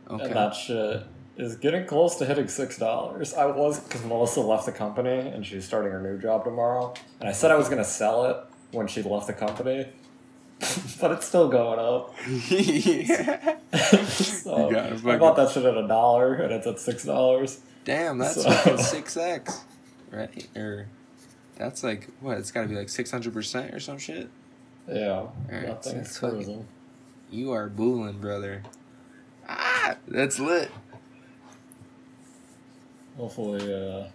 Okay. 0.09 0.23
And 0.25 0.35
that 0.35 0.55
shit 0.55 1.03
is 1.35 1.55
getting 1.57 1.85
close 1.85 2.15
to 2.15 2.25
hitting 2.25 2.47
six 2.47 2.77
dollars. 2.77 3.33
I 3.33 3.45
was 3.47 3.81
because 3.81 4.05
Melissa 4.05 4.39
left 4.39 4.65
the 4.65 4.71
company 4.71 5.27
and 5.27 5.45
she's 5.45 5.65
starting 5.65 5.91
her 5.91 6.01
new 6.01 6.17
job 6.17 6.45
tomorrow. 6.45 6.93
And 7.19 7.27
I 7.27 7.33
said 7.33 7.51
I 7.51 7.55
was 7.55 7.67
gonna 7.67 7.83
sell 7.83 8.25
it 8.25 8.37
when 8.71 8.87
she 8.87 9.01
left 9.01 9.27
the 9.27 9.33
company, 9.33 9.87
but 11.01 11.11
it's 11.11 11.25
still 11.27 11.47
going 11.49 11.79
up. 11.79 12.13
yeah. 12.49 13.57
so 14.07 14.69
I 15.09 15.17
bought 15.17 15.35
that 15.35 15.51
shit 15.51 15.65
at 15.65 15.77
a 15.77 15.87
dollar 15.87 16.33
and 16.35 16.51
it's 16.53 16.67
at 16.67 16.79
six 16.79 17.03
dollars. 17.03 17.59
Damn, 17.83 18.17
that's 18.17 18.41
So- 18.43 18.77
six 18.77 19.15
X. 19.17 19.61
Right? 20.11 20.47
Or 20.55 20.87
that's 21.57 21.83
like 21.83 22.07
what, 22.21 22.37
it's 22.37 22.51
gotta 22.51 22.67
be 22.67 22.75
like 22.75 22.89
six 22.89 23.11
hundred 23.11 23.33
percent 23.33 23.73
or 23.73 23.79
some 23.79 23.97
shit? 23.97 24.29
Yeah, 24.87 25.27
Alright, 25.51 25.81
that 25.83 26.05
so 26.07 26.29
fucking- 26.29 26.67
You 27.31 27.51
are 27.51 27.67
booling, 27.67 28.19
brother. 28.19 28.63
Ah, 29.47 29.95
that's 30.07 30.39
lit. 30.39 30.71
Hopefully, 33.17 33.73
uh, 33.73 34.07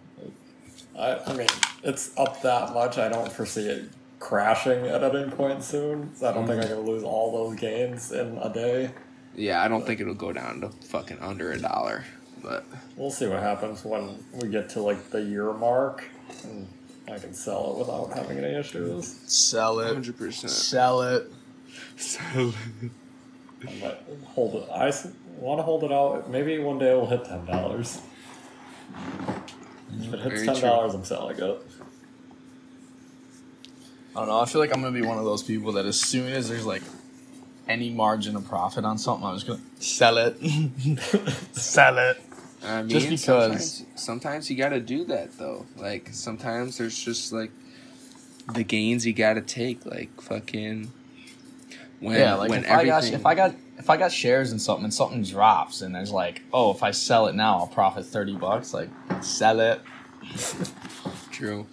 I 0.98 1.18
I 1.26 1.32
mean 1.34 1.46
it's 1.82 2.10
up 2.16 2.42
that 2.42 2.72
much. 2.74 2.98
I 2.98 3.08
don't 3.08 3.32
foresee 3.32 3.68
it 3.68 3.84
crashing 4.20 4.86
at 4.86 5.02
any 5.02 5.30
point 5.30 5.64
soon. 5.64 6.14
So 6.14 6.28
I 6.28 6.32
don't 6.32 6.46
think 6.46 6.60
I'm 6.62 6.68
mm-hmm. 6.68 6.76
gonna 6.76 6.90
lose 6.90 7.02
all 7.02 7.32
those 7.32 7.58
gains 7.58 8.12
in 8.12 8.38
a 8.38 8.52
day. 8.52 8.92
Yeah, 9.34 9.62
I 9.62 9.68
don't 9.68 9.84
think 9.84 10.00
it'll 10.00 10.14
go 10.14 10.32
down 10.32 10.60
to 10.60 10.68
fucking 10.68 11.18
under 11.20 11.50
a 11.52 11.58
dollar, 11.58 12.04
but 12.42 12.64
We'll 12.96 13.10
see 13.10 13.26
what 13.26 13.40
happens 13.40 13.84
when 13.84 14.22
we 14.34 14.48
get 14.48 14.68
to 14.70 14.82
like 14.82 15.10
the 15.10 15.22
year 15.22 15.52
mark, 15.54 16.04
and 16.44 16.68
I 17.10 17.18
can 17.18 17.32
sell 17.32 17.72
it 17.72 17.78
without 17.78 18.12
having 18.12 18.38
any 18.38 18.54
issues. 18.54 19.06
Sell 19.26 19.80
it. 19.80 19.94
hundred 19.94 20.18
percent. 20.18 20.50
Sell 20.50 21.02
it. 21.02 21.32
So 21.96 22.20
I 22.30 23.80
might 23.80 23.98
hold 24.24 24.54
it. 24.56 24.68
I 24.70 24.92
want 25.38 25.58
to 25.58 25.62
hold 25.62 25.84
it 25.84 25.92
out. 25.92 26.30
Maybe 26.30 26.58
one 26.58 26.78
day 26.78 26.92
it 26.92 26.94
will 26.94 27.06
hit 27.06 27.24
ten 27.24 27.46
dollars. 27.46 28.00
If 29.98 30.12
it 30.12 30.20
hits 30.20 30.42
Very 30.42 30.46
ten 30.46 30.60
dollars, 30.60 30.94
I'm 30.94 31.04
selling 31.04 31.38
it. 31.38 31.62
I 34.14 34.20
don't 34.20 34.28
know. 34.28 34.40
I 34.40 34.44
feel 34.46 34.60
like 34.60 34.74
I'm 34.74 34.82
gonna 34.82 34.98
be 34.98 35.06
one 35.06 35.18
of 35.18 35.24
those 35.24 35.42
people 35.42 35.72
that 35.72 35.86
as 35.86 36.00
soon 36.00 36.32
as 36.32 36.48
there's 36.48 36.66
like 36.66 36.82
any 37.68 37.90
margin 37.90 38.34
of 38.36 38.46
profit 38.48 38.84
on 38.84 38.98
something, 38.98 39.26
I'm 39.26 39.36
just 39.36 39.46
gonna 39.46 39.60
sell 39.78 40.18
it. 40.18 40.36
sell 41.52 41.98
it. 41.98 42.20
I 42.62 42.82
mean, 42.82 42.88
Just 42.90 43.08
because- 43.08 43.24
sometimes, 43.24 43.84
sometimes 43.94 44.50
you 44.50 44.56
gotta 44.56 44.80
do 44.80 45.04
that 45.06 45.38
though. 45.38 45.66
Like 45.76 46.08
sometimes 46.12 46.78
there's 46.78 46.98
just 46.98 47.32
like 47.32 47.50
the 48.52 48.64
gains 48.64 49.06
you 49.06 49.12
gotta 49.12 49.40
take. 49.40 49.86
Like 49.86 50.20
fucking 50.20 50.90
when 52.00 52.18
yeah, 52.18 52.34
like 52.34 52.50
when 52.50 52.64
if 52.64 52.70
I 52.70 52.84
got 52.84 52.96
everything 52.98 53.20
if 53.20 53.26
I 53.26 53.34
got 53.34 53.54
if 53.78 53.88
I 53.88 53.96
got 53.96 54.12
shares 54.12 54.52
in 54.52 54.58
something 54.58 54.84
and 54.84 54.92
something 54.92 55.22
drops 55.22 55.80
and 55.82 55.94
there's 55.94 56.10
like, 56.10 56.42
oh, 56.52 56.72
if 56.72 56.82
I 56.82 56.90
sell 56.90 57.28
it 57.28 57.34
now, 57.34 57.58
I'll 57.58 57.66
profit 57.68 58.04
thirty 58.04 58.36
bucks. 58.36 58.74
Like, 58.74 58.88
sell 59.22 59.60
it. 59.60 59.80
True. 61.30 61.66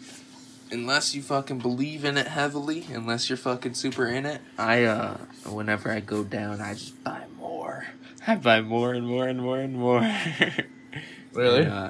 Unless 0.72 1.16
you 1.16 1.22
fucking 1.22 1.60
believe 1.60 2.04
in 2.04 2.18
it 2.18 2.28
heavily, 2.28 2.86
unless 2.94 3.30
you're 3.30 3.38
fucking 3.38 3.74
super 3.74 4.06
in 4.08 4.26
it, 4.26 4.42
I 4.58 4.84
uh 4.84 5.18
whenever 5.46 5.92
I 5.92 6.00
go 6.02 6.24
down 6.24 6.60
I 6.62 6.74
just 6.74 7.02
buy 7.04 7.24
more. 7.40 7.86
I 8.26 8.36
buy 8.36 8.62
more 8.62 8.94
and 8.94 9.08
more 9.08 9.28
and 9.28 9.42
more 9.42 9.60
and 9.60 9.76
more. 9.76 10.02
Really? 11.34 11.62
And, 11.64 11.72
uh, 11.72 11.90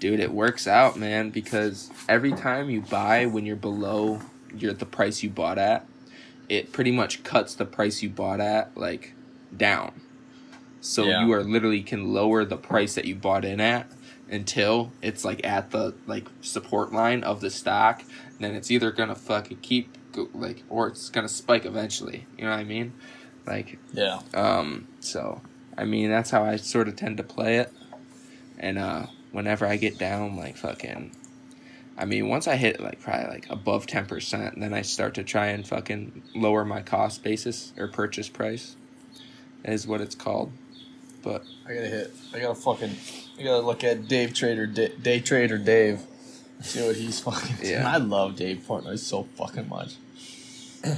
dude, 0.00 0.18
it 0.18 0.32
works 0.32 0.66
out, 0.66 0.96
man, 0.98 1.30
because 1.30 1.88
every 2.08 2.32
time 2.32 2.68
you 2.68 2.80
buy 2.80 3.26
when 3.26 3.46
you're 3.46 3.54
below 3.54 4.20
you're 4.56 4.72
the 4.72 4.84
price 4.86 5.22
you 5.22 5.30
bought 5.30 5.56
at, 5.56 5.86
it 6.48 6.72
pretty 6.72 6.90
much 6.90 7.22
cuts 7.22 7.54
the 7.54 7.64
price 7.64 8.02
you 8.02 8.08
bought 8.10 8.40
at 8.40 8.76
like 8.76 9.12
down. 9.56 9.92
So 10.80 11.04
Yeah. 11.04 11.24
you 11.24 11.32
are 11.32 11.44
literally 11.44 11.82
can 11.82 12.12
lower 12.12 12.44
the 12.44 12.56
price 12.56 12.96
that 12.96 13.04
you 13.04 13.14
bought 13.14 13.44
in 13.44 13.60
at 13.60 13.86
until 14.30 14.92
it's 15.02 15.24
like 15.24 15.44
at 15.44 15.70
the 15.70 15.94
like 16.06 16.26
support 16.40 16.92
line 16.92 17.22
of 17.24 17.40
the 17.40 17.50
stock. 17.50 18.02
Then 18.40 18.54
it's 18.54 18.70
either 18.70 18.90
gonna 18.90 19.14
fucking 19.14 19.58
keep 19.58 19.96
like 20.34 20.62
or 20.68 20.88
it's 20.88 21.08
gonna 21.10 21.28
spike 21.28 21.64
eventually. 21.64 22.26
You 22.36 22.44
know 22.44 22.50
what 22.50 22.58
I 22.60 22.64
mean? 22.64 22.92
Like 23.46 23.78
Yeah. 23.92 24.20
um, 24.34 24.88
so 25.00 25.40
I 25.76 25.84
mean 25.84 26.10
that's 26.10 26.30
how 26.30 26.44
I 26.44 26.56
sort 26.56 26.88
of 26.88 26.96
tend 26.96 27.16
to 27.18 27.22
play 27.22 27.58
it. 27.58 27.72
And 28.58 28.78
uh 28.78 29.06
whenever 29.32 29.66
I 29.66 29.76
get 29.76 29.98
down 29.98 30.36
like 30.36 30.56
fucking 30.56 31.16
I 31.96 32.04
mean 32.04 32.28
once 32.28 32.46
I 32.48 32.56
hit 32.56 32.80
like 32.80 33.00
probably 33.00 33.28
like 33.28 33.50
above 33.50 33.86
ten 33.86 34.06
percent, 34.06 34.58
then 34.60 34.72
I 34.72 34.82
start 34.82 35.14
to 35.14 35.24
try 35.24 35.46
and 35.48 35.66
fucking 35.66 36.22
lower 36.34 36.64
my 36.64 36.82
cost 36.82 37.22
basis 37.22 37.72
or 37.76 37.88
purchase 37.88 38.28
price 38.28 38.76
is 39.64 39.86
what 39.86 40.00
it's 40.00 40.14
called. 40.14 40.52
But 41.22 41.44
I 41.66 41.74
gotta 41.74 41.86
hit. 41.86 42.12
I 42.34 42.40
gotta 42.40 42.54
fucking. 42.54 42.96
I 43.38 43.42
gotta 43.42 43.60
look 43.64 43.82
at 43.84 44.08
Dave 44.08 44.34
Trader, 44.34 44.66
Da- 44.66 44.94
Day 45.00 45.20
Trader 45.20 45.58
Dave. 45.58 46.00
See 46.60 46.86
what 46.86 46.96
he's 46.96 47.18
fucking. 47.24 47.56
doing. 47.56 47.70
Yeah. 47.72 47.90
I 47.92 47.96
love 47.96 48.36
Dave 48.36 48.58
Portnoy 48.68 48.98
so 48.98 49.24
fucking 49.36 49.68
much. 49.68 49.94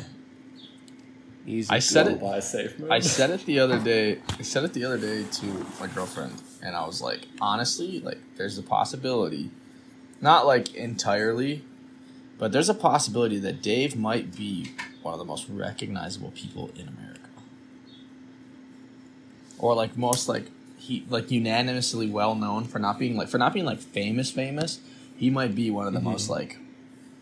he's 1.47 1.71
I 1.71 1.79
said 1.79 2.09
it-. 2.09 2.23
I 2.23 2.41
said 2.41 3.31
it 3.31 3.47
the 3.47 3.61
other 3.61 3.79
day. 3.83 4.19
I 4.39 4.43
said 4.43 4.65
it 4.65 4.73
the 4.75 4.85
other 4.85 4.99
day 4.99 5.25
to 5.25 5.47
my 5.81 5.87
girlfriend, 5.87 6.35
and 6.63 6.75
I 6.77 6.87
was 6.87 7.01
like, 7.01 7.27
honestly, 7.41 8.01
like, 8.01 8.19
there's 8.37 8.59
a 8.59 8.63
possibility, 8.63 9.51
not 10.21 10.47
like 10.47 10.75
entirely, 10.75 11.65
but 12.39 12.53
there's 12.53 12.69
a 12.69 12.75
possibility 12.75 13.39
that 13.39 13.63
Dave 13.63 13.97
might 13.97 14.35
be 14.37 14.73
one 15.03 15.15
of 15.15 15.19
the 15.19 15.25
most 15.25 15.49
recognizable 15.49 16.31
people 16.33 16.71
in 16.77 16.89
America, 16.89 17.21
or 19.59 19.75
like 19.75 19.97
most 19.97 20.29
like 20.29 20.47
he 20.85 21.05
like 21.09 21.31
unanimously 21.31 22.09
well 22.11 22.35
known 22.35 22.65
for 22.65 22.79
not 22.79 22.99
being 22.99 23.17
like 23.17 23.29
for 23.29 23.39
not 23.39 23.53
being 23.55 23.65
like 23.67 23.81
famous 23.81 24.31
famous. 24.31 24.81
He 25.17 25.31
might 25.31 25.55
be 25.55 25.71
one 25.71 25.87
of 25.87 25.93
the 25.95 26.01
Mhm. 26.01 26.05
most 26.13 26.29
like 26.29 26.59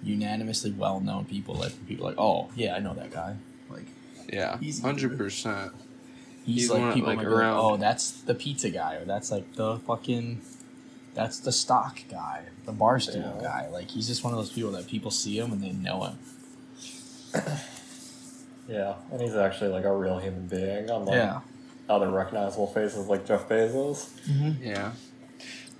unanimously 0.03 0.73
well 0.73 0.99
known 1.01 1.25
people. 1.27 1.55
Like 1.55 1.73
people 1.87 2.07
like, 2.07 2.19
oh 2.19 2.49
yeah, 2.57 2.75
I 2.75 2.81
know 2.81 2.95
that 2.95 3.11
guy. 3.13 3.37
Like 3.71 3.87
yeah, 4.33 4.59
he's 4.59 4.81
hundred 4.81 5.17
percent. 5.17 5.73
He's, 6.45 6.63
He's 6.63 6.71
like 6.71 6.81
one- 6.81 6.93
people 6.95 7.09
like, 7.11 7.21
be 7.21 7.27
like, 7.27 7.45
oh, 7.55 7.77
that's 7.77 8.11
the 8.11 8.35
pizza 8.35 8.69
guy, 8.71 8.95
or 8.97 9.05
that's 9.05 9.31
like 9.31 9.55
the 9.55 9.79
fucking, 9.87 10.41
that's 11.15 11.39
the 11.39 11.53
stock 11.53 12.01
guy, 12.11 12.47
the 12.67 12.73
barstool 12.73 13.37
Yeah. 13.41 13.43
guy. 13.43 13.69
Like 13.69 13.91
he's 13.91 14.09
just 14.09 14.25
one 14.25 14.33
of 14.33 14.39
those 14.41 14.51
people 14.51 14.73
that 14.73 14.89
people 14.89 15.13
see 15.13 15.39
him 15.39 15.53
and 15.53 15.63
they 15.63 15.71
know 15.71 16.03
him. 16.03 16.19
yeah, 18.69 18.95
and 19.13 19.21
he's 19.21 19.35
actually 19.37 19.71
like 19.71 19.85
a 19.85 19.95
real 19.97 20.19
human 20.19 20.47
being, 20.47 20.89
unlike 20.91 21.15
Yeah. 21.15 21.41
Other 21.89 22.11
recognizable 22.11 22.66
faces 22.68 23.07
like 23.09 23.26
Jeff 23.26 23.49
Bezos. 23.49 24.11
Mm-hmm. 24.28 24.62
Yeah. 24.62 24.93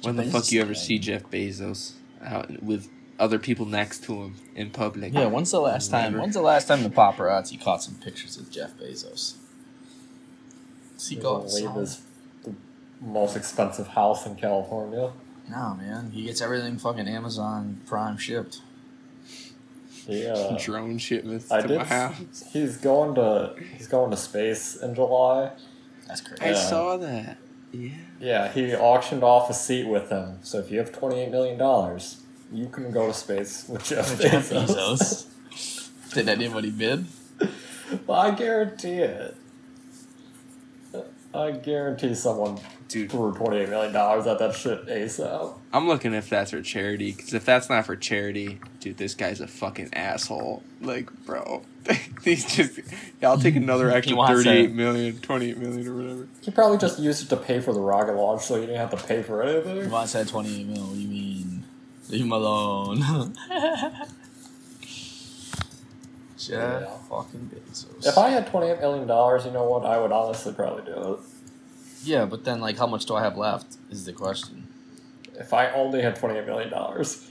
When 0.03 0.17
the 0.17 0.25
Bezos 0.25 0.33
fuck 0.33 0.53
you 0.53 0.61
ever 0.61 0.75
see 0.75 0.99
Jeff 0.99 1.23
Bezos 1.31 1.93
out 2.25 2.63
with 2.63 2.89
other 3.19 3.39
people 3.39 3.67
next 3.67 4.05
to 4.05 4.15
him 4.23 4.35
in 4.55 4.71
public? 4.71 5.13
Yeah. 5.15 5.27
When's 5.27 5.51
the 5.51 5.61
last 5.61 5.91
time? 5.91 6.19
When's 6.19 6.35
the 6.35 6.43
last 6.43 6.67
time 6.69 6.83
the 6.83 6.91
paparazzi 6.91 7.63
caught 7.63 7.83
some 7.83 7.95
pictures 7.97 8.37
of 8.37 8.51
Jeff 8.51 8.77
Bezos? 8.77 9.35
He's 10.95 11.03
Seagull. 11.09 11.49
gonna 11.49 11.81
his 11.81 12.03
the 12.45 12.55
most 13.01 13.37
expensive 13.37 13.89
house 13.89 14.27
in 14.27 14.37
California. 14.37 15.13
No, 15.49 15.75
man. 15.75 16.11
He 16.13 16.25
gets 16.25 16.41
everything 16.41 16.79
fucking 16.79 17.09
Amazon 17.09 17.81
Prime 17.87 18.17
shipped. 18.17 18.61
Yeah. 20.07 20.57
Drone 20.61 20.99
shipments 20.99 21.51
I 21.51 21.63
to 21.63 21.69
did. 21.69 21.79
my 21.79 21.85
house. 21.85 22.45
He's 22.53 22.77
going 22.77 23.15
to 23.17 23.55
he's 23.77 23.89
going 23.89 24.11
to 24.11 24.17
space 24.17 24.77
in 24.77 24.95
July. 24.95 25.53
That's 26.13 26.21
crazy. 26.21 26.43
I 26.45 26.49
Yeah. 26.51 26.69
saw 26.69 26.97
that. 26.99 27.39
Yeah. 27.73 27.91
Yeah, 28.21 28.53
he 28.53 28.75
auctioned 28.75 29.25
off 29.25 29.49
a 29.49 29.55
seat 29.55 29.87
with 29.87 30.11
him. 30.11 30.41
So 30.43 30.59
if 30.59 30.71
you 30.71 30.79
have 30.79 30.93
twenty 30.93 31.21
eight 31.21 31.31
million 31.31 31.57
dollars, 31.57 32.19
you 32.53 32.67
can 32.69 32.91
go 32.91 33.07
to 33.07 33.15
space 33.15 33.67
with 33.69 33.83
Jeff 33.85 34.21
Jeff 34.21 34.51
Bezos. 34.51 35.27
Bezos. 35.49 36.13
Did 36.15 36.29
anybody 36.29 36.71
bid? 36.71 37.07
Well, 38.07 38.21
I 38.21 38.31
guarantee 38.33 38.99
it. 38.99 39.37
I 41.35 41.53
guarantee 41.53 42.15
someone 42.15 42.59
Dude, 42.93 43.11
threw 43.11 43.33
twenty 43.33 43.59
eight 43.59 43.69
million 43.71 43.93
dollars 43.93 44.27
at 44.27 44.39
that 44.39 44.55
shit 44.55 44.87
ASAP. 44.87 45.55
I'm 45.73 45.89
looking 45.89 46.13
if 46.15 46.29
that's 46.29 46.51
for 46.51 46.61
charity. 46.61 47.13
Because 47.13 47.33
if 47.33 47.45
that's 47.45 47.71
not 47.71 47.87
for 47.87 47.97
charity, 47.97 48.61
dude, 48.81 48.99
this 48.99 49.15
guy's 49.15 49.41
a 49.41 49.47
fucking 49.47 49.91
asshole. 49.95 50.63
Like, 50.81 51.11
bro. 51.25 51.63
He's 52.23 52.45
just. 52.55 52.79
Yeah, 53.21 53.31
I'll 53.31 53.39
take 53.39 53.57
another 53.57 53.91
extra 53.91 54.15
wants 54.17 54.45
38 54.45 54.65
it. 54.67 54.75
million, 54.75 55.19
28 55.21 55.57
million, 55.59 55.89
or 55.89 55.97
whatever. 55.97 56.29
He 56.43 56.51
probably 56.51 56.77
just 56.79 56.99
used 56.99 57.23
it 57.25 57.29
to 57.31 57.37
pay 57.37 57.61
for 57.61 57.73
the 57.73 57.81
rocket 57.81 58.13
launch, 58.15 58.43
so 58.43 58.57
you 58.57 58.63
didn't 58.67 58.77
have 58.77 58.91
to 58.91 59.07
pay 59.07 59.23
for 59.23 59.43
He 59.43 59.51
anything. 59.51 59.91
wants 59.91 60.13
that 60.13 60.29
28 60.29 60.67
mil. 60.67 60.83
What 60.83 60.95
do 60.95 61.01
you 61.01 61.09
mean? 61.09 61.65
Leave 62.11 62.21
him 62.23 62.33
alone. 62.33 62.99
Jeff 66.39 66.51
Yeah. 66.83 66.87
fucking 67.09 67.51
Bezos. 67.55 68.07
If 68.07 68.19
I 68.19 68.29
had 68.31 68.47
twenty 68.49 68.69
eight 68.69 68.81
million 68.81 69.07
dollars, 69.07 69.45
you 69.45 69.53
know 69.53 69.65
what? 69.65 69.85
I 69.87 69.99
would 69.99 70.13
honestly 70.13 70.53
probably 70.53 70.85
do 70.85 71.15
it. 71.15 71.19
Yeah, 72.03 72.25
but 72.25 72.45
then, 72.45 72.61
like, 72.61 72.77
how 72.79 72.87
much 72.87 73.07
do 73.07 73.15
I 73.15 73.23
have 73.23 73.37
left? 73.37 73.77
Is 73.91 74.05
the 74.05 74.13
question. 74.13 74.69
If 75.35 75.53
I 75.53 75.71
only 75.71 76.03
had 76.03 76.17
twenty 76.17 76.39
eight 76.39 76.47
million 76.47 76.71
dollars, 76.71 77.29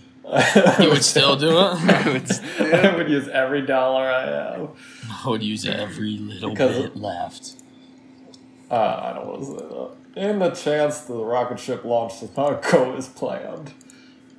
You 0.79 0.89
would 0.89 1.03
still 1.03 1.35
do 1.35 1.49
it? 1.49 1.55
I 2.05 2.09
would 2.11 2.27
still- 2.27 2.75
I 2.75 2.95
would 2.95 3.09
use 3.09 3.27
every 3.27 3.61
dollar 3.63 4.03
I 4.03 4.25
have. 4.25 4.69
I 5.25 5.29
would 5.29 5.43
use 5.43 5.65
every 5.65 6.17
little 6.17 6.51
Because- 6.51 6.77
bit 6.77 6.95
left. 6.95 7.55
Uh, 8.69 8.75
I 9.03 9.13
don't 9.13 9.27
want 9.27 9.39
to 9.41 9.45
say 9.45 9.55
that. 9.55 10.29
In 10.29 10.39
the 10.39 10.49
chance 10.51 11.01
the 11.01 11.15
rocket 11.15 11.59
ship 11.59 11.83
launch 11.83 12.19
does 12.19 12.35
not 12.37 12.61
go 12.69 12.95
as 12.95 13.07
planned, 13.09 13.73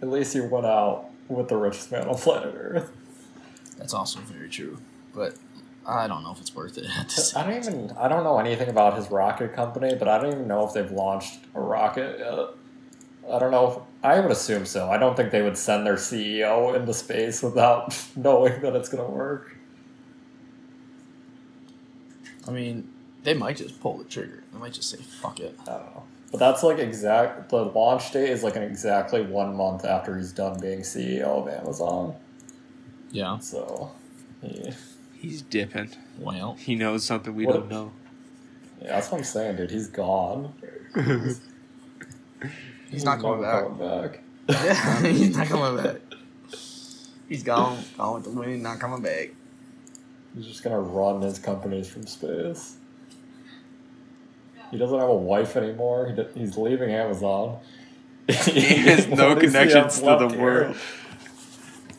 at 0.00 0.08
least 0.10 0.34
you 0.34 0.44
went 0.44 0.66
out 0.66 1.06
with 1.28 1.48
the 1.48 1.56
richest 1.56 1.90
man 1.92 2.08
on 2.08 2.14
planet 2.16 2.54
Earth. 2.56 2.90
That's 3.78 3.92
also 3.94 4.20
very 4.20 4.48
true. 4.48 4.78
But 5.14 5.34
I 5.86 6.06
don't 6.06 6.22
know 6.22 6.32
if 6.32 6.40
it's 6.40 6.54
worth 6.54 6.78
it 6.78 6.86
I 7.36 7.42
don't 7.42 7.56
even. 7.56 7.90
I 7.98 8.08
don't 8.08 8.24
know 8.24 8.38
anything 8.38 8.68
about 8.68 8.96
his 8.96 9.10
rocket 9.10 9.52
company, 9.52 9.94
but 9.94 10.08
I 10.08 10.18
don't 10.18 10.32
even 10.32 10.46
know 10.46 10.66
if 10.66 10.72
they've 10.72 10.90
launched 10.90 11.40
a 11.54 11.60
rocket 11.60 12.18
yet. 12.18 13.32
I 13.32 13.38
don't 13.38 13.50
know. 13.50 13.70
If, 13.70 13.78
I 14.04 14.20
would 14.20 14.30
assume 14.30 14.66
so. 14.66 14.90
I 14.90 14.98
don't 14.98 15.16
think 15.16 15.30
they 15.30 15.42
would 15.42 15.56
send 15.56 15.86
their 15.86 15.94
CEO 15.96 16.74
into 16.74 16.92
space 16.92 17.42
without 17.42 17.96
knowing 18.16 18.60
that 18.62 18.74
it's 18.74 18.88
going 18.88 19.04
to 19.04 19.10
work. 19.10 19.56
I 22.46 22.50
mean, 22.50 22.92
they 23.22 23.34
might 23.34 23.56
just 23.56 23.80
pull 23.80 23.98
the 23.98 24.04
trigger. 24.04 24.42
They 24.52 24.58
might 24.58 24.72
just 24.72 24.90
say, 24.90 24.96
fuck 24.96 25.38
it. 25.38 25.56
I 25.62 25.72
don't 25.72 25.94
know. 25.94 26.02
But 26.32 26.38
that's 26.38 26.62
like 26.62 26.78
exact. 26.78 27.50
The 27.50 27.64
launch 27.64 28.10
date 28.10 28.30
is 28.30 28.42
like 28.42 28.56
an 28.56 28.62
exactly 28.62 29.22
one 29.22 29.54
month 29.54 29.84
after 29.84 30.16
he's 30.16 30.32
done 30.32 30.58
being 30.58 30.80
CEO 30.80 31.22
of 31.22 31.48
Amazon. 31.48 32.16
Yeah. 33.10 33.38
So, 33.38 33.92
yeah, 34.42 34.72
He's 35.22 35.40
dipping. 35.42 35.88
Well, 36.18 36.54
He 36.58 36.74
knows 36.74 37.04
something 37.04 37.34
we 37.34 37.46
What- 37.46 37.54
don't 37.54 37.70
know. 37.70 37.92
yeah, 38.82 38.88
that's 38.88 39.10
what 39.10 39.18
I'm 39.18 39.24
saying, 39.24 39.56
dude. 39.56 39.70
He's 39.70 39.86
gone. 39.88 40.52
he's 42.90 43.04
not 43.04 43.20
coming 43.20 43.40
back. 43.42 43.62
coming 43.62 43.78
back. 43.78 44.20
Yeah, 44.48 45.02
he's 45.06 45.36
not 45.36 45.46
coming 45.46 45.82
back. 45.82 45.96
He's 47.28 47.42
gone. 47.42 47.78
Gone 47.96 48.14
with 48.16 48.24
the 48.24 48.30
wind, 48.30 48.62
not 48.62 48.78
coming 48.80 49.00
back. 49.00 49.30
He's 50.34 50.46
just 50.46 50.62
gonna 50.62 50.80
run 50.80 51.22
his 51.22 51.38
companies 51.38 51.88
from 51.88 52.06
space. 52.06 52.76
He 54.70 54.78
doesn't 54.78 54.98
have 54.98 55.08
a 55.08 55.14
wife 55.14 55.56
anymore. 55.56 56.08
He 56.08 56.14
d- 56.16 56.28
he's 56.34 56.56
leaving 56.56 56.90
Amazon. 56.90 57.58
He 58.26 58.34
has 58.34 59.06
no 59.08 59.28
What 59.30 59.40
does 59.40 59.52
he 59.52 59.58
have 59.58 59.68
connections 59.68 59.94
to 60.00 60.00
the 60.04 60.16
left 60.16 60.34
here? 60.34 60.42
world. 60.42 60.76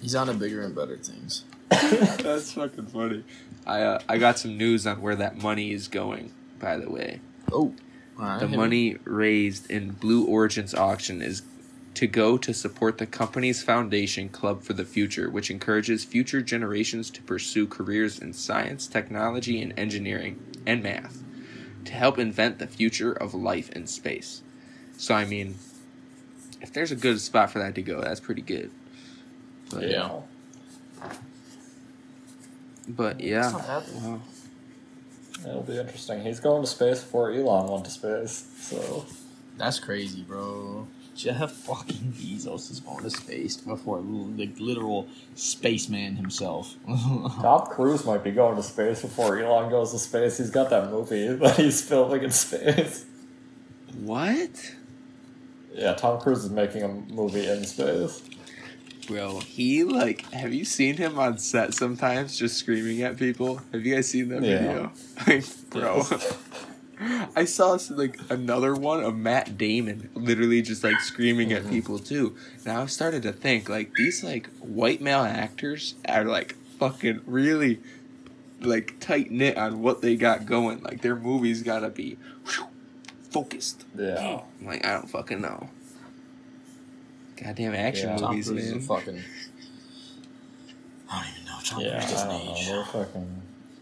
He's 0.02 0.16
on 0.16 0.28
to 0.28 0.34
bigger 0.34 0.62
and 0.62 0.76
better 0.76 0.98
things. 0.98 1.46
That's 2.24 2.54
fucking 2.54 2.88
funny. 2.88 3.24
I 3.66 3.82
uh, 3.82 4.00
I 4.10 4.18
got 4.18 4.40
some 4.40 4.58
news 4.58 4.86
on 4.88 5.02
where 5.02 5.16
that 5.16 5.42
money 5.42 5.72
is 5.72 5.88
going. 5.88 6.32
By 6.60 6.78
the 6.78 6.90
way, 6.90 7.20
Oh, 7.52 7.74
all 8.18 8.26
right. 8.26 8.40
the 8.40 8.48
money 8.48 8.98
raised 9.04 9.70
in 9.70 9.92
Blue 9.92 10.26
Origin's 10.26 10.74
auction 10.74 11.22
is 11.22 11.42
to 11.96 12.08
go 12.08 12.38
to 12.38 12.54
support 12.54 12.98
the 12.98 13.06
company's 13.06 13.62
foundation, 13.62 14.30
Club 14.30 14.64
for 14.64 14.74
the 14.74 14.86
Future, 14.86 15.30
which 15.30 15.52
encourages 15.52 16.04
future 16.04 16.42
generations 16.42 17.10
to 17.12 17.22
pursue 17.22 17.68
careers 17.68 18.18
in 18.20 18.34
science, 18.34 18.88
technology, 18.88 19.62
and 19.62 19.78
engineering 19.78 20.40
and 20.66 20.82
math 20.82 21.22
to 21.86 21.92
help 21.94 22.18
invent 22.18 22.60
the 22.60 22.68
future 22.68 23.12
of 23.12 23.34
life 23.34 23.70
in 23.72 23.86
space. 23.88 24.42
So 24.98 25.14
I 25.14 25.26
mean, 25.26 25.56
if 26.62 26.72
there's 26.74 26.92
a 26.92 26.96
good 26.96 27.20
spot 27.20 27.52
for 27.52 27.60
that 27.60 27.76
to 27.76 27.82
go, 27.82 28.02
that's 28.02 28.20
pretty 28.22 28.42
good. 28.42 28.72
But 29.70 29.90
Yeah. 29.90 30.22
But 32.88 33.20
yeah. 33.22 33.42
That's 33.42 33.54
not 33.54 33.68
bad. 33.68 34.04
Wow. 34.04 34.22
It'll 35.48 35.62
be 35.64 35.78
interesting. 35.78 36.22
He's 36.22 36.40
going 36.40 36.62
to 36.62 36.68
space 36.68 37.02
before 37.02 37.32
Elon 37.32 37.68
went 37.70 37.86
to 37.86 37.92
space. 37.92 38.48
So 38.60 39.06
That's 39.58 39.80
crazy, 39.80 40.22
bro. 40.22 40.88
Jeff 41.16 41.52
fucking 41.52 42.14
Bezos 42.18 42.72
is 42.72 42.80
going 42.80 43.04
to 43.04 43.10
space 43.10 43.58
before 43.58 44.02
the 44.02 44.52
literal 44.58 45.08
spaceman 45.36 46.16
himself. 46.16 46.76
Tom 46.88 47.68
Cruise 47.68 48.04
might 48.04 48.24
be 48.24 48.32
going 48.32 48.56
to 48.56 48.64
space 48.64 49.02
before 49.04 49.38
Elon 49.38 49.70
goes 49.70 49.92
to 49.92 50.00
space. 50.00 50.40
He's 50.40 50.50
got 50.50 50.72
that 50.72 50.90
movie 50.90 51.28
that 51.36 51.58
he's 51.58 51.82
filming 51.88 52.24
in 52.24 52.32
space. 52.32 53.06
What? 54.00 54.74
Yeah, 55.76 55.94
Tom 55.94 56.20
Cruise 56.20 56.46
is 56.46 56.50
making 56.50 56.82
a 56.84 56.88
movie 56.88 57.48
in 57.48 57.64
space. 57.66 58.24
Bro, 59.08 59.42
he 59.42 59.84
like 59.84 60.30
have 60.32 60.54
you 60.54 60.66
seen 60.66 60.98
him 60.98 61.20
on 61.20 61.38
set 61.38 61.74
sometimes 61.74 62.38
just 62.38 62.58
screaming 62.58 63.02
at 63.02 63.18
people? 63.18 63.62
Have 63.72 63.86
you 63.86 63.96
guys 63.96 64.10
seen 64.10 64.30
that 64.30 64.44
Yeah. 64.44 64.58
video? 64.58 64.92
Like, 65.28 65.70
bro. 65.70 66.04
I 67.36 67.46
saw 67.46 67.78
like 67.90 68.20
another 68.30 68.76
one 68.76 69.04
of 69.04 69.16
Matt 69.16 69.58
Damon 69.58 70.10
literally 70.14 70.62
just 70.62 70.84
like 70.84 71.00
screaming 71.02 71.52
at 71.52 71.64
mm-hmm. 71.64 71.72
people 71.72 72.00
too. 72.00 72.36
Now 72.66 72.82
I've 72.82 72.92
started 72.92 73.24
to 73.24 73.34
think 73.34 73.68
like 73.68 73.94
these 73.96 74.24
like 74.24 74.48
white 74.60 75.02
male 75.02 75.22
actors 75.22 75.96
are 76.08 76.24
like 76.24 76.56
fucking 76.80 77.22
really 77.26 77.80
like 78.62 79.00
tight 79.00 79.32
knit 79.32 79.58
on 79.58 79.82
what 79.82 80.02
they 80.02 80.16
got 80.16 80.46
going. 80.46 80.82
Like 80.82 81.02
their 81.02 81.16
movies 81.16 81.64
gotta 81.64 81.90
be 81.90 82.18
whew, 82.46 82.68
focused. 83.32 83.86
Yeah. 83.98 84.42
Like 84.62 84.86
I 84.86 84.94
don't 84.94 85.10
fucking 85.10 85.42
know. 85.42 85.70
Goddamn 87.42 87.74
action 87.76 88.10
Yeah. 88.10 88.18
Tom 88.18 88.32
movies, 88.32 88.48
Cruise 88.50 88.64
is 88.66 88.72
a 88.72 88.76
man. 88.76 88.84
fucking. 88.86 89.24
I 91.12 91.22
don't 91.24 91.32
even 91.34 91.46
know. 91.46 91.58
Tom 91.64 91.80
Yeah, 91.82 91.92
Cruise 92.00 92.06
I 92.06 92.12
doesn't 92.12 92.30
don't 92.30 92.46
know. 92.46 92.56
age. 92.56 92.68
They're 92.68 92.86
fucking. 92.86 93.42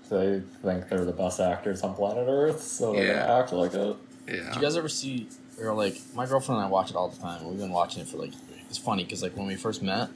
They 0.10 0.42
think 0.62 0.90
they're 0.90 1.06
the 1.06 1.14
best 1.14 1.40
actors 1.40 1.82
on 1.84 1.96
planet 1.96 2.26
Earth, 2.28 2.62
so 2.62 2.94
they're 2.94 3.06
Yeah. 3.08 3.26
gonna 3.28 3.40
act 3.40 3.54
like 3.54 3.74
it. 3.74 3.96
Yeah. 4.28 4.34
Did 4.48 4.56
you 4.56 4.62
guys 4.62 4.76
ever 4.76 4.90
see, 4.90 5.28
or 5.62 5.74
like, 5.74 5.98
my 6.14 6.26
girlfriend 6.26 6.58
and 6.60 6.68
I 6.68 6.70
watch 6.70 6.90
it 6.90 6.96
all 6.98 7.08
the 7.10 7.18
time. 7.20 7.48
We've 7.48 7.58
been 7.58 7.72
watching 7.72 8.02
it 8.02 8.08
for 8.10 8.18
like, 8.18 8.34
it's 8.70 8.78
funny 8.78 9.04
because 9.04 9.24
like 9.24 9.36
when 9.38 9.48
we 9.48 9.56
first 9.56 9.82
met, 9.82 10.10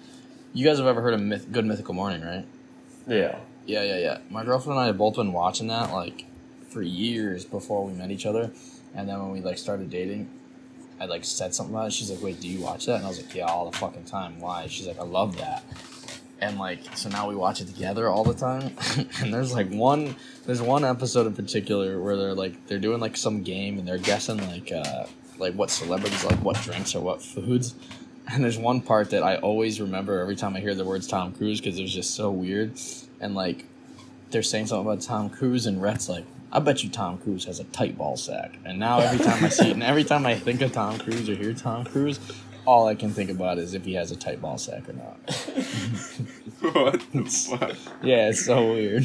you 0.53 0.65
guys 0.65 0.77
have 0.77 0.87
ever 0.87 1.01
heard 1.01 1.13
of 1.13 1.21
Myth- 1.21 1.51
Good 1.51 1.65
Mythical 1.65 1.93
Morning, 1.93 2.21
right? 2.23 2.45
Yeah. 3.07 3.37
Yeah, 3.65 3.83
yeah, 3.83 3.97
yeah. 3.97 4.17
My 4.29 4.43
girlfriend 4.43 4.77
and 4.77 4.83
I 4.83 4.87
have 4.87 4.97
both 4.97 5.15
been 5.15 5.33
watching 5.33 5.67
that 5.67 5.91
like 5.91 6.25
for 6.69 6.81
years 6.81 7.45
before 7.45 7.85
we 7.85 7.93
met 7.93 8.11
each 8.11 8.25
other, 8.25 8.51
and 8.93 9.07
then 9.07 9.19
when 9.21 9.31
we 9.31 9.39
like 9.41 9.57
started 9.57 9.89
dating, 9.89 10.29
I 10.99 11.05
like 11.05 11.25
said 11.25 11.53
something 11.53 11.75
about 11.75 11.87
it. 11.87 11.93
She's 11.93 12.09
like, 12.09 12.21
"Wait, 12.21 12.39
do 12.39 12.47
you 12.47 12.61
watch 12.61 12.85
that?" 12.85 12.97
And 12.97 13.05
I 13.05 13.09
was 13.09 13.21
like, 13.21 13.33
"Yeah, 13.35 13.45
all 13.45 13.69
the 13.69 13.77
fucking 13.77 14.05
time." 14.05 14.39
Why? 14.39 14.67
She's 14.67 14.87
like, 14.87 14.99
"I 14.99 15.03
love 15.03 15.37
that." 15.37 15.63
And 16.41 16.57
like, 16.57 16.79
so 16.97 17.09
now 17.09 17.29
we 17.29 17.35
watch 17.35 17.61
it 17.61 17.67
together 17.67 18.09
all 18.09 18.23
the 18.23 18.33
time. 18.33 18.75
and 19.21 19.33
there's 19.33 19.53
like 19.53 19.69
one, 19.69 20.15
there's 20.45 20.61
one 20.61 20.83
episode 20.83 21.27
in 21.27 21.33
particular 21.33 22.01
where 22.01 22.17
they're 22.17 22.33
like, 22.33 22.67
they're 22.67 22.79
doing 22.79 22.99
like 22.99 23.15
some 23.15 23.41
game 23.41 23.79
and 23.79 23.87
they're 23.87 23.97
guessing 23.97 24.37
like, 24.49 24.71
uh, 24.71 25.05
like 25.37 25.53
what 25.53 25.69
celebrities 25.69 26.23
like 26.23 26.37
what 26.43 26.61
drinks 26.61 26.93
or 26.93 27.01
what 27.01 27.21
foods. 27.21 27.75
And 28.31 28.43
there's 28.43 28.57
one 28.57 28.81
part 28.81 29.11
that 29.11 29.23
I 29.23 29.37
always 29.37 29.79
remember 29.79 30.19
every 30.19 30.35
time 30.35 30.55
I 30.55 30.59
hear 30.59 30.75
the 30.75 30.83
words 30.83 31.07
Tom 31.07 31.31
Cruise 31.31 31.61
because 31.61 31.79
it 31.79 31.83
was 31.83 31.93
just 31.93 32.15
so 32.15 32.31
weird. 32.31 32.73
And 33.21 33.35
like, 33.35 33.65
they're 34.31 34.43
saying 34.43 34.67
something 34.67 34.85
about 34.85 35.01
Tom 35.01 35.29
Cruise, 35.29 35.65
and 35.67 35.81
Rhett's 35.81 36.09
like, 36.09 36.25
I 36.55 36.59
bet 36.59 36.85
you 36.85 36.89
Tom 36.89 37.17
Cruise 37.17 37.43
has 37.45 37.59
a 37.59 37.65
tight 37.65 37.97
ball 37.97 38.15
sack. 38.15 38.57
And 38.63 38.79
now 38.79 38.99
every 38.99 39.23
time 39.25 39.43
I 39.43 39.49
see 39.49 39.67
it, 39.69 39.73
and 39.73 39.83
every 39.83 40.05
time 40.05 40.25
I 40.25 40.35
think 40.35 40.61
of 40.61 40.71
Tom 40.71 40.97
Cruise 40.97 41.27
or 41.27 41.35
hear 41.35 41.53
Tom 41.53 41.83
Cruise, 41.83 42.17
all 42.65 42.87
I 42.87 42.95
can 42.95 43.11
think 43.11 43.29
about 43.29 43.57
is 43.57 43.73
if 43.73 43.83
he 43.83 43.95
has 43.95 44.11
a 44.11 44.15
tight 44.15 44.41
ball 44.41 44.57
sack 44.57 44.87
or 44.87 44.93
not. 44.93 45.17
what 46.73 47.01
the 47.11 47.25
fuck? 47.59 47.75
Yeah, 48.01 48.29
it's 48.29 48.45
so 48.45 48.71
weird. 48.71 49.03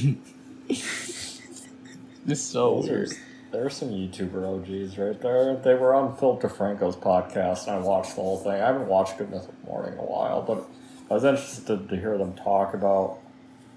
it's 0.68 2.40
so 2.40 2.76
Those 2.82 2.88
are, 2.88 2.92
weird. 2.92 3.10
There's 3.50 3.74
some 3.76 3.88
YouTuber 3.88 4.44
OGs 4.86 4.96
right 4.96 5.20
there. 5.20 5.56
They 5.56 5.74
were 5.74 5.92
on 5.92 6.16
Phil 6.18 6.38
DeFranco's 6.38 6.94
podcast, 6.94 7.66
and 7.66 7.76
I 7.76 7.78
watched 7.80 8.14
the 8.14 8.22
whole 8.22 8.38
thing. 8.38 8.52
I 8.52 8.58
haven't 8.58 8.86
watched 8.86 9.18
Good 9.18 9.28
Mythical 9.28 9.54
Morning 9.66 9.94
in 9.94 9.98
a 9.98 10.04
while, 10.04 10.42
but 10.42 10.64
I 11.10 11.14
was 11.14 11.24
interested 11.24 11.88
to 11.88 11.96
hear 11.96 12.16
them 12.16 12.34
talk 12.34 12.74
about 12.74 13.18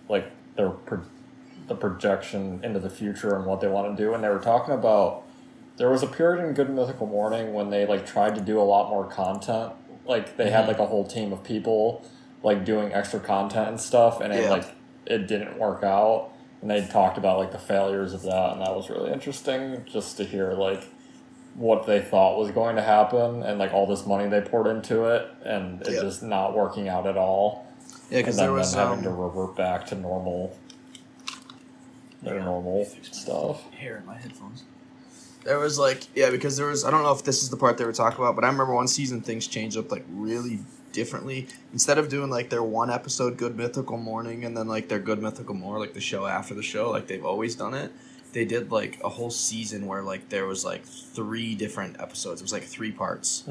like 0.09 0.30
their 0.57 0.69
pro- 0.69 1.01
the 1.74 1.80
projection 1.80 2.59
into 2.63 2.80
the 2.80 2.89
future 2.89 3.36
and 3.36 3.45
what 3.45 3.61
they 3.61 3.67
want 3.67 3.95
to 3.95 4.03
do. 4.03 4.13
And 4.13 4.24
they 4.24 4.30
were 4.30 4.39
talking 4.39 4.74
about 4.74 5.24
there 5.78 5.89
was 5.89 6.03
a 6.03 6.07
period 6.07 6.45
in 6.45 6.53
Good 6.53 6.69
Mythical 6.69 7.07
Morning 7.07 7.53
when 7.53 7.69
they 7.69 7.86
like 7.86 8.05
tried 8.05 8.36
to 8.36 8.41
do 8.41 8.59
a 8.59 8.63
lot 8.63 8.89
more 8.89 9.05
content. 9.05 9.74
Like 10.05 10.38
they 10.38 10.49
had 10.49 10.67
like 10.67 10.80
a 10.80 10.86
whole 10.86 11.05
team 11.07 11.34
of 11.34 11.43
people 11.43 12.05
like 12.43 12.65
doing 12.65 12.93
extra 12.93 13.19
content 13.19 13.69
and 13.69 13.80
stuff, 13.82 14.21
and 14.21 14.34
it 14.34 14.43
Yeah. 14.43 14.49
like 14.49 14.65
it 15.05 15.28
didn't 15.28 15.57
work 15.57 15.84
out. 15.84 16.30
And 16.61 16.69
they 16.69 16.86
talked 16.86 17.17
about 17.17 17.39
like 17.39 17.51
the 17.51 17.57
failures 17.59 18.13
of 18.13 18.21
that, 18.24 18.53
and 18.53 18.61
that 18.61 18.76
was 18.76 18.89
really 18.89 19.11
interesting 19.11 19.84
just 19.86 20.17
to 20.17 20.24
hear 20.24 20.53
like 20.53 20.84
what 21.55 21.86
they 21.86 22.01
thought 22.01 22.38
was 22.39 22.49
going 22.51 22.76
to 22.78 22.82
happen 22.82 23.43
and 23.43 23.59
like 23.59 23.74
all 23.74 23.86
this 23.86 24.05
money 24.07 24.28
they 24.30 24.41
poured 24.41 24.67
into 24.67 25.05
it, 25.05 25.28
and 25.43 25.82
it 25.82 26.01
just 26.01 26.21
not 26.24 26.55
working 26.55 26.88
out 26.88 27.07
at 27.07 27.17
all. 27.17 27.65
Yeah, 28.09 28.19
because 28.19 28.36
and 28.38 28.41
there 28.43 28.47
then 28.49 28.57
was 28.59 28.74
having 28.74 29.03
to 29.03 29.09
um, 29.09 29.17
revert 29.17 29.55
back 29.55 29.86
to 29.88 29.95
normal 29.95 30.55
their 32.24 32.38
Yeah. 32.38 32.45
normal 32.45 32.88
stuff. 33.11 33.69
hair 33.74 33.97
in 33.97 34.05
my 34.05 34.17
headphones. 34.17 34.63
There 35.43 35.59
was 35.59 35.78
like 35.78 36.07
yeah, 36.15 36.30
because 36.30 36.55
there 36.57 36.67
was 36.67 36.86
I 36.86 36.91
don't 36.91 37.03
know 37.03 37.11
if 37.11 37.24
this 37.24 37.43
is 37.43 37.49
the 37.49 37.57
part 37.57 37.78
they 37.78 37.86
were 37.86 37.93
talking 37.93 38.19
about, 38.19 38.36
but 38.36 38.43
I 38.43 38.47
remember 38.47 38.74
one 38.74 38.88
season 38.88 39.21
things 39.21 39.45
changed 39.47 39.78
up 39.78 39.91
like 39.91 40.05
really 40.09 40.59
differently. 40.93 41.47
Instead 41.74 41.97
of 41.97 42.07
doing 42.07 42.30
like 42.30 42.49
their 42.49 42.63
one 42.63 42.89
episode 42.89 43.36
Good 43.38 43.57
Mythical 43.57 43.97
Morning 43.97 44.45
and 44.45 44.55
then 44.55 44.67
like 44.67 44.88
their 44.88 44.99
Good 44.99 45.21
Mythical 45.21 45.55
More, 45.55 45.80
like 45.80 45.93
the 45.93 45.99
show 46.01 46.26
after 46.26 46.53
the 46.53 46.63
show, 46.63 46.89
like 46.91 47.07
they've 47.07 47.26
always 47.26 47.55
done 47.55 47.74
it. 47.74 47.91
They 48.34 48.46
did 48.46 48.72
like 48.72 49.00
a 49.04 49.10
whole 49.10 49.30
season 49.30 49.86
where 49.86 50.02
like 50.02 50.30
there 50.30 50.46
was 50.46 50.66
like 50.66 50.84
three 50.84 51.56
different 51.56 52.00
episodes. 52.02 52.42
It 52.42 52.44
was 52.44 52.52
like 52.52 52.64
three 52.64 52.92
parts, 52.92 53.44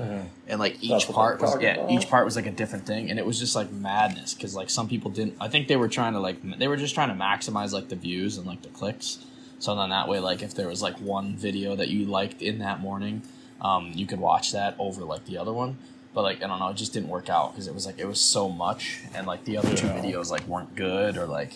and 0.48 0.58
like 0.58 0.82
each 0.82 1.06
what 1.08 1.14
part 1.14 1.40
was 1.40 1.56
yeah, 1.62 1.76
about. 1.76 1.90
each 1.92 2.08
part 2.08 2.24
was 2.24 2.36
like 2.36 2.46
a 2.46 2.50
different 2.50 2.84
thing, 2.84 3.08
and 3.08 3.18
it 3.18 3.24
was 3.24 3.38
just 3.38 3.54
like 3.54 3.72
madness 3.72 4.34
because 4.34 4.54
like 4.54 4.68
some 4.68 4.88
people 4.88 5.10
didn't. 5.10 5.36
I 5.40 5.48
think 5.48 5.68
they 5.68 5.76
were 5.76 5.88
trying 5.88 6.12
to 6.14 6.20
like 6.20 6.42
they 6.58 6.68
were 6.68 6.76
just 6.76 6.94
trying 6.94 7.08
to 7.08 7.14
maximize 7.14 7.72
like 7.72 7.88
the 7.88 7.96
views 7.96 8.36
and 8.36 8.46
like 8.46 8.62
the 8.62 8.68
clicks. 8.68 9.24
So 9.60 9.76
then 9.76 9.90
that 9.90 10.08
way, 10.08 10.18
like 10.18 10.42
if 10.42 10.54
there 10.54 10.66
was 10.66 10.82
like 10.82 10.96
one 10.98 11.36
video 11.36 11.76
that 11.76 11.88
you 11.88 12.04
liked 12.04 12.42
in 12.42 12.58
that 12.58 12.80
morning, 12.80 13.22
um, 13.60 13.92
you 13.94 14.06
could 14.06 14.18
watch 14.18 14.50
that 14.50 14.74
over 14.80 15.02
like 15.02 15.24
the 15.26 15.38
other 15.38 15.52
one. 15.52 15.78
But 16.12 16.22
like 16.22 16.42
I 16.42 16.48
don't 16.48 16.58
know, 16.58 16.68
it 16.68 16.76
just 16.76 16.92
didn't 16.92 17.08
work 17.08 17.30
out 17.30 17.52
because 17.52 17.68
it 17.68 17.74
was 17.74 17.86
like 17.86 18.00
it 18.00 18.06
was 18.06 18.20
so 18.20 18.48
much, 18.48 19.00
and 19.14 19.28
like 19.28 19.44
the 19.44 19.56
other 19.58 19.74
two 19.76 19.86
videos 19.86 20.30
like 20.30 20.46
weren't 20.48 20.74
good 20.74 21.16
or 21.16 21.26
like 21.26 21.52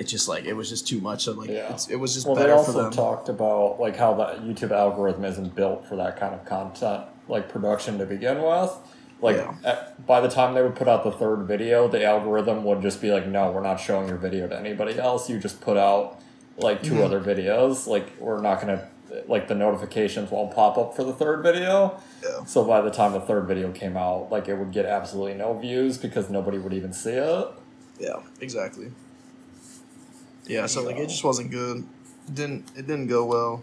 it 0.00 0.04
just 0.08 0.28
like 0.28 0.44
it 0.46 0.54
was 0.54 0.68
just 0.70 0.88
too 0.88 1.00
much. 1.00 1.24
So 1.24 1.32
like 1.32 1.50
Yeah. 1.50 1.72
it's, 1.72 1.88
it 1.88 1.96
was 1.96 2.14
just 2.14 2.26
Well, 2.26 2.34
they 2.34 2.42
better 2.42 2.52
for 2.54 2.58
also 2.58 2.82
them. 2.84 2.92
talked 2.92 3.28
about 3.28 3.78
like 3.78 3.96
how 3.96 4.14
the 4.14 4.24
YouTube 4.42 4.70
algorithm 4.72 5.24
isn't 5.26 5.54
built 5.54 5.86
for 5.86 5.94
that 5.96 6.18
kind 6.18 6.34
of 6.34 6.44
content, 6.46 7.04
like 7.28 7.48
production 7.48 7.98
to 7.98 8.06
begin 8.06 8.42
with. 8.42 8.72
Like 9.20 9.36
Yeah. 9.36 9.54
at, 9.62 10.06
by 10.06 10.20
the 10.22 10.28
time 10.30 10.54
they 10.54 10.62
would 10.62 10.74
put 10.74 10.88
out 10.88 11.04
the 11.04 11.12
third 11.12 11.40
video, 11.46 11.86
the 11.86 12.02
algorithm 12.04 12.64
would 12.64 12.80
just 12.80 13.02
be 13.02 13.10
like, 13.12 13.26
"No, 13.26 13.50
we're 13.52 13.62
not 13.62 13.78
showing 13.78 14.08
your 14.08 14.16
video 14.16 14.48
to 14.48 14.58
anybody 14.58 14.98
else. 14.98 15.28
You 15.28 15.38
just 15.38 15.60
put 15.60 15.76
out 15.76 16.18
like 16.56 16.82
2 16.82 16.94
Mhm. 16.94 17.04
other 17.04 17.20
videos. 17.20 17.86
Like 17.86 18.06
we're 18.18 18.40
not 18.40 18.60
gonna 18.62 18.88
like 19.28 19.48
the 19.48 19.54
notifications 19.56 20.30
won't 20.30 20.54
pop 20.54 20.78
up 20.78 20.94
for 20.96 21.04
the 21.04 21.12
third 21.12 21.42
video. 21.42 22.00
Yeah. 22.22 22.44
So 22.46 22.64
by 22.64 22.80
the 22.80 22.90
time 22.90 23.12
the 23.12 23.20
third 23.20 23.44
video 23.46 23.70
came 23.72 23.96
out, 23.98 24.30
like 24.32 24.48
it 24.48 24.54
would 24.56 24.70
get 24.72 24.86
absolutely 24.86 25.34
no 25.34 25.52
views 25.52 25.98
because 25.98 26.30
nobody 26.30 26.56
would 26.58 26.72
even 26.72 26.92
see 26.94 27.12
it. 27.12 27.46
Yeah, 27.98 28.20
exactly. 28.40 28.92
Yeah, 30.50 30.66
so 30.66 30.82
like 30.82 30.96
it 30.96 31.08
just 31.08 31.22
wasn't 31.24 31.50
good. 31.50 31.84
It 32.28 32.34
didn't 32.34 32.64
it 32.76 32.86
didn't 32.86 33.06
go 33.06 33.24
well. 33.24 33.62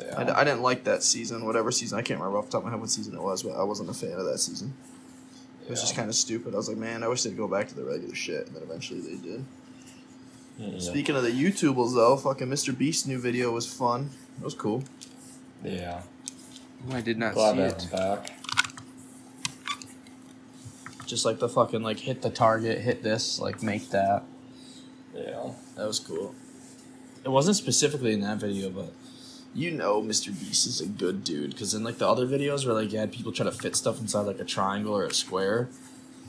Yeah. 0.00 0.14
I, 0.18 0.24
d- 0.24 0.30
I 0.30 0.44
didn't 0.44 0.62
like 0.62 0.84
that 0.84 1.02
season, 1.02 1.44
whatever 1.46 1.70
season. 1.70 1.98
I 1.98 2.02
can't 2.02 2.20
remember 2.20 2.38
off 2.38 2.46
the 2.46 2.52
top 2.52 2.58
of 2.60 2.64
my 2.64 2.70
head 2.70 2.80
what 2.80 2.90
season 2.90 3.14
it 3.14 3.22
was, 3.22 3.42
but 3.42 3.52
I 3.52 3.62
wasn't 3.64 3.88
a 3.90 3.94
fan 3.94 4.12
of 4.12 4.24
that 4.26 4.38
season. 4.38 4.74
It 5.64 5.70
was 5.70 5.78
Yeah. 5.80 5.82
just 5.84 5.96
kind 5.96 6.08
of 6.08 6.14
stupid. 6.14 6.54
I 6.54 6.56
was 6.58 6.68
like, 6.68 6.76
man, 6.78 7.02
I 7.02 7.08
wish 7.08 7.22
they'd 7.22 7.36
go 7.36 7.48
back 7.48 7.68
to 7.68 7.74
the 7.74 7.84
regular 7.84 8.14
shit, 8.14 8.46
and 8.46 8.56
then 8.56 8.62
eventually 8.62 9.00
they 9.00 9.16
did. 9.16 9.44
Yeah. 10.58 10.78
Speaking 10.78 11.16
of 11.16 11.22
the 11.22 11.30
YouTubers, 11.30 11.94
though, 11.94 12.16
fucking 12.16 12.46
Mr. 12.48 12.76
Beast's 12.76 13.06
new 13.06 13.18
video 13.18 13.50
was 13.52 13.66
fun. 13.66 14.10
It 14.38 14.44
was 14.44 14.54
cool. 14.54 14.84
yeah. 15.64 16.02
Oh, 16.90 16.94
I 16.96 17.00
did 17.00 17.18
not 17.18 17.34
Glad 17.34 17.80
see 17.80 17.86
it. 17.86 17.90
back. 17.92 18.30
Just 21.06 21.24
like 21.24 21.38
the 21.38 21.48
fucking 21.48 21.82
like 21.82 22.00
hit 22.00 22.20
the 22.22 22.30
target, 22.30 22.80
hit 22.80 23.02
this, 23.02 23.38
like 23.38 23.62
make 23.62 23.90
that. 23.90 24.24
Yeah. 25.16 25.50
That 25.76 25.86
was 25.86 25.98
cool. 25.98 26.34
It 27.24 27.28
wasn't 27.30 27.56
specifically 27.56 28.12
in 28.12 28.20
that 28.20 28.38
video, 28.38 28.70
but 28.70 28.92
you 29.54 29.70
know 29.70 30.02
Mr. 30.02 30.28
Beast 30.38 30.66
is 30.66 30.80
a 30.80 30.86
good 30.86 31.24
dude 31.24 31.50
because 31.50 31.72
in 31.74 31.82
like 31.82 31.98
the 31.98 32.06
other 32.08 32.26
videos 32.26 32.64
where 32.66 32.74
like 32.74 32.92
you 32.92 32.98
had 32.98 33.10
people 33.12 33.32
try 33.32 33.44
to 33.44 33.52
fit 33.52 33.74
stuff 33.74 34.00
inside 34.00 34.22
like 34.22 34.38
a 34.40 34.44
triangle 34.44 34.94
or 34.96 35.04
a 35.04 35.12
square. 35.14 35.68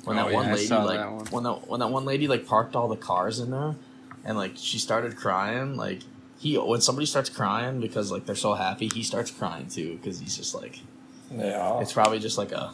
When 0.06 0.18
Oh, 0.18 0.24
that 0.24 0.30
yeah, 0.32 0.36
one 0.38 0.52
lady 0.54 0.70
like 0.70 0.98
that 1.00 1.12
one. 1.12 1.26
when 1.28 1.44
that 1.44 1.68
when 1.68 1.80
that 1.82 1.90
one 1.90 2.06
lady 2.06 2.28
like 2.28 2.46
parked 2.48 2.76
all 2.76 2.88
the 2.88 2.96
cars 2.96 3.40
in 3.40 3.52
there, 3.52 3.76
and 4.24 4.38
like 4.38 4.54
she 4.56 4.80
started 4.80 5.16
crying 5.18 5.76
like. 5.76 6.02
He 6.40 6.56
when 6.56 6.82
somebody 6.82 7.08
starts 7.08 7.30
crying 7.32 7.82
because 7.82 8.12
like 8.12 8.28
they're 8.28 8.36
so 8.36 8.54
happy, 8.54 8.90
he 8.94 9.02
starts 9.02 9.32
crying 9.32 9.66
too 9.70 9.98
because 9.98 10.20
he's 10.20 10.38
just 10.38 10.54
like 10.54 10.80
Yeah. 11.32 11.80
it's 11.80 11.92
probably 11.94 12.20
just 12.20 12.38
like 12.38 12.52
a 12.52 12.74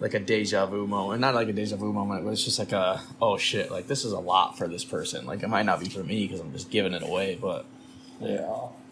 like 0.00 0.14
a 0.14 0.18
deja 0.18 0.66
vu 0.66 0.86
moment 0.86 1.20
not 1.20 1.34
like 1.34 1.48
a 1.48 1.52
deja 1.52 1.76
vu 1.76 1.92
moment 1.92 2.24
but 2.24 2.30
it's 2.30 2.44
just 2.44 2.58
like 2.58 2.72
a 2.72 3.00
oh 3.20 3.36
shit 3.36 3.70
like 3.70 3.86
this 3.86 4.04
is 4.04 4.12
a 4.12 4.18
lot 4.18 4.56
for 4.56 4.68
this 4.68 4.84
person 4.84 5.26
like 5.26 5.42
it 5.42 5.48
might 5.48 5.64
not 5.66 5.80
be 5.80 5.88
for 5.88 6.04
me 6.04 6.26
because 6.26 6.40
i'm 6.40 6.52
just 6.52 6.70
giving 6.70 6.92
it 6.92 7.02
away 7.02 7.38
but 7.40 7.64
yeah. 8.20 8.48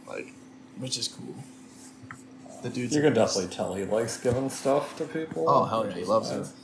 like 0.09 0.33
which 0.79 0.99
is 0.99 1.09
cool 1.09 1.35
the 2.63 2.69
dude's 2.69 2.95
You 2.95 3.03
can 3.03 3.15
definitely 3.15 3.55
tell 3.55 3.75
he 3.75 3.85
likes 3.85 4.19
giving 4.19 4.51
stuff 4.51 4.97
to 4.99 5.05
people. 5.05 5.45
oh 5.49 5.65
hell 5.65 5.87
yeah 5.87 5.95
he 5.95 6.05
loves 6.05 6.31
nice. 6.31 6.49
it 6.49 6.55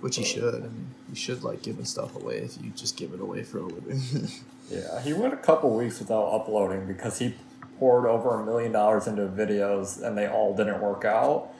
which 0.00 0.16
he 0.16 0.24
should 0.24 0.54
i 0.54 0.58
mean 0.58 0.86
you 1.08 1.16
should 1.16 1.42
like 1.44 1.62
giving 1.62 1.84
stuff 1.84 2.16
away 2.16 2.38
if 2.38 2.56
you 2.62 2.70
just 2.70 2.96
give 2.96 3.12
it 3.12 3.20
away 3.20 3.42
for 3.42 3.58
a 3.58 3.62
living 3.62 4.00
Yeah, 4.70 5.02
he 5.02 5.12
went 5.12 5.34
a 5.34 5.38
couple 5.38 5.74
weeks 5.76 5.98
without 5.98 6.28
uploading 6.28 6.86
because 6.86 7.18
he 7.18 7.34
poured 7.78 8.06
over 8.06 8.40
a 8.40 8.44
million 8.44 8.72
dollars 8.72 9.06
into 9.06 9.22
videos 9.22 10.02
and 10.02 10.16
they 10.16 10.26
all 10.26 10.54
didn't 10.54 10.80
work 10.80 11.04
out. 11.04 11.52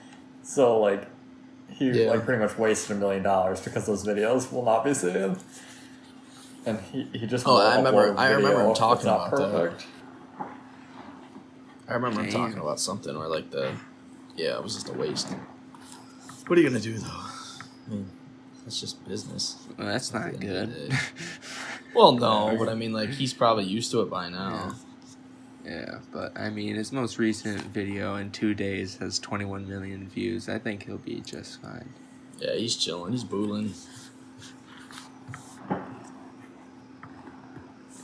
So 0.43 0.79
like 0.79 1.07
he 1.69 1.89
Yeah. 1.89 2.11
like 2.11 2.25
pretty 2.25 2.41
much 2.43 2.57
wasted 2.57 2.97
a 2.97 2.99
million 2.99 3.23
dollars 3.23 3.59
because 3.61 3.85
those 3.87 4.05
videos 4.05 4.51
will 4.51 4.63
not 4.65 4.83
be 4.85 4.93
seen. 4.93 5.37
And 6.65 6.79
he, 6.91 7.03
he 7.13 7.25
just 7.27 7.45
Oh, 7.47 7.57
I 7.57 7.77
remember- 7.77 8.13
I 8.17 8.31
remember 8.31 8.65
him 8.69 8.73
talking 8.75 8.97
it's 8.97 9.05
not 9.05 9.33
about 9.33 9.51
that. 9.51 9.85
i 11.89 11.93
remember 11.95 12.23
him 12.23 12.31
talking 12.31 12.57
about 12.57 12.79
something 12.79 13.17
where 13.17 13.27
like 13.27 13.51
the 13.51 13.73
yeah 14.37 14.55
it 14.55 14.63
was 14.63 14.73
just 14.75 14.87
a 14.89 14.93
waste 14.93 15.27
what 16.47 16.57
are 16.57 16.61
you 16.61 16.67
gonna 16.69 16.79
do 16.79 16.97
though 16.97 17.07
i 17.09 17.89
mean 17.89 18.09
that's 18.63 18.79
just 18.79 19.05
business 19.05 19.57
Well, 19.77 19.87
that's 19.87 20.13
not 20.13 20.39
good. 20.39 20.69
of 20.69 20.73
the 20.75 20.87
day. 20.89 20.95
Well, 21.95 22.13
no, 22.13 22.55
but 22.57 22.69
I 22.69 22.73
mean, 22.73 22.91
like 22.91 23.09
he's 23.09 23.33
probably 23.35 23.65
used 23.65 23.91
to 23.91 24.01
it 24.01 24.09
by 24.09 24.27
now. 24.27 24.49
yeah, 24.49 24.73
but 26.11 26.37
I 26.37 26.49
mean, 26.49 26.75
his 26.75 26.91
most 26.91 27.17
recent 27.17 27.61
video 27.61 28.15
in 28.15 28.31
two 28.31 28.53
days 28.53 28.97
has 28.97 29.19
21 29.19 29.67
million 29.67 30.07
views. 30.07 30.49
I 30.49 30.59
think 30.59 30.85
he'll 30.85 30.97
be 30.97 31.21
just 31.21 31.61
fine. 31.61 31.89
Yeah, 32.39 32.55
he's 32.55 32.75
chilling. 32.75 33.13
He's 33.13 33.23
booling. 33.23 33.73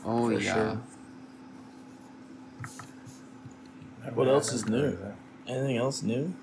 Oh 0.05 0.30
For 0.30 0.39
yeah. 0.39 0.53
sure. 0.53 0.82
What 4.14 4.28
else 4.28 4.51
is 4.53 4.66
new? 4.68 4.97
Anything 5.47 5.78
else 5.78 6.01
new? 6.01 6.34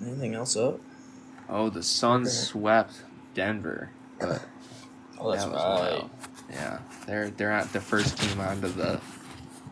Anything 0.00 0.34
else 0.34 0.56
up? 0.56 0.80
Oh, 1.48 1.70
the 1.70 1.82
Sun 1.82 2.22
Okay. 2.22 2.30
swept 2.30 3.02
Denver, 3.34 3.90
but 4.20 4.42
Oh, 5.20 5.30
that's 5.32 5.44
that 5.44 5.52
was 5.52 5.64
right. 5.64 5.92
wild. 5.98 6.10
Yeah, 6.50 6.78
they're 7.06 7.30
they're 7.30 7.50
at 7.52 7.72
the 7.72 7.80
first 7.80 8.18
team 8.18 8.40
onto 8.40 8.68
the 8.68 9.00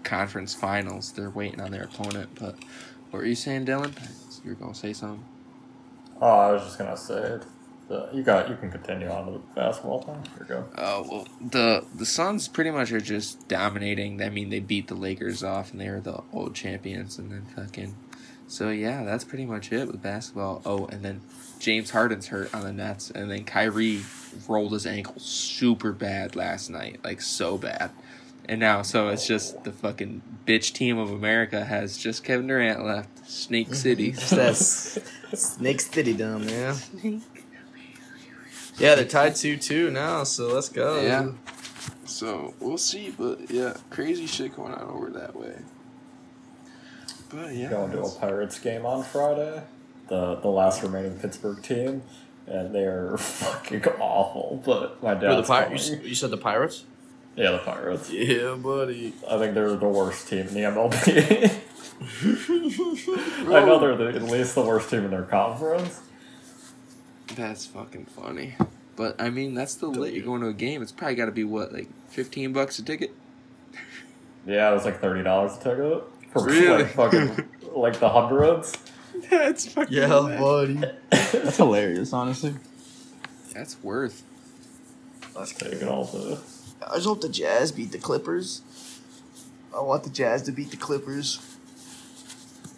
conference 0.07 0.55
finals. 0.55 1.13
They're 1.13 1.29
waiting 1.29 1.61
on 1.61 1.73
their 1.73 1.85
opponent. 1.85 2.31
But 2.35 2.57
what 3.11 3.21
were 3.21 3.27
you 3.27 3.35
saying, 3.35 3.67
Dylan? 3.67 3.93
You 4.45 4.51
were 4.51 4.57
gonna 4.57 4.75
say 4.75 4.93
something. 4.93 5.25
Oh, 6.21 6.27
I 6.27 6.53
was 6.53 6.63
just 6.63 6.79
gonna 6.79 6.97
say 6.97 7.41
the, 7.89 8.09
you 8.13 8.23
got 8.23 8.49
you 8.49 8.57
can 8.57 8.71
continue 8.71 9.09
on 9.09 9.27
to 9.27 9.33
the 9.33 9.39
basketball 9.55 10.03
thing. 10.03 10.23
Here 10.37 10.41
you 10.41 10.47
go. 10.47 10.65
Oh 10.79 11.07
well, 11.11 11.29
the 11.41 11.85
the 11.95 12.07
Suns 12.07 12.49
pretty 12.49 12.71
much 12.71 12.93
are 12.93 13.01
just 13.01 13.49
dominating. 13.49 14.23
I 14.23 14.31
mean, 14.31 14.51
they 14.51 14.61
beat 14.61 14.89
the 14.89 14.95
Lakers 14.95 15.43
off, 15.43 15.73
and 15.73 15.81
they 15.81 15.89
are 15.89 16.01
the 16.01 16.23
old 16.33 16.55
champions, 16.55 17.19
and 17.19 17.31
then 17.31 17.45
fucking. 17.55 17.95
So 18.49 18.71
yeah, 18.71 19.05
that's 19.05 19.25
pretty 19.25 19.45
much 19.45 19.73
it 19.73 19.89
with 19.89 20.03
basketball. 20.03 20.63
Oh, 20.65 20.87
and 20.87 21.05
then 21.05 21.21
James 21.59 21.91
Harden's 21.91 22.29
hurt 22.29 22.55
on 22.55 22.63
the 22.63 22.73
Nets, 22.73 23.11
and 23.11 23.31
then 23.31 23.45
Kyrie 23.45 24.03
rolled 24.47 24.73
his 24.73 24.87
ankle 24.87 25.19
super 25.19 25.93
bad 25.93 26.37
last 26.37 26.71
night, 26.71 27.01
like 27.03 27.21
so 27.21 27.59
bad. 27.59 27.91
And 28.49 28.61
now, 28.61 28.83
so 28.83 29.09
it's 29.09 29.27
just 29.27 29.65
the 29.65 29.73
fucking 29.73 30.23
bitch 30.47 30.73
team 30.73 30.99
of 30.99 31.11
America 31.11 31.65
has 31.65 31.99
just 31.99 32.23
Kevin 32.23 32.47
Durant 32.47 32.85
left. 32.85 33.29
Snake 33.29 33.71
mhm. 33.71 33.75
City. 33.75 34.11
That's 34.13 34.99
Snake 35.35 35.81
City 35.81 36.13
down 36.13 36.47
there. 36.47 36.75
Yeah, 38.79 38.95
they're 38.95 39.05
tied 39.05 39.35
two 39.35 39.57
two 39.57 39.91
now. 39.91 40.23
So 40.25 40.55
let's 40.55 40.69
go. 40.69 41.01
Yeah. 41.01 41.33
So 42.05 42.55
we'll 42.61 42.79
see, 42.79 43.11
but 43.11 43.51
yeah, 43.51 43.75
crazy 43.91 44.27
shit 44.27 44.55
going 44.55 44.73
on 44.73 44.89
over 44.89 45.11
that 45.11 45.35
way. 45.35 45.57
But 47.29 47.55
yeah, 47.55 47.71
Going 47.71 47.91
to 47.93 48.03
a 48.03 48.11
Pirates 48.11 48.61
game 48.61 48.87
on 48.87 49.03
Friday. 49.03 49.63
The 50.09 50.37
the 50.37 50.49
last 50.49 50.85
remaining 50.85 51.19
Pittsburgh 51.19 51.61
team, 51.63 52.03
and 52.47 52.73
they 52.73 52.85
are 52.85 53.17
fucking 53.19 53.85
awful. 53.99 54.63
But 54.65 55.03
my 55.03 55.15
Who, 55.15 55.21
the 55.21 55.43
dad's 55.43 55.89
Pir- 55.89 55.97
you, 55.97 56.09
you 56.11 56.15
said 56.15 56.31
the 56.31 56.37
Pirates? 56.37 56.85
Yeah, 57.37 57.53
the 57.53 57.59
Pirates. 57.59 58.11
Yeah, 58.11 58.55
buddy. 58.55 59.12
I 59.28 59.39
think 59.39 59.55
they're 59.55 59.76
the 59.76 59.89
worst 59.89 60.28
team 60.28 60.49
in 60.49 60.55
the 60.55 60.61
MLB. 60.61 61.61
I 63.49 63.64
know 63.64 63.78
they're 63.78 63.97
the, 63.97 64.16
at 64.16 64.22
least 64.22 64.55
the 64.55 64.62
worst 64.62 64.91
team 64.91 65.05
in 65.05 65.11
their 65.11 65.22
conference. 65.22 66.01
that's 67.34 67.66
fucking 67.66 68.07
funny. 68.07 68.55
But 68.97 69.20
I 69.20 69.28
mean, 69.30 69.55
that's 69.55 69.74
the 69.74 69.87
lit. 69.87 70.14
You're 70.14 70.24
going 70.24 70.41
to 70.41 70.49
a 70.49 70.55
game. 70.55 70.80
It's 70.80 70.93
probably 70.93 71.14
got 71.16 71.26
to 71.26 71.32
be 71.32 71.45
what, 71.45 71.72
like 71.72 71.89
fifteen 72.09 72.53
bucks 72.55 72.78
a 72.78 72.82
ticket. 72.82 73.14
Yeah, 74.47 74.70
it 74.70 74.74
was 74.74 74.84
like 74.87 75.01
thirty 75.01 75.22
dollars 75.22 75.57
a 75.57 75.59
ticket 75.59 76.05
for 76.32 76.45
Really? 76.45 76.84
like 76.84 76.93
fucking 76.95 77.49
like 77.74 77.99
the 78.01 78.09
hundreds. 78.09 78.74
That's 79.30 79.66
fucking. 79.66 79.95
Yeah, 79.95 80.09
buddy. 80.09 80.80
That's 81.11 81.57
hilarious, 81.59 82.12
honestly. 82.12 82.55
That's 83.53 83.82
worth. 83.82 84.22
That's 85.34 85.53
Take 85.53 85.74
it 85.74 85.89
all 85.89 86.07
to 86.07 86.39
I 86.83 86.95
just 86.97 87.07
hope 87.07 87.20
the 87.20 87.29
Jazz 87.29 87.72
beat 87.72 87.93
the 87.93 87.99
Clippers. 87.99 88.62
I 89.74 89.81
want 89.81 90.05
the 90.05 90.11
Jazz 90.11 90.43
to 90.45 90.53
beat 90.53 90.70
the 90.70 90.77
Clippers. 90.77 91.41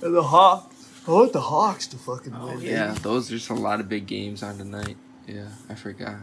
And 0.02 0.14
the 0.14 0.22
Hawks. 0.22 0.74
I 1.06 1.10
want 1.12 1.32
the 1.32 1.40
Hawks 1.40 1.86
to 1.88 1.96
fucking 1.96 2.34
Oh 2.36 2.46
win. 2.46 2.60
yeah, 2.60 2.88
baby. 2.88 3.00
those 3.00 3.28
there's 3.28 3.48
a 3.50 3.54
lot 3.54 3.80
of 3.80 3.88
big 3.88 4.06
games 4.06 4.42
on 4.42 4.58
tonight. 4.58 4.96
Yeah, 5.26 5.48
I 5.68 5.74
forgot. 5.74 6.16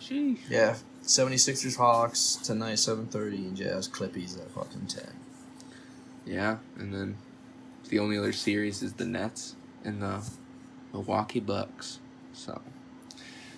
Sheesh. 0.00 0.38
Yeah. 0.48 0.76
76ers 1.04 1.76
Hawks 1.76 2.36
tonight, 2.36 2.74
7.30, 2.74 3.34
and 3.48 3.56
Jazz 3.56 3.88
Clippies 3.88 4.38
at 4.40 4.50
fucking 4.52 4.86
10. 4.86 5.04
Yeah, 6.24 6.58
and 6.78 6.94
then 6.94 7.16
the 7.88 7.98
only 7.98 8.16
other 8.16 8.32
series 8.32 8.82
is 8.82 8.92
the 8.94 9.04
Nets 9.04 9.56
and 9.84 10.00
the 10.00 10.24
Milwaukee 10.92 11.40
Bucks. 11.40 11.98
So 12.32 12.60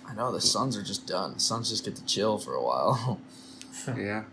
I 0.07 0.13
know, 0.13 0.31
the 0.31 0.41
Suns 0.41 0.77
are 0.77 0.83
just 0.83 1.07
done. 1.07 1.33
The 1.35 1.39
Suns 1.39 1.69
just 1.69 1.83
get 1.85 1.95
to 1.95 2.05
chill 2.05 2.37
for 2.37 2.53
a 2.53 2.63
while. 2.63 3.19
yeah, 3.97 4.23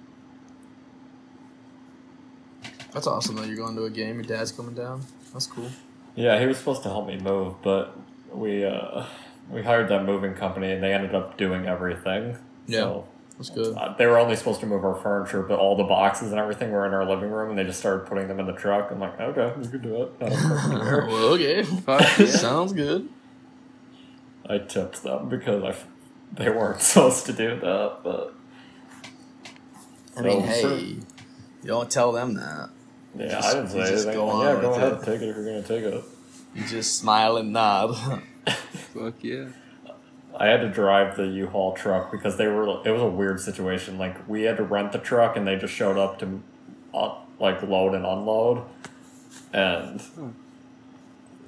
That's 2.93 3.07
awesome 3.07 3.37
that 3.37 3.47
you're 3.47 3.57
going 3.57 3.75
to 3.77 3.85
a 3.85 3.91
game. 3.91 4.17
Your 4.17 4.25
dad's 4.25 4.53
coming 4.53 4.75
down. 4.75 5.03
That's 5.33 5.47
cool. 5.47 5.71
Yeah, 6.15 6.39
he 6.39 6.47
was 6.47 6.59
supposed 6.59 6.83
to 6.83 6.91
help 6.91 7.07
me 7.07 7.17
move, 7.19 7.55
but 7.63 7.97
we 8.33 8.65
uh 8.65 9.05
we 9.51 9.63
hired 9.63 9.89
that 9.89 10.05
moving 10.05 10.35
company 10.35 10.73
and 10.73 10.83
they 10.83 10.93
ended 10.93 11.15
up 11.15 11.37
doing 11.39 11.67
everything. 11.67 12.37
So 12.69 13.07
That's 13.39 13.51
good. 13.51 13.75
uh, 13.77 13.95
they 13.97 14.07
were 14.07 14.19
only 14.19 14.37
supposed 14.37 14.61
to 14.61 14.67
move 14.67 14.85
our 14.85 14.95
furniture, 14.95 15.43
but 15.43 15.59
all 15.59 15.75
the 15.77 15.85
boxes 15.85 16.31
and 16.33 16.39
everything 16.39 16.71
were 16.71 16.87
in 16.87 16.93
our 16.95 17.05
living 17.09 17.31
room, 17.31 17.51
and 17.51 17.59
they 17.59 17.65
just 17.65 17.81
started 17.81 18.07
putting 18.07 18.29
them 18.29 18.39
in 18.41 18.47
the 18.47 18.53
truck. 18.53 18.91
I'm 18.91 19.01
like, 19.01 19.19
okay, 19.19 19.61
you 19.61 19.69
can 19.69 19.83
do 19.83 20.03
it. 20.03 20.21
Not 20.21 20.33
a 20.33 20.37
problem 20.37 20.81
here. 20.87 21.07
well, 21.07 21.25
okay. 21.35 21.63
Fuck 21.63 22.01
yeah. 22.19 22.27
Sounds 22.27 22.73
good. 22.73 23.09
I 24.49 24.59
tipped 24.59 25.03
them 25.03 25.29
because 25.29 25.63
I 25.63 25.69
f- 25.69 25.87
they 26.33 26.51
weren't 26.51 26.81
supposed 26.83 27.27
to 27.27 27.33
do 27.33 27.59
that, 27.61 27.99
but 28.03 28.35
I 30.17 30.21
mean, 30.23 30.43
hey, 30.43 30.61
sure. 30.61 30.77
you 30.77 31.03
don't 31.65 31.91
tell 31.91 32.13
them 32.13 32.35
that. 32.35 32.71
yeah, 33.17 33.29
Just- 33.29 33.49
I 33.49 33.55
didn't 33.55 33.69
say 33.71 33.79
you 33.79 33.85
just 33.87 34.07
anything. 34.09 34.15
go 34.15 34.27
Like, 34.27 34.35
on 34.35 34.55
yeah, 34.57 34.61
go 34.63 34.75
ahead, 34.75 34.93
it. 34.93 34.99
take 35.05 35.21
it 35.23 35.29
if 35.29 35.37
you're 35.37 35.45
gonna 35.45 35.63
take 35.63 35.85
it. 35.85 36.05
You 36.55 36.65
just 36.67 36.99
smile 36.99 37.37
and 37.39 37.53
nod. 37.53 37.95
fuck 38.95 39.15
yeah. 39.23 39.47
I 40.37 40.47
had 40.47 40.61
to 40.63 40.69
drive 40.71 41.17
the 41.17 41.27
U-Haul 41.27 41.73
truck 41.75 42.11
because 42.11 42.37
they 42.39 42.47
were. 42.47 42.83
It 42.87 42.91
was 42.91 43.03
a 43.03 43.07
weird 43.07 43.39
situation. 43.41 43.97
Like 43.99 44.27
we 44.29 44.43
had 44.43 44.57
to 44.59 44.63
rent 44.65 44.93
the 44.93 44.99
truck, 44.99 45.37
and 45.37 45.47
they 45.47 45.57
just 45.57 45.73
showed 45.75 45.97
up 45.99 46.19
to, 46.21 46.43
uh, 46.95 47.15
like 47.39 47.63
load 47.63 47.95
and 47.95 48.05
unload, 48.07 48.63
and 49.53 50.03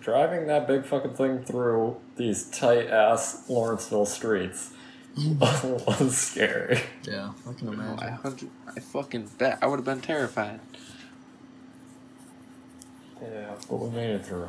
driving 0.01 0.47
that 0.47 0.67
big 0.67 0.85
fucking 0.85 1.15
thing 1.15 1.43
through 1.45 1.97
these 2.17 2.45
tight 2.51 2.89
ass 2.89 3.49
Lawrenceville 3.49 4.07
streets 4.07 4.73
mm. 5.17 5.39
was 6.01 6.17
scary. 6.17 6.81
yeah, 7.03 7.33
I 7.49 7.53
can 7.53 7.69
I 7.69 7.73
imagine. 7.73 8.09
hundred. 8.15 8.51
I 8.77 8.81
fucking 8.81 9.31
bet. 9.39 9.59
I 9.63 9.67
would 9.67 9.77
have 9.77 9.85
been 9.85 10.01
terrified. 10.01 10.61
Yeah, 13.23 13.55
but 13.69 13.77
we 13.77 13.91
made 13.91 14.11
it 14.11 14.27
through. 14.27 14.49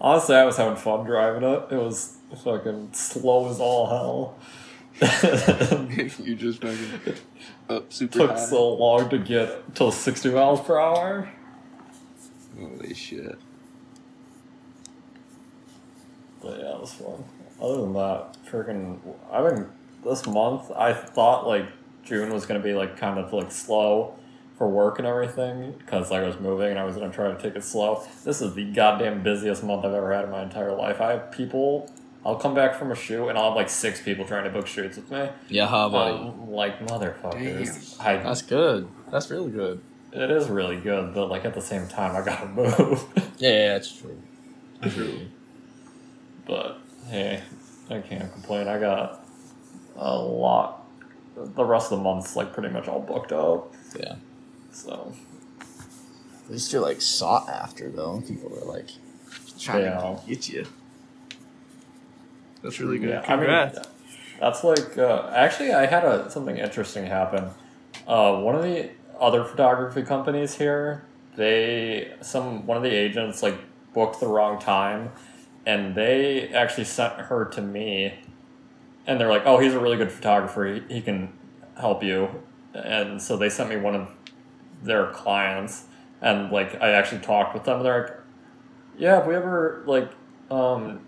Honestly, 0.00 0.36
I 0.36 0.44
was 0.44 0.56
having 0.56 0.76
fun 0.76 1.04
driving 1.06 1.42
it. 1.42 1.66
It 1.70 1.76
was 1.76 2.16
fucking 2.42 2.90
slow 2.92 3.48
as 3.50 3.60
all 3.60 3.86
hell. 3.86 4.38
you 6.18 6.36
just 6.36 6.60
fucking 6.62 7.14
up 7.68 7.92
super 7.92 8.18
Took 8.18 8.30
high. 8.30 8.36
so 8.44 8.74
long 8.74 9.08
to 9.10 9.18
get 9.18 9.74
till 9.74 9.90
sixty 9.90 10.30
miles 10.30 10.60
per 10.60 10.78
hour. 10.78 11.30
Holy 12.58 12.94
shit. 12.94 13.38
But 16.44 16.60
yeah, 16.60 16.74
it 16.74 16.80
was 16.80 16.92
fun. 16.92 17.24
Other 17.60 17.80
than 17.82 17.92
that, 17.94 18.36
freaking, 18.50 18.98
I 19.32 19.42
mean, 19.42 19.66
this 20.04 20.26
month 20.26 20.70
I 20.76 20.92
thought 20.92 21.46
like 21.46 21.66
June 22.04 22.32
was 22.32 22.46
gonna 22.46 22.60
be 22.60 22.74
like 22.74 22.96
kind 22.96 23.18
of 23.18 23.32
like 23.32 23.50
slow 23.50 24.16
for 24.58 24.68
work 24.68 24.98
and 24.98 25.06
everything 25.08 25.72
because 25.78 26.10
like 26.10 26.22
I 26.22 26.26
was 26.26 26.38
moving 26.38 26.70
and 26.70 26.78
I 26.78 26.84
was 26.84 26.96
gonna 26.96 27.12
try 27.12 27.32
to 27.32 27.40
take 27.40 27.56
it 27.56 27.64
slow. 27.64 28.06
This 28.24 28.40
is 28.40 28.54
the 28.54 28.64
goddamn 28.64 29.22
busiest 29.22 29.64
month 29.64 29.84
I've 29.84 29.94
ever 29.94 30.12
had 30.12 30.24
in 30.24 30.30
my 30.30 30.42
entire 30.42 30.74
life. 30.74 31.00
I 31.00 31.12
have 31.12 31.32
people. 31.32 31.90
I'll 32.26 32.36
come 32.36 32.54
back 32.54 32.74
from 32.76 32.90
a 32.90 32.94
shoot 32.94 33.28
and 33.28 33.36
I'll 33.36 33.48
have 33.48 33.56
like 33.56 33.68
six 33.68 34.00
people 34.00 34.24
trying 34.24 34.44
to 34.44 34.50
book 34.50 34.66
shoots 34.66 34.96
with 34.96 35.10
me. 35.10 35.28
Yeah, 35.48 35.66
buddy. 35.66 36.16
Um, 36.16 36.50
like 36.50 36.78
motherfuckers. 36.86 38.00
I, 38.00 38.16
That's 38.16 38.42
good. 38.42 38.88
That's 39.10 39.30
really 39.30 39.50
good. 39.50 39.80
it 40.12 40.30
is 40.30 40.48
really 40.48 40.76
good, 40.76 41.12
but 41.14 41.28
like 41.28 41.44
at 41.44 41.54
the 41.54 41.60
same 41.60 41.86
time, 41.88 42.16
I 42.16 42.24
gotta 42.24 42.46
move. 42.80 43.04
Yeah, 43.38 43.48
yeah 43.48 43.68
that's 43.74 43.92
true. 43.92 44.22
True. 44.90 45.20
But 46.46 46.78
hey, 47.08 47.42
I 47.90 48.00
can't 48.00 48.32
complain. 48.32 48.68
I 48.68 48.78
got 48.78 49.26
a 49.96 50.16
lot. 50.18 50.84
The 51.36 51.64
rest 51.64 51.90
of 51.92 51.98
the 51.98 52.04
month's 52.04 52.36
like 52.36 52.52
pretty 52.52 52.68
much 52.68 52.86
all 52.88 53.00
booked 53.00 53.32
up. 53.32 53.72
Yeah. 53.98 54.16
So 54.72 55.12
At 56.44 56.50
least 56.50 56.72
you're 56.72 56.82
like 56.82 57.00
sought 57.00 57.48
after 57.48 57.88
though. 57.90 58.20
People 58.26 58.52
are 58.60 58.64
like 58.66 58.88
trying 59.58 59.82
Yeah. 59.84 59.98
to 59.98 60.20
get 60.28 60.48
you. 60.48 60.66
That's 62.62 62.80
really 62.80 62.98
good. 62.98 63.10
yeah, 63.10 63.20
I 63.26 63.36
mean, 63.36 63.46
Congrats. 63.46 63.78
that's 64.40 64.64
like 64.64 64.96
uh, 64.96 65.30
actually 65.34 65.72
I 65.72 65.86
had 65.86 66.04
a 66.04 66.30
something 66.30 66.56
interesting 66.56 67.06
happen. 67.06 67.50
Uh, 68.06 68.38
one 68.40 68.54
of 68.54 68.62
the 68.62 68.90
other 69.20 69.44
photography 69.44 70.02
companies 70.02 70.54
here, 70.56 71.04
they 71.36 72.12
some 72.22 72.66
one 72.66 72.76
of 72.76 72.82
the 72.82 72.90
agents 72.94 73.42
like 73.42 73.56
booked 73.92 74.18
the 74.20 74.26
wrong 74.28 74.58
time, 74.58 75.10
and 75.66 75.94
they 75.94 76.48
actually 76.48 76.84
sent 76.84 77.14
her 77.14 77.44
to 77.46 77.62
me, 77.62 78.14
and 79.06 79.20
they're 79.20 79.30
like, 79.30 79.42
"Oh, 79.44 79.58
he's 79.58 79.74
a 79.74 79.80
really 79.80 79.96
good 79.96 80.12
photographer. 80.12 80.64
He, 80.66 80.94
he 80.94 81.00
can 81.00 81.32
help 81.78 82.02
you," 82.02 82.28
and 82.74 83.20
so 83.20 83.36
they 83.36 83.48
sent 83.48 83.70
me 83.70 83.76
one 83.76 83.94
of 83.94 84.08
their 84.82 85.06
clients, 85.08 85.84
and 86.20 86.50
like 86.50 86.80
I 86.80 86.90
actually 86.90 87.20
talked 87.20 87.54
with 87.54 87.64
them. 87.64 87.78
And 87.78 87.86
they're 87.86 88.02
like, 88.02 88.12
"Yeah, 88.98 89.20
if 89.20 89.26
we 89.26 89.34
ever 89.34 89.82
like 89.86 90.10
um 90.50 91.00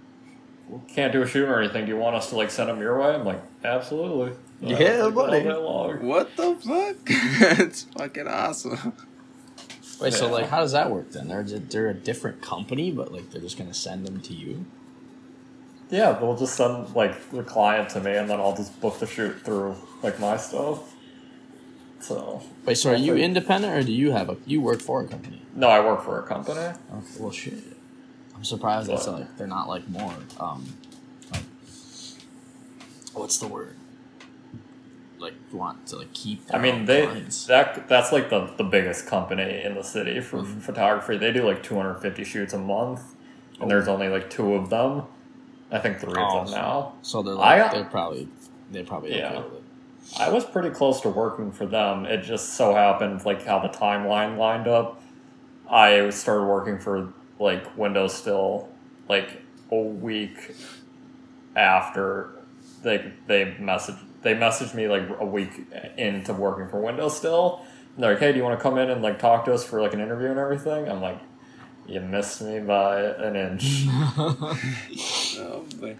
can't 0.88 1.12
do 1.12 1.22
a 1.22 1.26
shoot 1.26 1.48
or 1.48 1.61
anything, 1.61 1.84
do 1.84 1.92
you 1.92 1.98
want 1.98 2.16
us 2.16 2.30
to 2.30 2.36
like 2.36 2.50
send 2.50 2.68
them 2.68 2.80
your 2.80 2.98
way?" 2.98 3.14
I'm 3.14 3.24
like, 3.24 3.42
"Absolutely." 3.64 4.36
Yeah, 4.61 4.78
take 4.78 4.88
it 4.88 5.00
all 5.00 5.11
buddy. 5.11 5.44
What 6.00 6.34
the 6.36 6.54
fuck? 6.57 6.96
it's 7.61 7.82
fucking 7.82 8.26
awesome. 8.26 8.94
Wait, 10.01 10.12
so 10.12 10.30
like, 10.30 10.49
how 10.49 10.61
does 10.61 10.72
that 10.72 10.90
work 10.90 11.11
then? 11.12 11.28
They're 11.28 11.42
just, 11.42 11.70
they're 11.70 11.88
a 11.88 11.94
different 11.94 12.42
company, 12.42 12.90
but 12.90 13.12
like 13.12 13.30
they're 13.30 13.40
just 13.40 13.57
gonna 13.57 13.74
send 13.74 14.07
them 14.07 14.20
to 14.22 14.34
you. 14.34 14.66
Yeah, 15.90 16.12
they'll 16.12 16.36
just 16.36 16.57
send 16.57 16.94
like 16.94 17.30
the 17.30 17.42
client 17.42 17.90
to 17.90 18.01
me, 18.01 18.14
and 18.16 18.28
then 18.28 18.40
I'll 18.40 18.57
just 18.57 18.78
book 18.80 18.99
the 18.99 19.07
shoot 19.07 19.40
through 19.42 19.76
like 20.03 20.18
my 20.20 20.36
stuff. 20.36 20.94
So 22.01 22.42
Wait, 22.64 22.76
so 22.76 22.90
are 22.92 22.97
you 22.97 23.16
independent 23.16 23.72
or 23.72 23.82
do 23.82 23.92
you 23.92 24.11
have 24.12 24.28
a 24.28 24.36
you 24.47 24.61
work 24.61 24.80
for 24.80 25.01
a 25.01 25.07
company? 25.07 25.40
no, 25.55 25.68
I 25.68 25.80
work 25.80 26.05
for 26.05 26.20
a 26.20 26.22
company. 26.24 26.61
Okay, 26.61 26.76
well 27.18 27.30
shit. 27.32 27.55
I'm 28.34 28.44
surprised 28.44 28.90
that's 28.90 29.07
What? 29.07 29.20
like 29.20 29.36
they're 29.38 29.47
not 29.47 29.66
like 29.68 29.88
more 29.88 30.12
um 30.38 30.66
like 31.32 31.42
what's 33.14 33.38
the 33.38 33.47
word? 33.49 33.76
Like 35.19 35.35
want 35.53 35.87
to 35.89 35.97
like 35.97 36.12
keep 36.12 36.43
I 36.53 36.59
mean, 36.59 36.85
they 36.85 37.07
clients. 37.07 37.47
that 37.47 37.89
that's 37.89 38.12
like 38.12 38.29
the 38.31 38.51
the 38.57 38.64
biggest 38.64 39.07
company 39.07 39.62
in 39.64 39.75
the 39.75 39.83
city 39.83 40.21
for 40.21 40.39
Mhm. 40.43 40.61
photography. 40.61 41.17
They 41.17 41.33
do 41.33 41.45
like 41.47 41.62
250 41.62 42.25
shoots 42.25 42.53
a 42.53 42.59
month, 42.59 43.03
and 43.55 43.64
Oh. 43.64 43.69
there's 43.69 43.89
only 43.89 44.09
like 44.09 44.29
two 44.31 44.55
of 44.55 44.69
them. 44.71 45.03
I 45.73 45.79
think 45.79 45.99
three 45.99 46.14
Oh, 46.17 46.41
of 46.41 46.51
them 46.51 46.59
now. 46.61 46.93
So 47.03 47.23
they're 47.23 47.35
like 47.35 47.61
I- 47.62 47.75
they're 47.75 47.85
probably 47.85 48.29
they're 48.71 48.85
probably 48.85 49.17
Yeah. 49.19 49.39
okay. 49.39 49.57
I 50.21 50.29
was 50.31 50.45
pretty 50.45 50.71
close 50.71 51.01
to 51.01 51.09
working 51.09 51.51
for 51.51 51.67
them. 51.67 52.05
It 52.07 52.19
just 52.23 52.55
so 52.55 52.75
happened, 52.75 53.25
like 53.25 53.45
how 53.45 53.59
the 53.59 53.69
timeline 53.69 54.37
lined 54.37 54.69
up. 54.69 55.01
I 55.69 56.09
started 56.11 56.45
working 56.45 56.79
for 56.79 57.09
like 57.41 57.77
Windows 57.77 58.14
Still, 58.14 58.69
like 59.09 59.43
a 59.73 59.77
week 59.79 60.55
after 61.57 62.31
they 62.83 63.12
they 63.27 63.47
messaged 63.61 63.99
they 64.27 64.35
messaged 64.35 64.74
me 64.74 64.89
like 64.89 65.05
a 65.20 65.24
week 65.24 65.53
into 65.97 66.33
working 66.33 66.68
for 66.68 66.81
Windows 66.81 67.16
still. 67.16 67.64
And 67.95 68.03
they're 68.03 68.11
like, 68.11 68.18
hey, 68.20 68.33
do 68.33 68.39
you 68.39 68.45
want 68.45 68.59
to 68.59 68.62
come 68.62 68.77
in 68.77 68.91
and 68.91 69.01
like 69.03 69.20
talk 69.20 69.45
to 69.45 69.55
us 69.55 69.64
for 69.64 69.81
like 69.81 69.95
an 69.95 70.01
interview 70.01 70.29
and 70.31 70.39
everything? 70.39 70.89
I'm 70.89 71.01
like, 71.01 71.18
you 71.87 72.01
missed 72.01 72.43
me 72.43 72.59
by 72.59 73.01
an 73.03 73.37
inch. 73.37 73.87
Oh, 75.39 75.66
but, 75.79 75.97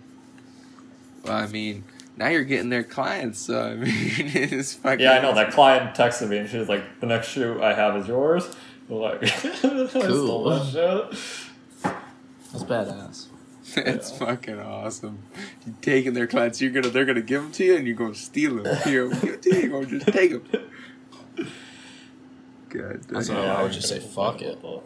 well, 1.25 1.35
I 1.35 1.47
mean, 1.47 1.85
now 2.17 2.29
you're 2.29 2.43
getting 2.43 2.71
their 2.71 2.83
clients, 2.83 3.39
so 3.39 3.63
I 3.63 3.75
mean, 3.75 3.93
it's 3.93 4.73
fucking. 4.75 5.01
yeah, 5.01 5.13
I 5.13 5.21
know 5.21 5.35
that 5.35 5.53
client 5.53 5.95
texted 5.95 6.29
me 6.31 6.39
and 6.39 6.49
she's 6.49 6.69
like, 6.71 7.01
the 7.01 7.07
next 7.07 7.29
shoot 7.29 7.61
I 7.61 7.75
have 7.75 7.97
is 7.97 8.09
yours. 8.09 8.49
I'm 8.89 8.97
like, 8.97 9.23
I 9.23 9.29
stole 9.29 10.45
that 10.51 10.67
shit. 10.73 11.93
That's 12.53 12.65
badass. 12.65 13.27
It's 13.77 14.11
Yeah. 14.13 14.19
fucking 14.19 14.61
awesome. 14.61 15.19
You 15.67 15.75
taking 15.83 16.13
their 16.15 16.27
clients, 16.27 16.61
you're 16.61 16.71
gonna, 16.71 16.89
they're 16.91 17.05
gonna 17.05 17.21
give 17.23 17.43
them 17.43 17.53
to 17.53 17.65
you, 17.65 17.77
and 17.77 17.87
you're 17.87 17.97
gonna 17.97 18.15
steal 18.15 18.63
them. 18.63 18.77
Here, 18.85 19.09
give 19.09 19.25
it 19.25 19.43
to 19.43 19.55
you. 19.55 19.61
You're 19.63 19.71
gonna 19.71 19.87
just 19.99 20.07
take 20.09 20.31
them. 20.31 21.47
Good. 22.69 23.05
That's 23.05 23.29
damn. 23.29 23.37
all- 23.39 23.57
I 23.57 23.63
would 23.63 23.73
just 23.73 23.89
say 23.89 24.01
fuck 24.01 24.43
it. 24.43 24.61
that. 24.63 24.81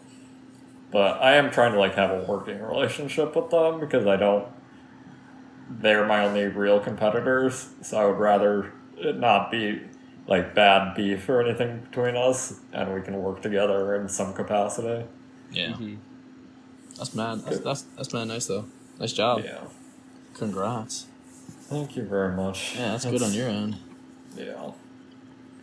But 0.91 1.23
I 1.23 1.37
am 1.37 1.51
trying 1.51 1.73
to 1.73 1.79
like 1.79 1.95
have 1.95 2.11
a 2.11 2.25
working 2.25 2.61
relationship 2.63 3.37
with 3.37 3.51
them 3.51 3.81
because 3.81 4.07
I 4.07 4.17
don't. 4.17 4.47
They're 5.71 6.05
my 6.07 6.25
only 6.25 6.45
real 6.47 6.81
competitors, 6.81 7.69
so 7.81 8.01
I 8.01 8.07
would 8.07 8.19
rather 8.19 8.73
it 8.97 9.17
not 9.19 9.51
be 9.53 9.83
like 10.27 10.55
bad 10.55 10.95
beef 10.95 11.29
or 11.29 11.43
anything 11.43 11.81
between 11.81 12.17
us, 12.17 12.59
and 12.73 12.93
we 12.93 13.03
can 13.03 13.23
work 13.23 13.41
together 13.41 13.95
in 13.95 14.09
some 14.09 14.33
capacity. 14.35 15.07
Yeah. 15.53 15.73
Mhm. 15.75 15.99
That's 16.97 17.15
mad. 17.15 17.41
That's, 17.45 17.59
that's 17.61 17.83
that's 17.97 18.13
mad 18.13 18.29
nice 18.29 18.47
though. 18.47 18.67
Nice 18.99 19.13
job. 19.13 19.43
Yeah. 19.45 19.61
Congrats. 20.35 21.07
Thank 21.63 21.97
you 21.97 22.03
very 22.05 22.35
much. 22.35 22.75
Yeah, 22.77 22.93
that's, 22.93 23.05
good 23.05 23.23
on 23.23 23.33
your 23.33 23.49
end. 23.49 23.77
Yeah. 24.37 24.71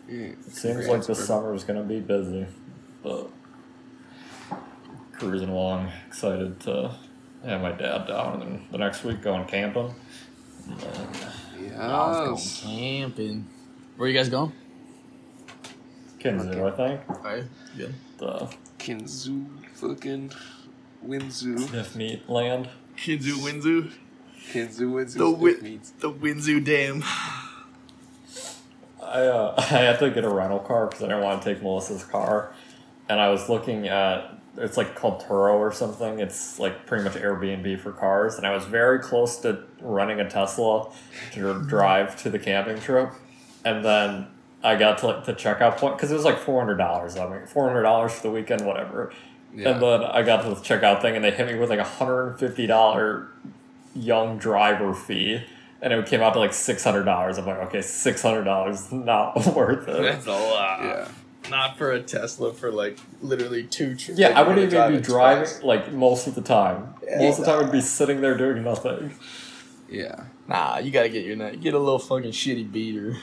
Yeah. 0.08 0.16
It 0.16 0.44
seems 0.52 0.76
like 0.78 0.86
Congrats, 0.86 1.08
this 1.08 1.18
bro. 1.18 1.26
summer 1.28 1.54
is 1.54 1.64
gonna 1.64 1.84
be 1.84 2.00
busy, 2.00 2.46
but 3.04 3.28
cruising 5.14 5.50
along, 5.50 5.92
excited 6.08 6.60
to 6.62 6.92
have 7.44 7.62
my 7.62 7.72
dad 7.72 8.08
down, 8.08 8.34
and 8.34 8.42
then 8.42 8.68
the 8.72 8.78
next 8.78 9.04
week 9.04 9.22
going 9.22 9.46
camping. 9.46 9.94
And 10.70 10.80
then 10.80 11.08
Yes. 11.62 12.62
going 12.64 12.78
camping. 12.78 13.48
Where 13.98 14.08
you 14.08 14.16
guys 14.18 14.30
going? 14.30 14.54
Kinzu, 16.20 16.56
Okay. 16.56 16.66
I 16.66 16.72
think. 16.98 17.10
Alright, 17.10 17.44
good. 17.78 17.94
The 18.18 18.54
Kinzu, 18.80 19.46
fucking 19.76 20.32
Winzu. 21.06 21.60
Sniff 21.60 21.96
Meat 21.96 22.30
Land. 22.30 22.70
Kinzu 22.98 23.38
Winzu. 23.44 23.92
Kinzu, 24.52 24.92
Winzu. 24.92 25.18
The 25.18 25.32
wi- 25.32 25.80
The 26.00 26.12
Winzu 26.12 26.64
Dam. 26.64 27.04
I 29.02 29.22
uh, 29.22 29.56
I 29.58 29.62
had 29.64 30.00
to 30.00 30.10
get 30.10 30.24
a 30.24 30.30
rental 30.30 30.60
car 30.60 30.88
because 30.88 31.04
I 31.04 31.08
didn't 31.08 31.24
want 31.24 31.42
to 31.42 31.54
take 31.54 31.62
Melissa's 31.64 32.04
car, 32.04 32.54
and 33.10 33.20
I 33.20 33.30
was 33.30 33.50
looking 33.50 33.88
at 33.88 34.34
it's 34.58 34.76
like 34.78 34.96
called 34.96 35.22
Turo 35.22 35.54
or 35.54 35.72
something. 35.72 36.20
It's 36.20 36.60
like 36.60 36.86
pretty 36.86 37.04
much 37.04 37.14
Airbnb 37.14 37.80
for 37.80 37.92
cars, 37.92 38.36
and 38.38 38.46
I 38.48 38.54
was 38.56 38.66
very 38.66 39.00
close 39.00 39.38
to 39.42 39.64
running 39.82 40.20
a 40.20 40.30
Tesla 40.30 40.92
to 41.34 41.62
drive 41.68 42.16
to 42.24 42.30
the 42.30 42.40
camping 42.40 42.80
trip, 42.80 43.12
and 43.64 43.86
then 43.86 44.28
I 44.64 44.76
got 44.76 44.98
to 45.00 45.08
like 45.08 45.26
the 45.26 45.34
checkout 45.34 45.78
point 45.78 45.96
because 45.98 46.12
it 46.12 46.16
was 46.16 46.26
like 46.26 46.40
four 46.40 46.60
hundred 46.60 46.78
dollars. 46.78 47.16
I 47.18 47.30
mean, 47.30 47.46
four 47.46 47.68
hundred 47.68 47.84
dollars 47.84 48.14
for 48.14 48.24
the 48.24 48.32
weekend, 48.32 48.66
whatever. 48.66 49.14
Yeah. 49.58 49.70
And 49.72 49.82
then 49.82 50.04
I 50.04 50.22
got 50.22 50.44
to 50.44 50.50
the 50.50 50.56
checkout 50.56 51.02
thing, 51.02 51.16
and 51.16 51.26
they 51.26 51.32
hit 51.32 51.48
me 51.48 51.56
with 51.56 51.72
like 51.72 51.80
a 51.80 51.84
hundred 51.84 52.28
and 52.28 52.40
fifty 52.40 52.68
dollar 52.68 53.30
young 53.96 54.38
driver 54.38 54.94
fee, 54.94 55.42
and 55.82 55.92
it 55.92 56.06
came 56.06 56.22
out 56.22 56.34
to 56.34 56.40
like 56.40 56.54
six 56.54 56.84
hundred 56.84 57.06
dollars. 57.06 57.40
I'm 57.40 57.46
like, 57.48 57.58
okay, 57.64 57.82
six 57.82 58.22
hundred 58.22 58.44
dollars 58.44 58.92
not 58.92 59.36
worth 59.56 59.88
it. 59.88 60.02
That's 60.02 60.28
a 60.28 60.32
lot. 60.32 60.84
yeah. 60.84 61.08
Not 61.50 61.78
for 61.78 61.92
a 61.92 62.02
Tesla 62.04 62.54
for 62.54 62.72
like 62.72 63.00
literally 63.22 63.64
two 63.64 63.96
trips. 63.96 64.20
yeah, 64.20 64.38
I 64.40 64.44
wouldn't 64.44 64.72
even 64.72 64.92
be 64.92 65.02
driving 65.02 65.48
like 65.64 65.92
most 65.92 66.28
of 66.28 66.36
the 66.36 66.42
time. 66.42 66.94
Yeah. 67.04 67.20
most 67.20 67.40
of 67.40 67.46
the 67.46 67.52
time, 67.52 67.66
I'd 67.66 67.72
be 67.72 67.82
sitting 67.82 68.22
there 68.22 68.38
doing 68.38 68.64
nothing. 68.64 69.16
Yeah. 69.90 70.26
Nah, 70.48 70.78
you 70.78 70.92
gotta 70.92 71.10
get 71.10 71.26
your 71.26 71.36
net. 71.36 71.60
Get 71.62 71.74
a 71.74 71.80
little 71.80 72.00
fucking 72.00 72.32
shitty 72.32 72.72
beater. 72.72 73.16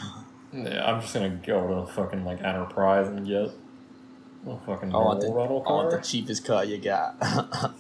Yeah, 0.53 0.85
I'm 0.91 1.01
just 1.01 1.13
gonna 1.15 1.39
go 1.47 1.85
to 1.85 1.93
fucking 1.93 2.25
like 2.25 2.43
Enterprise 2.43 3.09
and 3.09 3.27
get 3.27 3.51
a 4.47 4.57
fucking 4.67 4.95
I 4.95 4.99
want 4.99 5.21
the, 5.21 5.33
rental 5.33 5.65
I 5.69 5.73
want 5.73 5.91
the 5.91 5.99
cheapest 5.99 6.45
car 6.45 6.65
you 6.65 6.79
got. 6.79 7.17
I 7.21 7.73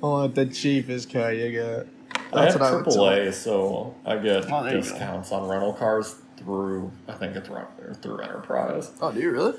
want 0.00 0.34
the 0.34 0.46
cheapest 0.46 1.12
car 1.12 1.32
you 1.32 1.58
got. 1.60 1.86
I 2.32 2.44
have 2.44 2.52
That's 2.52 2.54
what 2.54 2.62
I 2.62 2.74
would 2.76 2.84
tell 2.84 3.04
AAA, 3.04 3.32
so 3.34 3.94
I 4.04 4.16
get 4.16 4.50
Oh, 4.52 4.62
there 4.64 4.76
you 4.76 4.76
go. 4.76 4.80
discounts 4.80 5.32
on 5.32 5.48
rental 5.48 5.72
cars 5.72 6.16
through 6.36 6.90
I 7.08 7.12
think 7.14 7.34
it's 7.36 7.48
run- 7.48 7.66
through 8.02 8.18
Enterprise. 8.20 8.90
Oh, 9.00 9.12
do 9.12 9.20
you 9.20 9.30
really? 9.30 9.54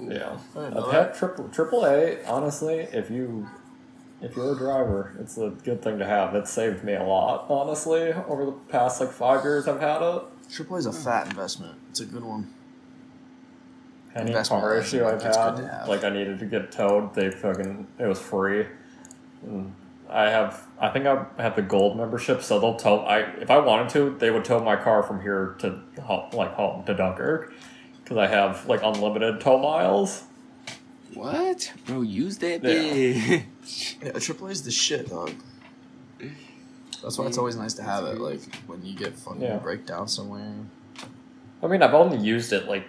Yeah, 0.00 0.38
I 0.56 0.66
I've 0.66 0.90
had 0.92 1.14
triple 1.14 1.48
triple 1.48 1.84
A. 1.84 2.22
Honestly, 2.26 2.76
if 2.92 3.10
you 3.10 3.48
if 4.20 4.36
you're 4.36 4.52
a 4.54 4.56
driver, 4.58 5.14
it's 5.20 5.36
a 5.36 5.50
good 5.50 5.82
thing 5.82 5.98
to 5.98 6.06
have. 6.06 6.34
It 6.34 6.46
saved 6.48 6.84
me 6.84 6.94
a 6.94 7.02
lot, 7.02 7.46
honestly, 7.50 8.12
over 8.12 8.46
the 8.46 8.52
past 8.52 9.00
like 9.00 9.10
five 9.12 9.42
years 9.44 9.66
I've 9.68 9.80
had 9.80 10.00
it. 10.02 10.22
Triple 10.50 10.76
is 10.76 10.86
a 10.86 10.92
fat 10.92 11.26
investment. 11.28 11.78
It's 11.90 12.00
a 12.00 12.04
good 12.06 12.24
one. 12.24 12.52
Any 14.14 14.28
Investment 14.30 14.62
car 14.62 14.78
issue 14.78 15.04
I've 15.06 15.14
it's 15.24 15.36
had, 15.36 15.56
good 15.56 15.62
to 15.62 15.68
have. 15.68 15.88
like 15.88 16.04
I 16.04 16.10
needed 16.10 16.38
to 16.40 16.44
get 16.46 16.70
towed, 16.70 17.14
they 17.14 17.30
fucking 17.30 17.86
it 17.98 18.06
was 18.06 18.20
free. 18.20 18.66
And 19.42 19.74
I 20.10 20.28
have 20.28 20.66
I 20.78 20.90
think 20.90 21.06
I 21.06 21.24
have 21.38 21.56
the 21.56 21.62
gold 21.62 21.96
membership, 21.96 22.42
so 22.42 22.58
they'll 22.60 22.74
tow. 22.76 23.00
I 23.00 23.20
if 23.40 23.50
I 23.50 23.58
wanted 23.58 23.88
to, 23.90 24.16
they 24.18 24.30
would 24.30 24.44
tow 24.44 24.60
my 24.60 24.76
car 24.76 25.02
from 25.02 25.22
here 25.22 25.56
to 25.60 25.80
ho- 26.02 26.28
like 26.34 26.52
home 26.54 26.84
to 26.84 26.94
Dunkirk, 26.94 27.54
because 28.04 28.18
I 28.18 28.26
have 28.26 28.66
like 28.68 28.82
unlimited 28.82 29.40
tow 29.40 29.58
miles. 29.58 30.24
What? 31.14 31.72
Bro, 31.86 32.02
use 32.02 32.38
that 32.38 32.62
Yeah. 32.62 32.70
bitch. 32.72 33.96
Yeah, 34.02 34.12
triple 34.18 34.48
is 34.48 34.62
the 34.62 34.70
shit, 34.70 35.08
dog. 35.08 35.30
That's 37.02 37.18
why 37.18 37.26
it's 37.26 37.38
always 37.38 37.56
nice 37.56 37.74
to 37.74 37.82
have 37.82 38.04
it. 38.04 38.18
Like 38.20 38.40
when 38.66 38.84
you 38.84 38.94
get 38.94 39.14
fucking 39.16 39.40
Yeah. 39.42 39.56
breakdown 39.56 40.06
somewhere. 40.08 40.52
I 41.62 41.66
mean, 41.66 41.82
I've 41.82 41.94
only 41.94 42.18
used 42.18 42.52
it 42.52 42.66
like 42.68 42.84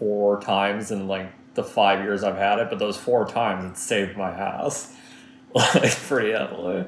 four 0.00 0.40
times 0.40 0.90
in 0.90 1.06
like 1.06 1.30
the 1.54 1.62
five 1.62 2.00
years 2.00 2.24
I've 2.24 2.36
had 2.36 2.58
it, 2.58 2.70
but 2.70 2.80
those 2.80 2.96
four 2.96 3.26
times 3.26 3.64
it 3.64 3.76
saved 3.80 4.16
my 4.16 4.30
ass 4.30 4.96
like 5.54 5.94
pretty 5.94 6.32
heavily. 6.32 6.86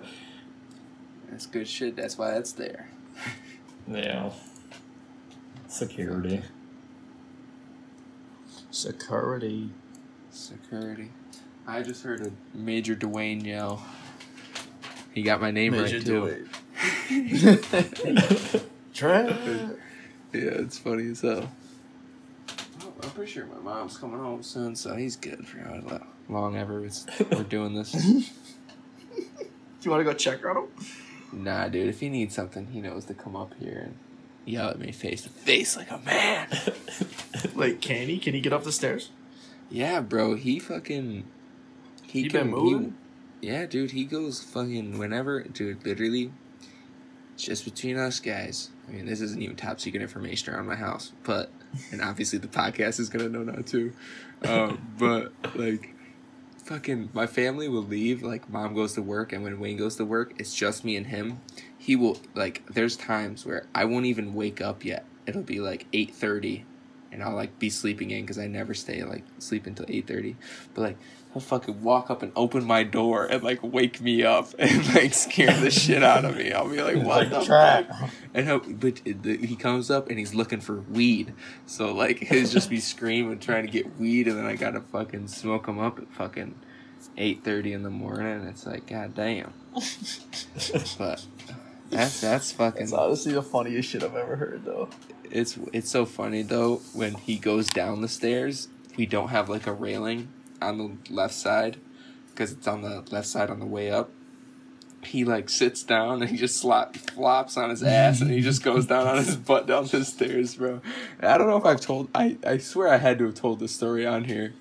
That's 1.31 1.47
good 1.47 1.69
shit. 1.69 1.95
That's 1.95 2.19
why 2.19 2.33
it's 2.33 2.53
there. 2.53 2.89
Yeah. 3.87 4.31
Security. 5.69 6.43
Security. 8.71 9.71
Security. 10.31 11.11
I 11.67 11.83
just 11.83 12.03
heard 12.03 12.27
a 12.27 12.33
Major 12.57 12.97
Dwayne 12.97 13.45
yell. 13.45 13.85
He 15.13 15.23
got 15.23 15.41
my 15.41 15.51
name 15.51 15.73
Major 15.73 15.99
right 15.99 16.07
too. 16.07 16.47
Dwayne. 17.11 18.65
Trent. 18.95 19.31
Yeah, 20.33 20.41
it's 20.41 20.79
funny 20.79 21.11
as 21.11 21.21
hell. 21.21 21.51
I'm 23.03 23.11
pretty 23.11 23.33
sure 23.33 23.47
my 23.47 23.59
mom's 23.59 23.97
coming 23.97 24.21
home 24.21 24.43
soon, 24.43 24.77
so 24.77 24.95
he's 24.95 25.17
good 25.17 25.47
for 25.47 25.59
how 25.59 26.01
long 26.29 26.57
ever 26.57 26.85
it's, 26.85 27.07
we're 27.31 27.43
doing 27.43 27.75
this. 27.75 27.93
Do 27.93 28.25
you 29.83 29.91
want 29.91 30.01
to 30.01 30.05
go 30.05 30.15
check 30.15 30.45
on 30.45 30.57
him? 30.57 30.69
Nah, 31.33 31.69
dude, 31.69 31.89
if 31.89 32.01
he 32.01 32.09
needs 32.09 32.35
something, 32.35 32.69
he 32.69 32.81
knows 32.81 33.07
to 33.07 33.15
come 33.15 33.35
up 33.35 33.55
here 33.59 33.83
and 33.87 33.99
yell 34.45 34.69
at 34.69 34.79
me 34.79 34.93
face 34.93 35.23
to 35.23 35.29
face 35.29 35.77
like 35.77 35.91
a 35.91 35.99
man. 35.99 36.49
Like, 37.55 37.81
can 37.81 38.09
he? 38.09 38.19
Can 38.19 38.35
he 38.35 38.41
get 38.41 38.53
up 38.53 38.65
the 38.65 38.73
stairs? 38.73 39.11
Yeah, 39.71 40.01
bro, 40.01 40.35
he 40.35 40.59
fucking. 40.59 41.25
He 42.03 42.23
He 42.23 42.29
can 42.29 42.43
been 42.43 42.51
moving? 42.51 42.95
He, 43.41 43.49
yeah, 43.49 43.67
dude, 43.67 43.91
he 43.91 44.05
goes 44.05 44.43
fucking 44.43 44.99
whenever. 44.99 45.43
Dude, 45.43 45.85
literally, 45.85 46.33
just 47.37 47.65
between 47.65 47.99
us 47.99 48.21
guys. 48.21 48.71
I 48.89 48.93
mean, 48.93 49.07
this 49.07 49.21
isn't 49.21 49.41
even 49.41 49.57
top 49.57 49.81
secret 49.81 50.03
information 50.03 50.55
around 50.55 50.67
my 50.67 50.77
house, 50.77 51.13
but 51.25 51.51
and 51.91 52.01
obviously 52.03 52.39
the 52.39 52.49
podcast 52.49 53.01
is 53.01 53.09
gonna 53.09 53.29
know 53.29 53.43
now 53.43 53.63
too. 53.63 53.93
Um, 54.45 54.95
but 54.99 55.33
like, 55.55 55.95
fucking, 56.65 57.11
my 57.13 57.27
family 57.27 57.69
will 57.69 57.83
leave. 57.85 58.23
Like, 58.23 58.49
mom 58.51 58.75
goes 58.75 58.95
to 58.95 59.03
work, 59.03 59.33
and 59.33 59.43
when 59.43 59.59
Wayne 59.61 59.77
goes 59.77 59.97
to 59.97 60.05
work, 60.05 60.35
it's 60.39 60.55
just 60.55 60.85
me 60.85 60.97
and 60.97 61.07
him. 61.07 61.41
He 61.79 61.97
will 61.97 62.19
like. 62.35 62.65
There's 62.67 62.97
times 62.97 63.45
where 63.47 63.67
I 63.75 63.85
won't 63.85 64.07
even 64.07 64.35
wake 64.35 64.61
up 64.61 64.85
yet. 64.85 65.05
It'll 65.27 65.43
be 65.43 65.61
like 65.61 65.87
eight 65.93 66.15
thirty, 66.15 66.65
and 67.11 67.23
I'll 67.23 67.35
like 67.35 67.59
be 67.59 67.71
sleeping 67.71 68.11
in 68.11 68.23
because 68.23 68.39
I 68.39 68.47
never 68.47 68.75
stay 68.75 69.03
like 69.05 69.25
sleep 69.39 69.67
until 69.67 69.87
eight 69.89 70.07
thirty. 70.07 70.37
But 70.75 70.83
like 70.83 70.99
he'll 71.33 71.41
fucking 71.43 71.83
walk 71.83 72.11
up 72.11 72.23
and 72.23 72.31
open 72.37 72.65
my 72.65 72.83
door 72.83 73.25
and 73.27 73.43
like 73.43 73.63
wake 73.63 74.01
me 74.01 74.23
up 74.23 74.49
and 74.59 74.95
like 74.95 75.15
scare 75.15 75.59
the 75.61 75.71
shit 75.71 76.03
out 76.03 76.25
of 76.25 76.37
me. 76.37 76.53
I'll 76.53 76.69
be 76.69 76.83
like, 76.83 76.97
what 77.05 77.31
the 77.31 77.43
Trap. 77.45 77.89
fuck? 77.89 78.11
And 78.35 78.47
he'll, 78.47 78.61
but 78.61 78.99
he 79.05 79.57
comes 79.57 79.91
up 79.91 80.09
and 80.09 80.19
he's 80.19 80.35
looking 80.35 80.61
for 80.61 80.81
weed. 80.81 81.33
So 81.67 81.93
like 81.95 82.19
he'll 82.29 82.47
just 82.47 82.71
be 82.71 82.81
screaming 82.81 83.39
trying 83.39 83.67
to 83.67 83.73
get 83.73 83.99
weed, 83.99 84.29
and 84.29 84.37
then 84.39 84.47
I 84.47 84.57
gotta 84.57 84.81
fucking 84.81 85.29
smoke 85.29 85.67
him 85.67 85.79
up 85.79 85.99
at 85.99 86.09
fucking 86.13 86.55
eight 87.17 87.43
thirty 87.45 87.73
in 87.73 87.83
the 87.83 87.91
morning. 87.91 88.47
It's 88.47 88.67
like 88.67 88.87
god 88.87 89.15
damn. 89.15 89.53
But 90.99 91.25
That's 91.91 92.21
that's 92.21 92.53
fucking. 92.53 92.81
That's 92.81 92.93
honestly 92.93 93.33
the 93.33 93.43
funniest 93.43 93.91
shit 93.91 94.03
I've 94.03 94.15
ever 94.17 94.37
heard, 94.37 94.65
though. 94.65 94.89
It's 95.31 95.59
it's 95.73 95.91
so 95.91 96.05
funny 96.07 96.43
though 96.43 96.77
when 96.95 97.15
he 97.15 97.37
goes 97.39 97.67
down 97.69 98.01
the 98.03 98.09
stairs. 98.09 98.69
We 98.97 99.07
don't 99.07 99.29
have 99.29 99.49
like 99.49 99.67
a 99.67 99.73
railing 99.73 100.29
on 100.63 100.79
the 100.79 101.13
left 101.13 101.35
side 101.35 101.79
because 102.31 102.53
it's 102.53 102.67
on 102.67 102.83
the 102.83 103.05
left 103.11 103.27
side 103.27 103.51
on 103.51 103.61
the 103.61 103.67
way 103.67 103.91
up. 103.91 104.11
He 105.05 105.25
like 105.25 105.49
sits 105.49 105.83
down 105.83 106.23
and 106.23 106.31
he 106.31 106.37
just 106.37 106.57
slop, 106.59 106.97
flops 106.97 107.57
on 107.57 107.71
his 107.71 107.83
ass 107.83 108.21
and 108.21 108.31
he 108.31 108.41
just 108.41 108.63
goes 108.63 108.87
down 108.87 109.07
on 109.07 109.17
his 109.17 109.37
butt 109.37 109.67
down 109.67 109.87
the 109.87 110.05
stairs, 110.05 110.55
bro. 110.55 110.81
And 111.19 111.31
I 111.31 111.39
don't 111.39 111.49
know 111.49 111.57
if 111.57 111.65
I've 111.65 111.81
told. 111.81 112.09
I 112.15 112.37
I 112.47 112.59
swear 112.59 112.89
I 112.89 112.99
had 112.99 113.19
to 113.19 113.27
have 113.27 113.35
told 113.35 113.59
this 113.59 113.75
story 113.75 114.07
on 114.07 114.25
here, 114.25 114.55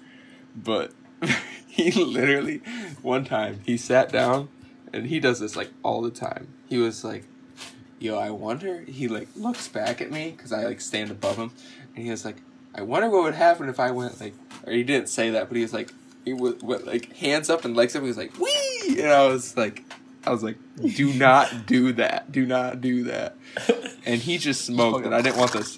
but 0.56 0.92
he 1.68 1.92
literally 1.92 2.62
one 3.02 3.24
time 3.24 3.60
he 3.66 3.78
sat 3.78 4.12
down 4.12 4.50
and 4.92 5.08
he 5.08 5.20
does 5.20 5.40
this 5.40 5.56
like 5.56 5.70
all 5.84 6.02
the 6.02 6.12
time. 6.12 6.48
He 6.68 6.78
was 6.78 7.04
like, 7.04 7.26
"Yo, 8.00 8.18
I 8.18 8.32
wonder." 8.32 8.82
He 8.82 9.08
like 9.08 9.28
looks 9.36 9.68
back 9.68 10.02
at 10.02 10.12
me 10.12 10.32
because 10.36 10.52
I 10.52 10.64
like 10.66 10.82
stand 10.82 11.12
above 11.12 11.38
him, 11.38 11.52
and 11.96 12.04
he 12.04 12.10
was 12.10 12.26
like, 12.26 12.38
"I 12.76 12.82
wonder 12.82 13.10
what 13.10 13.24
would 13.24 13.36
happen 13.36 13.70
if 13.70 13.80
I 13.80 13.92
went 13.92 14.20
like." 14.20 14.34
Or 14.66 14.74
he 14.74 14.84
didn't 14.84 15.10
say 15.10 15.32
that, 15.32 15.48
but 15.48 15.56
he 15.56 15.64
was 15.64 15.74
like, 15.74 15.92
he 16.26 16.34
went, 16.34 16.62
went 16.62 16.86
like 16.86 17.16
hands 17.18 17.50
up 17.50 17.66
and 17.66 17.76
legs 17.76 17.96
up. 17.96 18.02
He 18.04 18.08
was 18.08 18.18
like, 18.18 18.38
"Wee!" 18.40 18.98
And 19.00 19.12
I 19.12 19.28
was 19.28 19.58
like, 19.58 19.84
I 20.26 20.32
was 20.32 20.44
like, 20.44 20.58
"Do 20.96 21.14
not 21.14 21.66
do 21.66 21.94
that. 21.94 22.32
Do 22.32 22.46
not 22.46 22.82
do 22.82 23.04
that." 23.06 23.36
And 24.04 24.20
he 24.20 24.40
just 24.40 24.66
smoked, 24.66 25.06
and 25.06 25.14
I 25.14 25.22
didn't 25.22 25.38
want 25.38 25.52
this. 25.54 25.78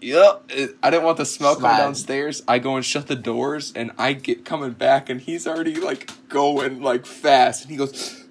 Yep, 0.00 0.50
I 0.82 0.88
didn't 0.90 1.04
want 1.04 1.18
the 1.18 1.26
smell 1.26 1.56
coming 1.56 1.76
downstairs. 1.76 2.42
I 2.48 2.58
go 2.58 2.74
and 2.76 2.82
shut 2.82 3.06
the 3.06 3.14
doors, 3.14 3.70
and 3.76 3.90
I 3.98 4.14
get 4.14 4.46
coming 4.46 4.70
back, 4.72 5.10
and 5.10 5.20
he's 5.20 5.46
already 5.46 5.74
like 5.74 6.10
going 6.30 6.80
like 6.80 7.04
fast, 7.04 7.62
and 7.62 7.70
he 7.70 7.76
goes 7.76 8.24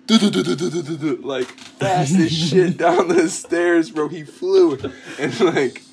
like 1.24 1.45
fast 1.45 2.15
as 2.15 2.32
shit 2.49 2.78
down 2.78 3.07
the 3.07 3.30
stairs, 3.30 3.91
bro. 3.91 4.07
He 4.07 4.24
flew, 4.24 4.80
and 5.20 5.39
like 5.41 5.84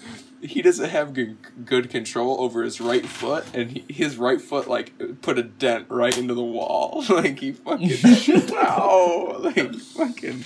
he 0.46 0.62
doesn't 0.62 0.88
have 0.90 1.12
good, 1.14 1.36
good 1.64 1.90
control 1.90 2.40
over 2.40 2.62
his 2.62 2.80
right 2.80 3.04
foot, 3.06 3.44
and 3.54 3.70
he, 3.70 3.84
his 3.92 4.16
right 4.16 4.40
foot 4.40 4.68
like 4.68 4.92
put 5.22 5.38
a 5.38 5.42
dent 5.42 5.86
right 5.88 6.16
into 6.16 6.34
the 6.34 6.42
wall. 6.42 7.04
like 7.10 7.38
he 7.40 7.52
fucking 7.52 7.90
wow, 8.50 9.36
like 9.40 9.74
fucking. 9.74 10.44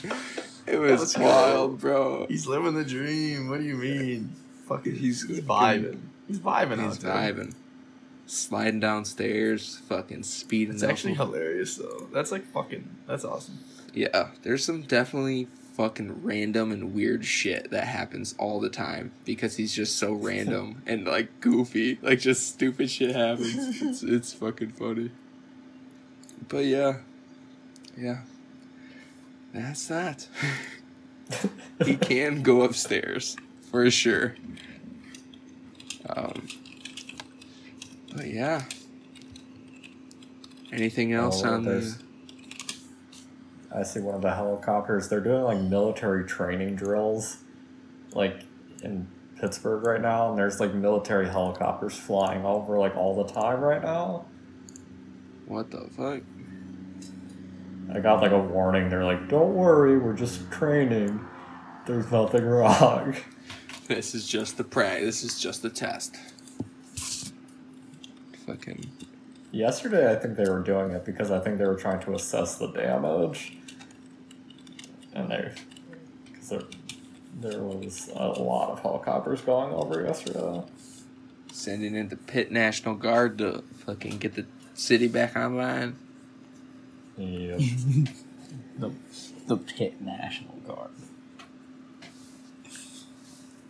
It 0.66 0.78
was 0.78 1.14
go. 1.14 1.22
wild, 1.24 1.80
bro. 1.80 2.26
He's 2.28 2.46
living 2.46 2.74
the 2.74 2.84
dream. 2.84 3.48
What 3.48 3.58
do 3.60 3.64
you 3.66 3.76
mean? 3.76 4.32
Fucking, 4.66 4.94
He's- 4.94 5.22
he's, 5.22 5.28
he's 5.28 5.40
vibing. 5.40 6.00
He's 6.28 6.38
vibing 6.38 6.84
He's 6.84 6.98
vibing, 6.98 7.54
sliding 8.26 8.78
downstairs, 8.78 9.80
fucking 9.88 10.22
speeding. 10.22 10.74
It's 10.74 10.84
actually 10.84 11.14
hilarious 11.14 11.74
though. 11.76 12.06
That's 12.12 12.30
like 12.30 12.44
fucking. 12.52 12.88
That's 13.08 13.24
awesome. 13.24 13.58
Yeah, 13.92 14.28
there's 14.42 14.64
some 14.64 14.82
definitely 14.82 15.48
fucking 15.80 16.22
random 16.22 16.72
and 16.72 16.92
weird 16.92 17.24
shit 17.24 17.70
that 17.70 17.86
happens 17.86 18.34
all 18.38 18.60
the 18.60 18.68
time 18.68 19.10
because 19.24 19.56
he's 19.56 19.74
just 19.74 19.96
so 19.96 20.12
random 20.28 20.82
and 20.86 21.06
like 21.06 21.40
goofy. 21.40 21.98
Like 22.02 22.20
just 22.20 22.46
stupid 22.46 22.90
shit 22.90 23.16
happens. 23.16 23.80
It's 23.80 24.02
it's 24.16 24.32
fucking 24.34 24.72
funny. 24.72 25.10
But 26.48 26.66
yeah. 26.66 26.98
Yeah. 27.96 28.18
That's 29.54 29.86
that. 29.86 30.28
he 31.86 31.96
can 31.96 32.42
go 32.42 32.60
upstairs 32.60 33.38
for 33.70 33.90
sure. 33.90 34.36
Um 36.10 36.46
But 38.14 38.26
yeah. 38.26 38.64
Anything 40.70 41.14
else 41.14 41.42
Oh, 41.42 41.54
on 41.54 41.64
the 41.64 41.96
I 43.74 43.82
see 43.82 44.00
one 44.00 44.14
of 44.16 44.22
the 44.22 44.34
helicopters. 44.34 45.08
They're 45.08 45.20
doing 45.20 45.42
like 45.42 45.58
military 45.58 46.24
training 46.24 46.76
drills, 46.76 47.38
like 48.12 48.44
in 48.82 49.06
Pittsburgh 49.40 49.84
right 49.86 50.00
now, 50.00 50.30
and 50.30 50.38
there's 50.38 50.58
like 50.58 50.74
military 50.74 51.28
helicopters 51.28 51.96
flying 51.96 52.44
over 52.44 52.78
like 52.78 52.96
all 52.96 53.22
the 53.22 53.32
time 53.32 53.60
right 53.60 53.82
now. 53.82 54.26
what 55.46 55.70
the 55.70 55.88
fuck? 55.96 56.22
I 57.92 58.00
got 58.00 58.22
like 58.22 58.32
a 58.32 58.38
warning. 58.38 58.88
They're 58.88 59.04
like, 59.04 59.28
"Don't 59.28 59.54
worry, 59.54 59.98
we're 59.98 60.14
just 60.14 60.50
training. 60.50 61.24
There's 61.86 62.10
nothing 62.10 62.44
wrong." 62.44 63.16
This 63.88 64.14
is 64.14 64.24
just 64.24 64.56
the 64.56 64.62
prey. 64.62 65.02
This 65.04 65.24
is 65.24 65.40
just 65.40 65.62
the 65.62 65.68
test. 65.68 66.14
Fucking 68.46 68.88
Yesterday, 69.52 70.10
I 70.10 70.14
think 70.14 70.36
they 70.36 70.48
were 70.48 70.60
doing 70.60 70.92
it 70.92 71.04
because 71.04 71.32
I 71.32 71.40
think 71.40 71.58
they 71.58 71.66
were 71.66 71.74
trying 71.74 71.98
to 72.02 72.14
assess 72.14 72.56
the 72.56 72.68
damage, 72.68 73.58
and 75.14 75.30
they, 75.30 75.52
because 76.26 76.48
there, 76.50 76.62
there 77.40 77.62
was 77.62 78.08
a 78.14 78.28
lot 78.28 78.70
of 78.70 78.80
helicopters 78.80 79.40
going 79.40 79.72
over 79.72 80.02
yesterday. 80.02 80.62
sending 81.52 81.94
in 81.94 82.08
the 82.08 82.16
Pitt 82.16 82.50
National 82.52 82.94
Guard 82.94 83.38
to 83.38 83.62
fucking 83.86 84.18
get 84.18 84.34
the 84.34 84.46
city 84.74 85.08
back 85.08 85.36
online. 85.36 85.96
Yep. 87.16 87.60
The 88.78 88.92
the 89.46 89.56
Pitt 89.58 90.00
National 90.00 90.54
Guard. 90.66 90.90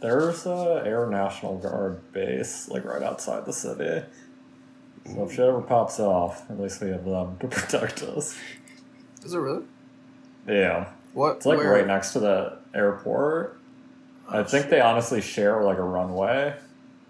There's 0.01 0.47
a 0.47 0.83
Air 0.87 1.07
National 1.07 1.59
Guard 1.59 2.13
base 2.13 2.69
like 2.69 2.85
right 2.85 3.03
outside 3.03 3.45
the 3.45 3.53
city. 3.53 4.07
So 5.07 5.25
if 5.25 5.31
shit 5.33 5.41
ever 5.41 5.61
pops 5.61 5.99
off, 5.99 6.49
at 6.51 6.61
least 6.61 6.81
we 6.81 6.91
have 6.91 7.05
them 7.05 7.37
to 7.41 7.49
protect 7.49 8.03
us. 8.03 8.37
Is 9.25 9.35
it 9.35 9.39
really? 9.39 9.65
Yeah, 10.47 10.89
What? 11.13 11.37
it's 11.39 11.47
like 11.47 11.59
where- 11.59 11.73
right 11.73 11.87
next 11.87 12.13
to 12.13 12.21
the 12.21 12.59
airport. 12.75 13.57
I 14.29 14.43
think 14.45 14.69
they 14.71 14.81
honestly 14.81 15.21
share 15.21 15.61
like 15.63 15.79
a 15.79 15.83
runway 15.83 16.55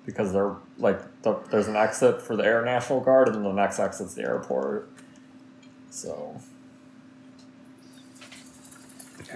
because 0.07 0.33
they're 0.33 0.57
like 0.79 0.99
the, 1.23 1.35
there's 1.51 1.69
an 1.69 1.77
exit 1.77 2.23
for 2.23 2.35
the 2.35 2.43
Air 2.45 2.65
National 2.65 3.01
Guard 3.01 3.29
and 3.29 3.45
the 3.45 3.53
next 3.53 3.79
exit's 3.79 4.15
the 4.15 4.23
airport. 4.23 4.89
So 5.91 6.41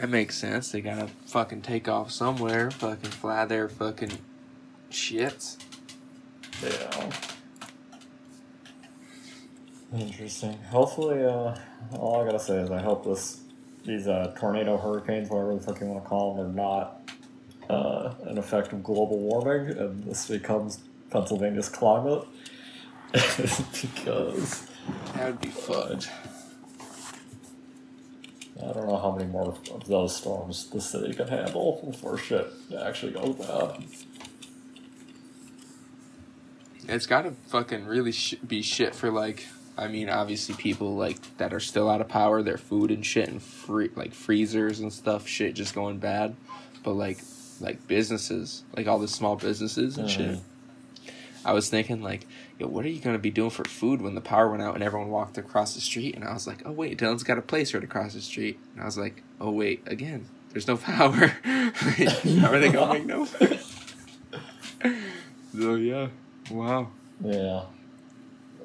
That 0.01 0.09
makes 0.09 0.37
sense. 0.39 0.73
They 0.73 0.81
gotta 0.81 1.09
fucking 1.27 1.61
take 1.63 1.87
off 1.89 2.11
somewhere. 2.11 2.71
Fucking 2.71 3.11
fly 3.11 3.45
their 3.45 3.69
fucking 3.69 4.13
shits. 4.91 5.59
yeah. 6.63 7.11
Interesting. 9.95 10.59
Hopefully, 10.71 11.23
uh, 11.25 11.55
all 11.93 12.23
I 12.23 12.25
gotta 12.25 12.41
say 12.41 12.57
is 12.57 12.71
I 12.71 12.81
hope 12.81 13.05
this 13.05 13.41
these 13.85 14.09
uh, 14.09 14.35
tornado 14.39 14.77
hurricanes, 14.77 15.29
whatever 15.29 15.55
the 15.55 15.61
fuck 15.61 15.81
you 15.81 15.87
want 15.87 16.03
to 16.03 16.09
call 16.09 16.35
them, 16.35 16.47
are 16.47 16.53
not 16.53 17.11
uh, 17.69 18.15
an 18.25 18.39
effect 18.39 18.73
of 18.73 18.83
global 18.83 19.19
warming 19.19 19.77
and 19.77 20.05
this 20.05 20.29
becomes 20.29 20.81
Pennsylvania's 21.11 21.69
climate. 21.69 22.27
because 23.13 24.67
That 25.15 25.27
would 25.27 25.41
be 25.41 25.49
fucked. 25.49 26.11
I 28.61 28.73
don't 28.73 28.89
know 28.89 28.97
how 28.97 29.15
many 29.17 29.31
more 29.31 29.55
of 29.73 29.87
those 29.87 30.17
storms 30.17 30.69
the 30.71 30.81
city 30.81 31.13
can 31.13 31.29
handle 31.29 31.83
before 31.91 32.17
shit 32.19 32.47
actually 32.81 33.13
goes 33.13 33.35
bad. 33.37 33.85
It's 36.89 37.07
gotta 37.07 37.33
fucking 37.49 37.87
really 37.87 38.13
sh- 38.13 38.35
be 38.47 38.63
shit 38.63 38.95
for 38.95 39.11
like. 39.11 39.47
I 39.77 39.89
mean, 39.89 40.09
obviously, 40.09 40.55
people 40.55 40.95
like 40.97 41.19
that 41.39 41.53
are 41.53 41.61
still 41.61 41.91
out 41.91 42.01
of 42.01 42.09
power, 42.09 42.43
their 42.43 42.59
food 42.59 42.91
and 42.91 43.05
shit, 43.05 43.29
and 43.29 43.43
free 43.43 43.91
like 43.97 44.15
freezers 44.15 44.81
and 44.81 44.93
stuff, 44.93 45.27
shit 45.27 45.55
just 45.55 45.75
going 45.75 45.99
bad. 45.99 46.37
But 46.85 46.93
like, 46.93 47.19
like 47.61 47.87
businesses, 47.89 48.63
like 48.77 48.87
all 48.87 48.99
the 48.99 49.09
small 49.09 49.37
businesses 49.37 49.99
and 49.99 50.09
shit. 50.09 50.31
Mhm. 50.37 50.41
I 51.47 51.53
was 51.53 51.69
thinking 51.69 52.03
like, 52.03 52.27
yo, 52.59 52.69
what 52.69 52.85
are 52.85 52.89
you 52.89 53.01
gonna 53.01 53.19
be 53.19 53.31
doing 53.31 53.51
for 53.51 53.65
food 53.65 54.01
when 54.01 54.15
the 54.15 54.21
power 54.21 54.49
went 54.51 54.63
out 54.63 54.75
and 54.75 54.83
everyone 54.83 55.11
walked 55.11 55.37
across 55.39 55.75
the 55.75 55.81
street? 55.81 56.15
And 56.15 56.25
I 56.25 56.33
was 56.33 56.47
like, 56.47 56.63
oh 56.65 56.73
wait, 56.73 56.97
Dylan's 56.99 57.23
got 57.25 57.37
a 57.39 57.43
place 57.43 57.75
right 57.75 57.83
across 57.85 58.15
the 58.15 58.21
street. 58.23 58.59
And 58.75 58.83
I 58.83 58.87
was 58.87 58.97
like, 58.97 59.23
oh 59.41 59.51
wait, 59.51 59.83
again, 59.87 60.27
there's 60.51 60.67
no 60.69 60.77
power. 60.79 61.27
How 61.45 62.53
are 62.53 62.59
they 62.61 62.71
gonna 62.71 62.95
make 62.95 63.07
no? 63.07 63.27
so 65.57 65.75
yeah, 65.75 66.09
wow. 66.51 66.89
Yeah. 67.23 67.65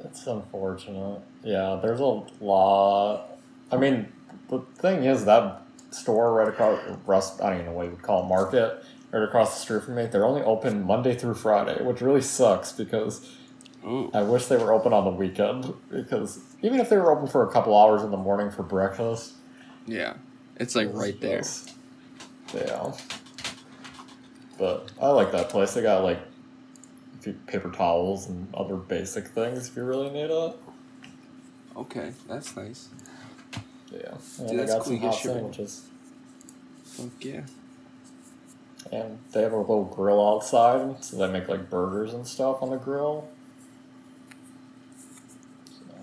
It's 0.04 0.26
unfortunate. 0.28 1.22
Yeah, 1.44 1.80
there's 1.82 2.00
a 2.00 2.24
lot. 2.42 3.26
I 3.72 3.78
mean, 3.78 4.12
the 4.50 4.60
thing 4.78 5.04
is 5.04 5.26
that 5.26 5.62
store 5.92 6.34
right 6.34 6.48
across, 6.48 6.80
rest, 7.06 7.42
I 7.42 7.50
don't 7.50 7.54
even 7.62 7.66
know 7.68 7.72
what 7.74 7.86
you 7.86 7.92
would 7.92 8.02
call 8.02 8.24
it, 8.24 8.28
market, 8.28 8.84
right 9.12 9.24
across 9.24 9.56
the 9.56 9.62
street 9.62 9.84
from 9.84 9.96
me, 9.96 10.06
they're 10.06 10.26
only 10.26 10.42
open 10.42 10.86
Monday 10.86 11.16
through 11.16 11.34
Friday, 11.36 11.84
which 11.84 12.02
really 12.02 12.22
sucks 12.22 12.72
because 12.72 13.30
Ooh. 13.86 14.12
I 14.14 14.22
wish 14.22 14.46
they 14.46 14.58
were 14.58 14.74
open 14.74 14.94
on 14.94 15.06
the 15.06 15.12
weekend. 15.12 15.74
Because 15.90 16.40
even 16.62 16.80
if 16.80 16.90
they 16.90 16.98
were 16.98 17.12
open 17.12 17.28
for 17.28 17.48
a 17.48 17.52
couple 17.52 17.78
hours 17.78 18.04
in 18.04 18.12
the 18.12 18.18
morning 18.18 18.52
for 18.52 18.64
breakfast, 18.64 19.34
Yeah, 19.86 20.14
it's 20.58 20.76
like 20.76 20.90
right 20.94 21.20
there. 21.20 21.44
Yeah. 22.54 22.94
But 24.58 24.92
I 25.02 25.08
like 25.10 25.32
that 25.32 25.50
place. 25.50 25.74
They 25.74 25.82
got 25.82 26.04
like 26.04 26.20
paper 27.48 27.72
towels 27.72 28.28
and 28.28 28.54
other 28.54 28.76
basic 28.76 29.28
things 29.28 29.70
if 29.70 29.76
you 29.76 29.84
really 29.84 30.10
need 30.10 30.30
it. 30.30 30.56
Okay, 31.76 32.14
that's 32.28 32.56
nice. 32.56 32.90
Yeah. 33.92 34.00
Dude, 34.38 34.50
And 34.50 34.60
that's 34.60 34.74
got 34.74 34.84
cool, 34.84 34.98
some 34.98 35.00
hot 35.00 35.16
sandwiches. 35.16 35.86
Fuck 36.84 37.10
yeah. 37.22 37.42
And 38.92 39.20
they 39.32 39.42
have 39.42 39.54
a 39.54 39.58
little 39.58 39.86
grill 39.86 40.26
outside, 40.36 41.04
so 41.04 41.18
they 41.18 41.32
make 41.32 41.48
like 41.48 41.70
burgers 41.70 42.14
and 42.14 42.26
stuff 42.26 42.62
on 42.62 42.70
the 42.70 42.78
grill. 42.78 43.28
So, 45.66 45.96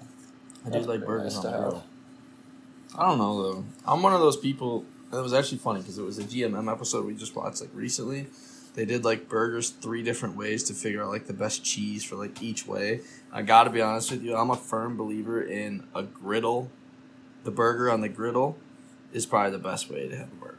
I 0.66 0.70
do 0.70 0.78
like 0.80 1.04
burgers 1.04 1.36
nice 1.36 1.44
on 1.44 1.52
the 1.52 1.58
grill. 1.58 1.84
I 2.98 3.08
don't 3.08 3.18
know 3.18 3.42
though. 3.42 3.64
I'm 3.86 4.02
one 4.02 4.14
of 4.14 4.20
those 4.20 4.36
people. 4.36 4.84
It 5.12 5.16
was 5.16 5.32
actually 5.32 5.58
funny 5.58 5.80
because 5.80 5.98
it 5.98 6.04
was 6.04 6.18
a 6.18 6.24
GMM 6.24 6.70
episode 6.70 7.06
we 7.06 7.14
just 7.14 7.34
watched 7.34 7.60
like 7.60 7.70
recently. 7.74 8.26
They 8.76 8.84
did 8.84 9.04
like 9.04 9.28
burgers 9.28 9.70
three 9.70 10.02
different 10.04 10.36
ways 10.36 10.62
to 10.64 10.74
figure 10.74 11.02
out 11.02 11.08
like 11.08 11.26
the 11.26 11.32
best 11.32 11.64
cheese 11.64 12.04
for 12.04 12.14
like 12.14 12.40
each 12.42 12.66
way. 12.68 13.00
I 13.32 13.42
got 13.42 13.64
to 13.64 13.70
be 13.70 13.80
honest 13.80 14.10
with 14.12 14.22
you. 14.22 14.36
I'm 14.36 14.50
a 14.50 14.56
firm 14.56 14.96
believer 14.96 15.42
in 15.42 15.84
a 15.94 16.02
griddle. 16.04 16.70
The 17.44 17.50
burger 17.50 17.90
on 17.90 18.02
the 18.02 18.08
griddle 18.08 18.58
is 19.12 19.24
probably 19.26 19.50
the 19.52 19.58
best 19.58 19.90
way 19.90 20.06
to 20.08 20.16
have 20.16 20.28
a 20.30 20.36
burger. 20.36 20.56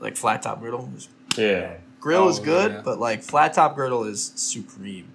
Like 0.00 0.16
flat 0.16 0.42
top 0.42 0.60
griddle. 0.60 0.90
is- 0.96 1.08
Yeah. 1.36 1.76
Grill 2.00 2.28
is 2.28 2.38
Oh, 2.40 2.44
good, 2.44 2.72
yeah. 2.72 2.82
but 2.84 2.98
like 3.00 3.22
flat 3.22 3.54
top 3.54 3.74
griddle 3.76 4.04
is 4.04 4.32
supreme. 4.34 5.08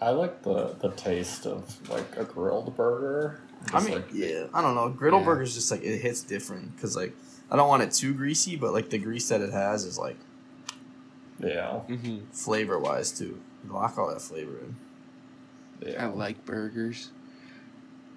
I 0.00 0.10
like 0.10 0.42
the, 0.42 0.74
the 0.80 0.90
taste 0.90 1.46
of 1.46 1.76
like 1.90 2.16
a 2.16 2.24
grilled 2.24 2.76
burger. 2.76 3.40
I 3.72 3.80
mean, 3.82 3.94
like, 3.94 4.08
yeah, 4.12 4.44
I 4.54 4.62
don't 4.62 4.74
know. 4.76 4.88
Griddle 4.88 5.20
Yeah. 5.20 5.24
burgers 5.26 5.54
just 5.54 5.70
like 5.70 5.82
it 5.82 5.98
hits 5.98 6.22
different 6.22 6.74
because 6.76 6.94
like 6.96 7.14
I 7.50 7.56
don't 7.56 7.68
want 7.68 7.82
it 7.82 7.92
too 7.92 8.12
greasy, 8.14 8.56
but 8.56 8.72
like 8.72 8.90
the 8.90 8.98
grease 8.98 9.28
that 9.28 9.40
it 9.40 9.52
has 9.52 9.84
is 9.84 9.98
like 9.98 10.16
yeah. 11.38 11.80
Mm-hmm. 11.88 12.30
flavor 12.32 12.78
wise 12.78 13.10
too. 13.12 13.40
Lock 13.68 13.98
all 13.98 14.08
that 14.08 14.20
flavor 14.20 14.58
in. 14.58 14.76
Yeah. 15.88 16.04
I 16.04 16.08
like 16.08 16.44
burgers. 16.44 17.10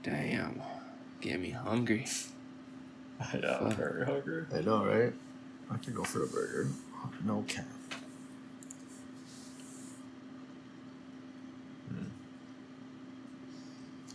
Damn. 0.04 0.62
Get 1.22 1.40
me 1.40 1.52
hungry. 1.52 2.06
Yeah, 3.40 3.60
I'm 3.62 3.72
very 3.74 4.04
hungry. 4.04 4.46
I 4.52 4.62
know, 4.62 4.84
right? 4.84 5.14
I 5.70 5.78
could 5.78 5.94
go 5.94 6.04
for 6.04 6.24
a 6.24 6.28
burger. 6.28 6.70
No 7.24 7.44
cap. 7.48 7.68
Hmm. 11.88 12.06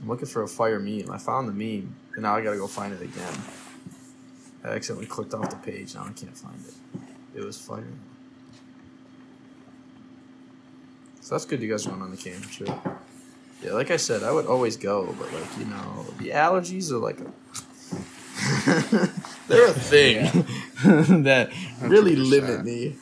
I'm 0.03 0.09
looking 0.09 0.27
for 0.27 0.43
a 0.43 0.49
fire 0.49 0.81
meme. 0.81 1.09
I 1.09 1.19
found 1.19 1.49
the 1.49 1.53
meme, 1.53 1.95
and 2.14 2.23
now 2.25 2.35
I 2.35 2.43
gotta 2.43 2.57
go 2.57 2.67
find 2.67 2.93
it 2.93 3.01
again. 3.01 3.35
I 4.67 4.71
accidentally 4.71 5.07
clicked 5.07 5.33
off 5.33 5.49
the 5.49 5.57
page. 5.57 5.95
Now 5.95 6.03
I 6.03 6.12
can't 6.12 6.37
find 6.37 6.59
it. 6.67 7.39
It 7.39 7.45
was 7.45 7.57
fire. 7.59 7.85
So 11.21 11.35
that's 11.35 11.45
good. 11.45 11.62
You 11.62 11.71
guys 11.71 11.87
going 11.87 12.03
on 12.03 12.11
the 12.11 12.17
camp 12.17 12.51
trip. 12.51 12.71
Yeah, 13.62 13.73
like 13.73 13.91
I 13.91 13.97
said, 13.97 14.23
I 14.23 14.33
would 14.33 14.47
always 14.47 14.77
go, 14.77 15.14
but 15.19 15.33
like 15.33 15.59
you 15.59 15.64
know, 15.67 16.07
the 16.19 16.31
allergies 16.31 16.91
are 16.91 16.99
like 16.99 17.21
a 17.21 17.33
they're 19.49 19.69
a 19.69 19.73
thing 19.73 20.25
that 21.25 21.51
really 21.81 22.17
100%. 22.17 22.31
limit 22.31 22.64
me. 22.64 22.97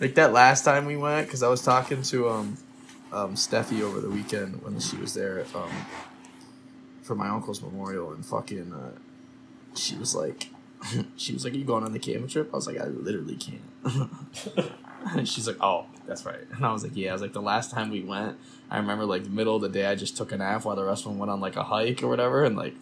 Like 0.00 0.14
that 0.16 0.32
last 0.32 0.64
time 0.64 0.84
we 0.86 0.96
went, 0.96 1.26
because 1.26 1.42
I 1.42 1.48
was 1.48 1.62
talking 1.62 2.02
to 2.02 2.28
um, 2.28 2.58
um, 3.12 3.34
Steffi 3.34 3.80
over 3.80 4.00
the 4.00 4.10
weekend 4.10 4.62
when 4.62 4.78
she 4.78 4.96
was 4.96 5.14
there 5.14 5.46
um, 5.54 5.70
for 7.02 7.14
my 7.14 7.28
uncle's 7.28 7.62
memorial, 7.62 8.12
and 8.12 8.24
fucking, 8.24 8.72
uh, 8.72 8.90
she 9.76 9.96
was 9.96 10.14
like, 10.14 10.48
she 11.16 11.32
was 11.32 11.44
like, 11.44 11.52
"Are 11.54 11.56
you 11.56 11.64
going 11.64 11.84
on 11.84 11.92
the 11.92 11.98
camping 11.98 12.28
trip?" 12.28 12.50
I 12.52 12.56
was 12.56 12.66
like, 12.66 12.78
"I 12.78 12.84
literally 12.86 13.36
can't." 13.36 14.10
and 15.16 15.28
she's 15.28 15.46
like, 15.46 15.56
"Oh, 15.60 15.86
that's 16.06 16.24
right." 16.24 16.44
And 16.54 16.64
I 16.64 16.72
was 16.72 16.82
like, 16.82 16.92
"Yeah." 16.96 17.10
I 17.10 17.12
was 17.12 17.22
like, 17.22 17.32
"The 17.32 17.42
last 17.42 17.70
time 17.70 17.90
we 17.90 18.02
went, 18.02 18.36
I 18.70 18.78
remember 18.78 19.04
like 19.04 19.24
the 19.24 19.30
middle 19.30 19.56
of 19.56 19.62
the 19.62 19.68
day, 19.68 19.86
I 19.86 19.94
just 19.94 20.16
took 20.16 20.32
a 20.32 20.36
nap 20.36 20.64
while 20.64 20.76
the 20.76 20.84
rest 20.84 21.04
of 21.04 21.12
them 21.12 21.18
went 21.18 21.30
on 21.30 21.40
like 21.40 21.56
a 21.56 21.64
hike 21.64 22.02
or 22.02 22.08
whatever, 22.08 22.44
and 22.44 22.56
like." 22.56 22.74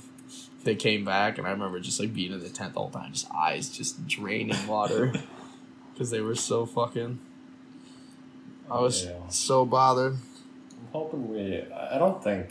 They 0.65 0.75
came 0.75 1.05
back, 1.05 1.37
and 1.37 1.47
I 1.47 1.51
remember 1.51 1.79
just 1.79 2.01
like 2.01 2.15
being 2.15 2.33
in 2.33 2.41
the 2.41 2.49
tent 2.49 2.73
the 2.73 2.81
whole 2.81 2.89
time, 2.89 3.13
just 3.13 3.31
eyes 3.31 3.69
just 3.69 4.07
draining 4.07 4.67
water 4.67 5.13
because 5.93 6.09
they 6.11 6.23
were 6.23 6.35
so 6.35 6.65
fucking. 6.65 7.19
I 8.71 8.81
was 8.81 9.05
Yeah. 9.05 9.29
so 9.29 9.67
bothered. 9.67 10.15
I'm 10.15 10.89
hoping 10.91 11.29
we. 11.31 11.63
I 11.71 11.99
don't 11.99 12.25
think 12.25 12.49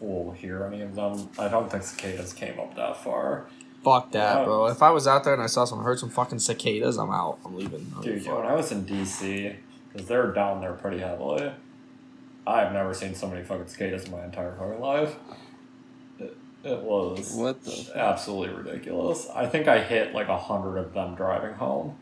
we'll 0.00 0.32
hear 0.32 0.64
any 0.64 0.82
of 0.82 0.94
them. 0.94 1.12
Um, 1.12 1.30
I 1.38 1.48
don't 1.48 1.70
think 1.70 1.82
cicadas 1.82 2.32
came 2.32 2.58
up 2.60 2.74
that 2.76 2.96
far. 3.02 3.46
Fuck 3.84 4.10
that, 4.12 4.38
Yeah. 4.38 4.44
bro. 4.44 4.66
If 4.66 4.82
I 4.82 4.90
was 4.90 5.06
out 5.06 5.24
there 5.24 5.32
and 5.34 5.42
I 5.42 5.46
saw 5.46 5.64
some 5.64 5.82
heard 5.82 5.98
some 5.98 6.10
fucking 6.10 6.40
cicadas, 6.40 6.96
I'm 6.96 7.10
out. 7.10 7.38
I'm 7.44 7.56
leaving. 7.56 7.86
I 7.92 7.94
don't 7.94 8.02
Dude, 8.02 8.14
give 8.18 8.22
a 8.22 8.28
yeah, 8.30 8.34
when. 8.40 8.46
I 8.46 8.54
was 8.54 8.72
in 8.72 8.84
DC, 8.84 9.54
because 9.92 10.08
they're 10.08 10.32
down 10.32 10.60
there 10.60 10.72
pretty 10.72 10.98
heavily, 10.98 11.52
I've 12.46 12.72
never 12.72 12.92
seen 12.94 13.14
so 13.14 13.28
many 13.28 13.42
fucking 13.44 13.68
cicadas 13.68 14.04
in 14.06 14.10
my 14.12 14.24
entire 14.24 14.52
fucking 14.56 14.80
life. 14.80 15.14
It, 16.18 16.36
it 16.64 16.80
was 16.80 17.34
What 17.34 17.62
the? 17.64 17.92
absolutely 17.94 18.54
ridiculous. 18.56 19.28
I 19.34 19.46
think 19.46 19.68
I 19.68 19.80
hit 19.82 20.12
like 20.14 20.28
a 20.28 20.38
hundred 20.38 20.78
of 20.78 20.92
them 20.92 21.14
driving 21.14 21.54
home. 21.54 21.96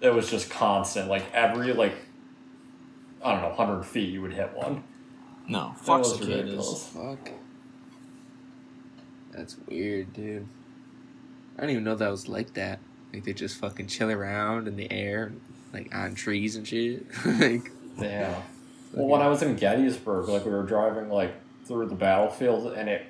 It 0.00 0.12
was 0.14 0.30
just 0.30 0.50
constant. 0.50 1.08
Like 1.08 1.24
every 1.34 1.72
like, 1.74 1.94
I 3.22 3.32
don't 3.32 3.42
know, 3.42 3.52
hundred 3.54 3.84
feet 3.84 4.08
you 4.10 4.22
would 4.22 4.32
hit 4.32 4.52
one. 4.54 4.84
No, 5.48 5.68
That 5.70 5.78
fuck 5.84 5.98
was 6.00 6.12
cicadas. 6.14 6.36
ridiculous. 6.36 6.86
Fuck. 6.88 7.30
That's 9.32 9.56
weird, 9.68 10.12
dude. 10.12 10.46
I 11.56 11.62
didn't 11.62 11.70
even 11.72 11.84
know 11.84 11.94
that 11.94 12.10
was 12.10 12.28
like 12.28 12.54
that. 12.54 12.78
Like 13.12 13.24
they 13.24 13.32
just 13.32 13.56
fucking 13.58 13.86
chill 13.88 14.10
around 14.10 14.68
in 14.68 14.76
the 14.76 14.90
air, 14.90 15.32
like 15.72 15.94
on 15.94 16.14
trees 16.14 16.56
and 16.56 16.66
shit. 16.66 17.04
like 17.26 17.70
Yeah. 17.98 18.40
Well, 18.92 19.06
when 19.06 19.22
I 19.22 19.28
was 19.28 19.42
in 19.42 19.56
Gettysburg, 19.56 20.28
like 20.28 20.44
we 20.44 20.50
were 20.50 20.64
driving 20.64 21.08
like 21.08 21.34
through 21.64 21.86
the 21.86 21.94
battlefield, 21.94 22.72
and 22.74 22.88
it, 22.88 23.06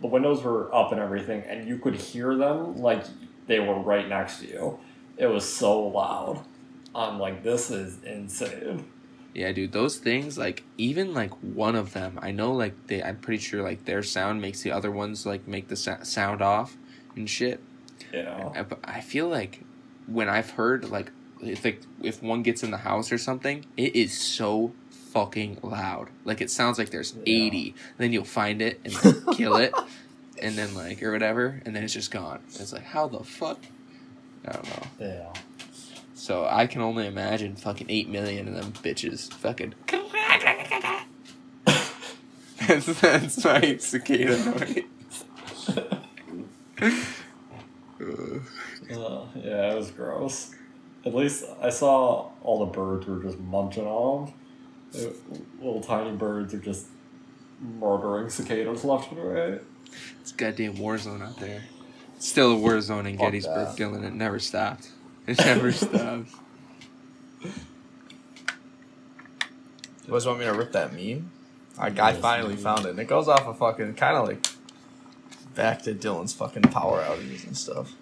the 0.00 0.06
windows 0.06 0.42
were 0.42 0.74
up 0.74 0.92
and 0.92 1.00
everything, 1.00 1.42
and 1.42 1.66
you 1.66 1.78
could 1.78 1.94
hear 1.94 2.34
them 2.36 2.76
like 2.78 3.04
they 3.46 3.60
were 3.60 3.78
right 3.78 4.08
next 4.08 4.40
to 4.40 4.48
you. 4.48 4.78
It 5.16 5.26
was 5.26 5.50
so 5.50 5.80
loud. 5.88 6.44
I'm 6.94 7.18
like, 7.18 7.42
this 7.42 7.70
is 7.70 8.02
insane. 8.04 8.84
Yeah, 9.34 9.50
dude, 9.52 9.72
those 9.72 9.96
things 9.96 10.36
like 10.36 10.62
even 10.76 11.14
like 11.14 11.30
one 11.42 11.74
of 11.74 11.92
them, 11.94 12.18
I 12.20 12.32
know 12.32 12.52
like 12.52 12.74
they 12.88 13.02
I'm 13.02 13.16
pretty 13.16 13.42
sure 13.42 13.62
like 13.62 13.84
their 13.86 14.02
sound 14.02 14.42
makes 14.42 14.62
the 14.62 14.72
other 14.72 14.90
ones 14.90 15.24
like 15.24 15.46
make 15.48 15.68
the 15.68 15.76
sa- 15.76 16.02
sound 16.02 16.42
off 16.42 16.76
and 17.16 17.28
shit. 17.28 17.60
Yeah. 18.12 18.50
I, 18.54 18.58
uh, 18.60 18.62
but 18.64 18.80
I 18.84 19.00
feel 19.00 19.28
like 19.28 19.60
when 20.06 20.28
I've 20.28 20.50
heard 20.50 20.90
like 20.90 21.10
if 21.40 21.64
like 21.64 21.80
if 22.02 22.22
one 22.22 22.42
gets 22.42 22.62
in 22.62 22.70
the 22.70 22.78
house 22.78 23.10
or 23.10 23.16
something, 23.18 23.64
it 23.76 23.96
is 23.96 24.16
so 24.18 24.72
fucking 24.90 25.58
loud. 25.62 26.08
Like 26.24 26.40
it 26.42 26.50
sounds 26.50 26.78
like 26.78 26.90
there's 26.90 27.14
Yeah. 27.24 27.46
80. 27.46 27.74
Then 27.98 28.12
you'll 28.12 28.24
find 28.24 28.60
it 28.60 28.80
and 28.84 28.92
then 28.94 29.24
kill 29.34 29.56
it 29.56 29.72
and 30.42 30.56
then 30.56 30.74
like 30.74 31.02
or 31.02 31.10
whatever 31.10 31.62
and 31.64 31.74
then 31.74 31.84
it's 31.84 31.94
just 31.94 32.10
gone. 32.10 32.40
It's 32.48 32.72
like 32.72 32.84
how 32.84 33.08
the 33.08 33.24
fuck? 33.24 33.60
I 34.46 34.52
don't 34.52 34.64
know. 34.68 34.86
Yeah. 35.06 35.32
So 36.22 36.46
I 36.48 36.68
can 36.68 36.82
only 36.82 37.08
imagine 37.08 37.56
fucking 37.56 37.88
8 37.90 38.08
million 38.08 38.46
of 38.46 38.54
them 38.54 38.72
bitches 38.74 39.32
fucking 39.32 39.74
That's 42.60 43.00
that's 43.00 43.44
my 43.44 43.76
cicada 43.78 44.38
noise. 44.44 44.84
Uh, 48.00 49.24
yeah, 49.36 49.72
it 49.72 49.76
was 49.76 49.90
gross. 49.92 50.54
At 51.06 51.14
least 51.14 51.44
I 51.62 51.70
saw 51.70 52.30
all 52.42 52.66
the 52.66 52.72
birds 52.72 53.06
were 53.06 53.22
just 53.22 53.38
munching 53.38 53.86
on 53.86 54.32
them. 54.92 55.14
Little 55.60 55.80
tiny 55.80 56.10
birds 56.16 56.52
are 56.52 56.58
just 56.58 56.86
murdering 57.60 58.28
cicadas 58.28 58.84
left 58.84 59.12
and 59.12 59.24
right. 59.24 59.62
It's 60.20 60.32
a 60.32 60.34
goddamn 60.34 60.76
war 60.78 60.98
zone 60.98 61.22
out 61.22 61.38
there. 61.38 61.62
It's 62.16 62.28
still 62.28 62.52
a 62.52 62.56
war 62.56 62.80
zone 62.80 63.06
in 63.06 63.16
Fuck 63.16 63.26
Gettysburg, 63.26 63.68
that. 63.68 63.76
Dylan. 63.76 64.04
It 64.04 64.14
never 64.14 64.38
stopped. 64.38 64.91
It 65.26 65.38
never 65.38 65.72
stopped. 65.72 66.30
You 67.42 67.50
guys 70.10 70.26
want 70.26 70.40
me 70.40 70.44
to 70.46 70.52
rip 70.52 70.72
that 70.72 70.92
meme? 70.92 71.30
Our 71.78 71.90
guy 71.90 72.12
finally 72.12 72.56
found 72.56 72.86
it. 72.86 72.90
And 72.90 72.98
it 72.98 73.06
goes 73.06 73.28
off 73.28 73.46
of 73.46 73.58
fucking 73.58 73.94
kind 73.94 74.16
of 74.16 74.28
like 74.28 74.46
back 75.54 75.82
to 75.82 75.94
Dylan's 75.94 76.32
fucking 76.32 76.62
power 76.62 77.02
outages 77.02 77.46
and 77.46 77.56
stuff. 77.56 77.92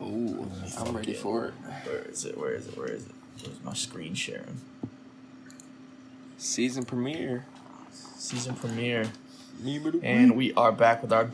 Ooh, 0.00 0.50
I'm 0.78 0.94
ready 0.94 1.14
for 1.14 1.46
it. 1.46 1.54
Where 1.84 2.02
is 2.02 2.24
it? 2.24 2.36
Where 2.36 2.52
is 2.52 2.66
it? 2.68 2.76
Where 2.76 2.88
is 2.88 3.06
it? 3.06 3.12
Where's 3.42 3.62
my 3.62 3.72
screen 3.74 4.14
sharing? 4.14 4.60
Season 6.36 6.84
premiere. 6.84 7.46
Season 7.90 8.54
premiere. 8.54 9.06
Meme 9.58 9.86
of 9.86 9.92
the 9.94 10.06
And 10.06 10.36
we 10.36 10.52
are 10.54 10.72
back 10.72 11.02
with 11.02 11.12
our 11.12 11.30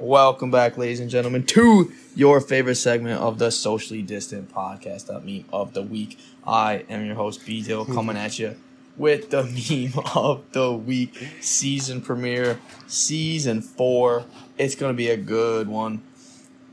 welcome 0.00 0.50
back, 0.50 0.76
ladies 0.76 1.00
and 1.00 1.08
gentlemen, 1.08 1.44
to 1.46 1.92
your 2.16 2.40
favorite 2.40 2.76
segment 2.76 3.20
of 3.20 3.38
the 3.38 3.50
socially 3.50 4.02
distant 4.02 4.52
podcast, 4.52 5.06
the 5.06 5.20
meme 5.20 5.44
of 5.52 5.72
the 5.72 5.82
week. 5.82 6.18
I 6.46 6.84
am 6.88 7.06
your 7.06 7.14
host, 7.14 7.46
B 7.46 7.62
Dill, 7.62 7.84
coming 7.84 8.16
at 8.16 8.38
you 8.38 8.56
with 8.96 9.30
the 9.30 9.44
meme 9.94 10.04
of 10.14 10.42
the 10.52 10.72
week, 10.72 11.28
season 11.40 12.00
premiere, 12.00 12.58
season 12.86 13.62
four. 13.62 14.24
It's 14.58 14.74
gonna 14.74 14.94
be 14.94 15.10
a 15.10 15.16
good 15.16 15.68
one. 15.68 16.02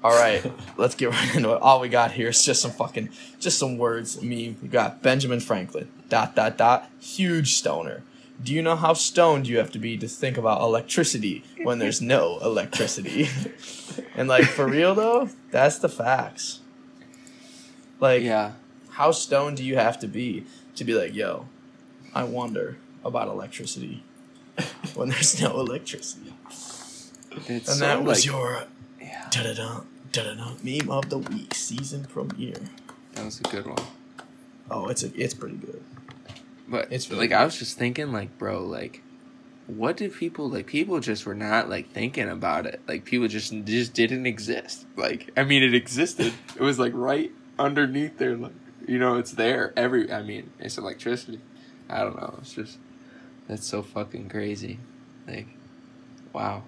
All 0.03 0.11
right, 0.11 0.51
let's 0.77 0.95
get 0.95 1.11
right 1.11 1.35
into 1.35 1.53
it. 1.53 1.61
All 1.61 1.79
we 1.79 1.89
got 1.89 2.11
here 2.11 2.29
is 2.29 2.43
just 2.43 2.61
some 2.61 2.71
fucking, 2.71 3.09
just 3.39 3.59
some 3.59 3.77
words. 3.77 4.21
Meme. 4.21 4.57
We 4.61 4.67
got 4.67 5.03
Benjamin 5.03 5.41
Franklin. 5.41 5.89
Dot 6.09 6.35
dot 6.35 6.57
dot. 6.57 6.89
Huge 6.99 7.53
stoner. 7.55 8.03
Do 8.43 8.53
you 8.53 8.61
know 8.61 8.75
how 8.75 8.93
stoned 8.93 9.47
you 9.47 9.57
have 9.57 9.71
to 9.71 9.79
be 9.79 9.97
to 9.97 10.07
think 10.07 10.37
about 10.37 10.61
electricity 10.61 11.43
when 11.63 11.79
there's 11.79 12.01
no 12.01 12.37
electricity? 12.39 13.29
and 14.15 14.27
like 14.29 14.45
for 14.45 14.67
real 14.67 14.93
though, 14.93 15.29
that's 15.51 15.79
the 15.79 15.89
facts. 15.89 16.59
Like 17.99 18.21
Yeah. 18.21 18.51
how 18.91 19.11
stoned 19.11 19.57
do 19.57 19.63
you 19.63 19.75
have 19.75 19.99
to 19.99 20.07
be 20.07 20.45
to 20.75 20.83
be 20.83 20.93
like, 20.93 21.15
yo, 21.15 21.47
I 22.13 22.23
wonder 22.23 22.77
about 23.03 23.27
electricity 23.27 24.03
when 24.93 25.09
there's 25.09 25.41
no 25.41 25.59
electricity. 25.59 26.33
It's 26.49 27.49
And 27.49 27.61
so, 27.65 27.75
that 27.79 28.03
was 28.03 28.19
like- 28.19 28.25
your 28.25 28.63
Yeah, 29.01 29.27
da 29.31 29.43
da 29.43 29.53
da 29.53 29.81
da 30.11 30.33
da 30.35 30.51
meme 30.63 30.89
of 30.91 31.09
the 31.09 31.17
week 31.17 31.55
season 31.55 32.05
premiere. 32.05 32.61
that 33.13 33.25
was 33.25 33.39
a 33.39 33.43
good 33.43 33.65
one. 33.65 33.77
Oh, 34.69 34.87
it's 34.89 35.01
a, 35.03 35.11
it's 35.19 35.33
pretty 35.33 35.55
good. 35.55 35.81
But 36.67 36.85
It's 36.85 37.05
it's 37.05 37.09
really 37.09 37.21
like 37.21 37.29
good. 37.29 37.37
I 37.37 37.45
was 37.45 37.57
just 37.57 37.77
thinking, 37.77 38.11
like, 38.11 38.37
bro, 38.37 38.63
like, 38.63 39.01
what 39.67 39.97
did 39.97 40.13
people 40.13 40.49
like? 40.49 40.67
People 40.67 40.99
just 40.99 41.25
were 41.25 41.35
not 41.35 41.69
like 41.69 41.91
thinking 41.91 42.29
about 42.29 42.65
it. 42.65 42.81
Like, 42.87 43.05
people 43.05 43.27
just 43.27 43.53
just 43.65 43.93
didn't 43.93 44.25
exist. 44.25 44.85
Like, 44.95 45.31
I 45.37 45.43
mean, 45.43 45.63
it 45.63 45.73
existed. 45.73 46.33
It 46.55 46.61
was 46.61 46.79
like 46.79 46.93
right 46.95 47.31
underneath 47.57 48.17
there. 48.17 48.35
Like, 48.35 48.53
you 48.87 48.99
know, 48.99 49.17
it's 49.17 49.31
there. 49.31 49.73
Every, 49.77 50.11
I 50.11 50.23
mean, 50.23 50.51
it's 50.59 50.77
electricity. 50.77 51.41
I 51.89 51.99
don't 52.01 52.15
know. 52.15 52.35
It's 52.41 52.53
just 52.53 52.77
that's 53.47 53.65
so 53.65 53.81
fucking 53.81 54.29
crazy. 54.29 54.79
Like, 55.27 55.47
wow, 56.33 56.63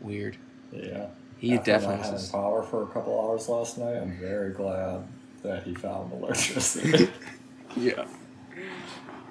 weird. 0.00 0.36
Yeah. 0.72 1.08
He 1.38 1.54
After 1.54 1.72
definitely 1.72 1.96
not 1.96 2.06
having 2.06 2.30
power 2.30 2.62
for 2.62 2.82
a 2.84 2.86
couple 2.86 3.20
hours 3.20 3.48
last 3.48 3.78
night. 3.78 3.96
I'm 3.96 4.16
very 4.18 4.52
glad 4.52 5.06
that 5.42 5.64
he 5.64 5.74
found 5.74 6.12
electricity. 6.12 7.08
Yeah. 7.76 8.04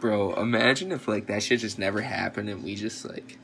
Bro, 0.04 0.34
imagine 0.34 0.92
if 0.92 1.08
like 1.08 1.28
that 1.28 1.44
shit 1.44 1.62
just 1.62 1.80
never 1.80 2.02
happened 2.02 2.50
and 2.50 2.62
we 2.62 2.76
just 2.76 3.06
like 3.06 3.38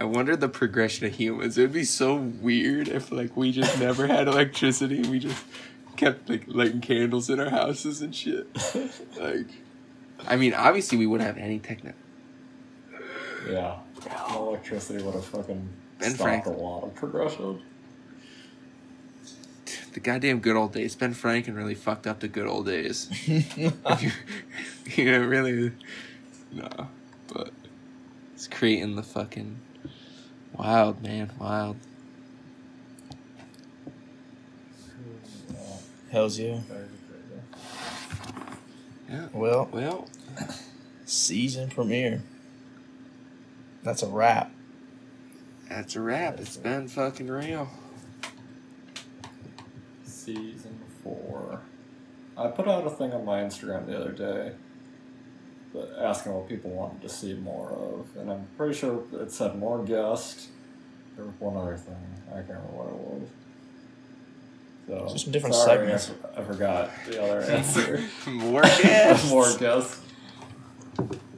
I 0.00 0.04
wonder 0.04 0.34
the 0.34 0.48
progression 0.48 1.04
of 1.04 1.12
humans. 1.12 1.58
It 1.58 1.60
would 1.60 1.74
be 1.74 1.84
so 1.84 2.14
weird 2.14 2.88
if 2.88 3.12
like 3.12 3.36
we 3.36 3.52
just 3.52 3.78
never 3.78 4.06
had 4.06 4.26
electricity 4.26 4.96
and 4.96 5.10
we 5.10 5.18
just 5.18 5.44
kept 5.98 6.30
like 6.30 6.44
lighting 6.46 6.80
candles 6.80 7.28
in 7.28 7.38
our 7.38 7.50
houses 7.50 8.00
and 8.00 8.16
shit. 8.16 8.46
Like 9.20 9.48
I 10.26 10.36
mean 10.36 10.54
obviously 10.54 10.96
we 10.96 11.06
wouldn't 11.06 11.26
have 11.26 11.36
any 11.36 11.58
techno 11.58 11.92
yeah. 13.46 13.76
No 14.30 14.48
electricity 14.48 15.04
would 15.04 15.12
have 15.14 15.26
fucking 15.26 15.68
Ben 15.98 16.12
stopped 16.12 16.22
Franklin. 16.22 16.54
a 16.54 16.58
lot 16.62 16.82
of 16.82 16.94
progression. 16.94 17.60
The 19.92 20.00
goddamn 20.00 20.40
good 20.40 20.56
old 20.56 20.72
days. 20.72 20.94
Ben 20.96 21.14
Franklin 21.14 21.56
really 21.56 21.74
fucked 21.74 22.06
up 22.06 22.20
the 22.20 22.28
good 22.28 22.46
old 22.46 22.66
days. 22.66 23.08
You, 23.26 23.72
you 24.96 25.04
know, 25.12 25.20
really, 25.20 25.72
no, 26.52 26.88
but 27.32 27.52
it's 28.34 28.48
creating 28.48 28.96
the 28.96 29.02
fucking 29.02 29.60
wild 30.52 31.02
man, 31.02 31.30
wild. 31.38 31.76
Hell's 36.10 36.38
yeah. 36.38 36.58
Yeah. 39.08 39.28
Well, 39.32 39.68
Well, 39.72 40.08
season 41.04 41.68
premiere. 41.70 42.22
That's 43.82 44.02
a 44.02 44.08
wrap. 44.08 44.50
that's 45.68 45.96
a 45.96 46.00
wrap. 46.00 46.38
It's 46.40 46.56
been 46.56 46.88
fucking 46.88 47.28
real. 47.28 47.68
Season 50.36 50.78
four. 51.02 51.60
I 52.36 52.46
put 52.48 52.68
out 52.68 52.86
a 52.86 52.90
thing 52.90 53.12
on 53.12 53.24
my 53.24 53.40
Instagram 53.40 53.86
the 53.86 53.98
other 54.00 54.12
day, 54.12 54.52
but 55.74 55.92
asking 55.98 56.32
what 56.32 56.48
people 56.48 56.70
wanted 56.70 57.02
to 57.02 57.08
see 57.08 57.34
more 57.34 57.70
of, 57.70 58.06
and 58.16 58.30
I'm 58.30 58.46
pretty 58.56 58.74
sure 58.74 59.02
it 59.14 59.30
said 59.32 59.58
more 59.58 59.84
guests. 59.84 60.48
There 61.16 61.24
was 61.24 61.34
one 61.38 61.56
other 61.56 61.76
thing. 61.76 61.96
I 62.30 62.36
can't 62.36 62.48
remember 62.48 62.72
what 62.72 62.86
it 62.88 62.94
was. 62.94 63.28
So 64.86 65.12
Just 65.12 65.24
some 65.24 65.32
different 65.32 65.54
sorry, 65.56 65.92
I 65.92 65.96
segments. 65.96 66.10
f- 66.24 66.38
I, 66.38 66.42
forgot 66.42 66.90
the 67.08 67.22
other 67.22 67.40
answer. 67.50 68.02
More 68.26 68.62
guests. 68.62 69.30
more 69.30 69.52
guests. 69.58 70.00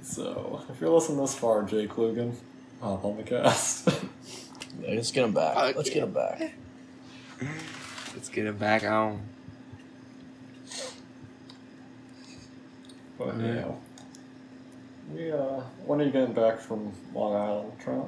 So 0.03 0.63
if 0.71 0.81
you're 0.81 0.91
listening 0.91 1.19
this 1.19 1.35
far, 1.35 1.63
Jay 1.65 1.87
Klugen, 1.87 2.35
hop 2.81 3.05
on 3.05 3.17
the 3.17 3.23
cast. 3.23 3.89
Let's 4.87 5.11
get 5.11 5.25
him 5.25 5.33
back. 5.33 5.55
Fuck 5.55 5.77
Let's 5.77 5.91
get 5.91 6.03
him 6.03 6.13
back. 6.13 6.53
Let's 8.15 8.29
get 8.29 8.47
it 8.47 8.59
back 8.59 8.85
on. 8.85 9.23
But 13.19 13.29
Alright. 13.29 13.45
yeah. 13.45 13.73
We 15.13 15.33
uh 15.33 15.61
when 15.85 16.01
are 16.01 16.05
you 16.05 16.11
getting 16.11 16.35
back 16.35 16.61
from 16.61 16.93
Long 17.15 17.35
Island, 17.35 17.73
Trent? 17.81 18.05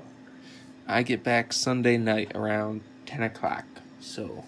I 0.86 1.02
get 1.02 1.22
back 1.24 1.52
Sunday 1.52 1.96
night 1.96 2.32
around 2.34 2.82
ten 3.06 3.22
o'clock, 3.22 3.64
so 4.00 4.44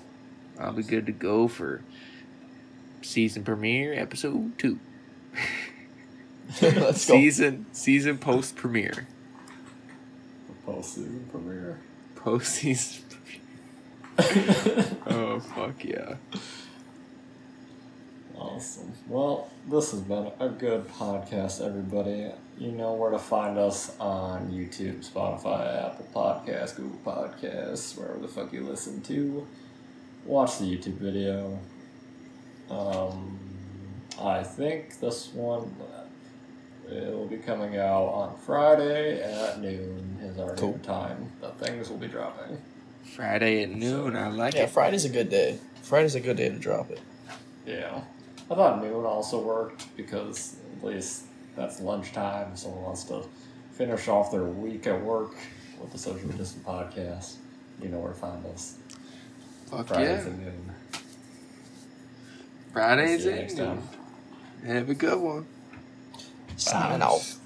I'll 0.58 0.72
be 0.72 0.82
good 0.82 1.06
to 1.06 1.12
go 1.12 1.48
for 1.48 1.82
season 3.02 3.44
premiere, 3.44 3.94
episode 3.94 4.58
two. 4.58 4.78
Let's 6.62 7.06
go. 7.06 7.14
season 7.14 7.66
season 7.72 8.18
post 8.18 8.56
premiere. 8.56 9.06
Post 10.64 10.94
season 10.94 11.28
premiere. 11.30 11.78
Post 12.14 12.52
season 12.52 13.04
Oh 14.18 15.40
fuck 15.54 15.84
yeah. 15.84 16.16
Awesome. 18.34 18.92
Well, 19.08 19.48
this 19.68 19.90
has 19.92 20.00
been 20.00 20.30
a 20.40 20.48
good 20.48 20.86
podcast, 20.88 21.64
everybody. 21.66 22.30
You 22.58 22.72
know 22.72 22.92
where 22.94 23.10
to 23.10 23.18
find 23.18 23.58
us 23.58 23.94
on 23.98 24.50
YouTube, 24.50 25.06
Spotify, 25.10 25.86
Apple 25.86 26.06
Podcasts, 26.14 26.76
Google 26.76 26.98
Podcasts, 27.04 27.96
wherever 27.96 28.18
the 28.18 28.28
fuck 28.28 28.52
you 28.52 28.62
listen 28.62 29.00
to. 29.02 29.46
Watch 30.24 30.58
the 30.58 30.64
YouTube 30.64 30.94
video. 30.98 31.58
Um, 32.70 33.38
I 34.20 34.42
think 34.42 34.98
this 35.00 35.28
one 35.32 35.74
it 36.88 37.12
will 37.12 37.26
be 37.26 37.38
coming 37.38 37.76
out 37.78 38.04
on 38.06 38.36
Friday 38.38 39.20
at 39.22 39.60
noon 39.60 40.18
is 40.22 40.38
our 40.38 40.54
Cool. 40.54 40.78
time 40.82 41.32
that 41.40 41.58
things 41.58 41.90
will 41.90 41.98
be 41.98 42.06
dropping. 42.06 42.58
Friday 43.14 43.62
at 43.62 43.70
noon, 43.70 44.16
I 44.16 44.28
like 44.28 44.54
Yeah, 44.54 44.60
it. 44.60 44.62
Yeah, 44.64 44.68
Friday's 44.68 45.04
a 45.04 45.08
good 45.08 45.30
day. 45.30 45.58
Friday's 45.82 46.14
a 46.14 46.20
good 46.20 46.36
day 46.36 46.48
to 46.48 46.58
drop 46.58 46.90
it. 46.90 47.00
Yeah. 47.66 48.00
I 48.50 48.54
thought 48.54 48.82
noon 48.82 49.04
also 49.04 49.40
worked 49.40 49.96
because 49.96 50.56
at 50.76 50.84
least 50.84 51.24
that's 51.56 51.80
lunchtime. 51.80 52.52
If 52.52 52.58
someone 52.58 52.82
wants 52.82 53.04
to 53.04 53.24
finish 53.72 54.08
off 54.08 54.30
their 54.30 54.44
week 54.44 54.86
at 54.86 55.00
work 55.02 55.34
with 55.80 55.92
the 55.92 55.98
Social 55.98 56.28
Distant 56.30 56.64
Podcast, 56.64 57.34
you 57.82 57.88
know 57.88 57.98
where 57.98 58.12
to 58.12 58.18
find 58.18 58.44
us. 58.46 58.76
Fuck 59.70 59.88
Fridays 59.88 60.24
yeah. 60.24 60.32
at 60.32 60.38
noon. 60.38 60.72
Fridays 62.72 63.24
See 63.24 63.30
at 63.30 63.54
noon. 63.54 63.82
Have 64.66 64.88
a 64.90 64.94
good 64.94 65.18
one. 65.18 65.46
Signing 66.56 67.02
off. 67.02 67.36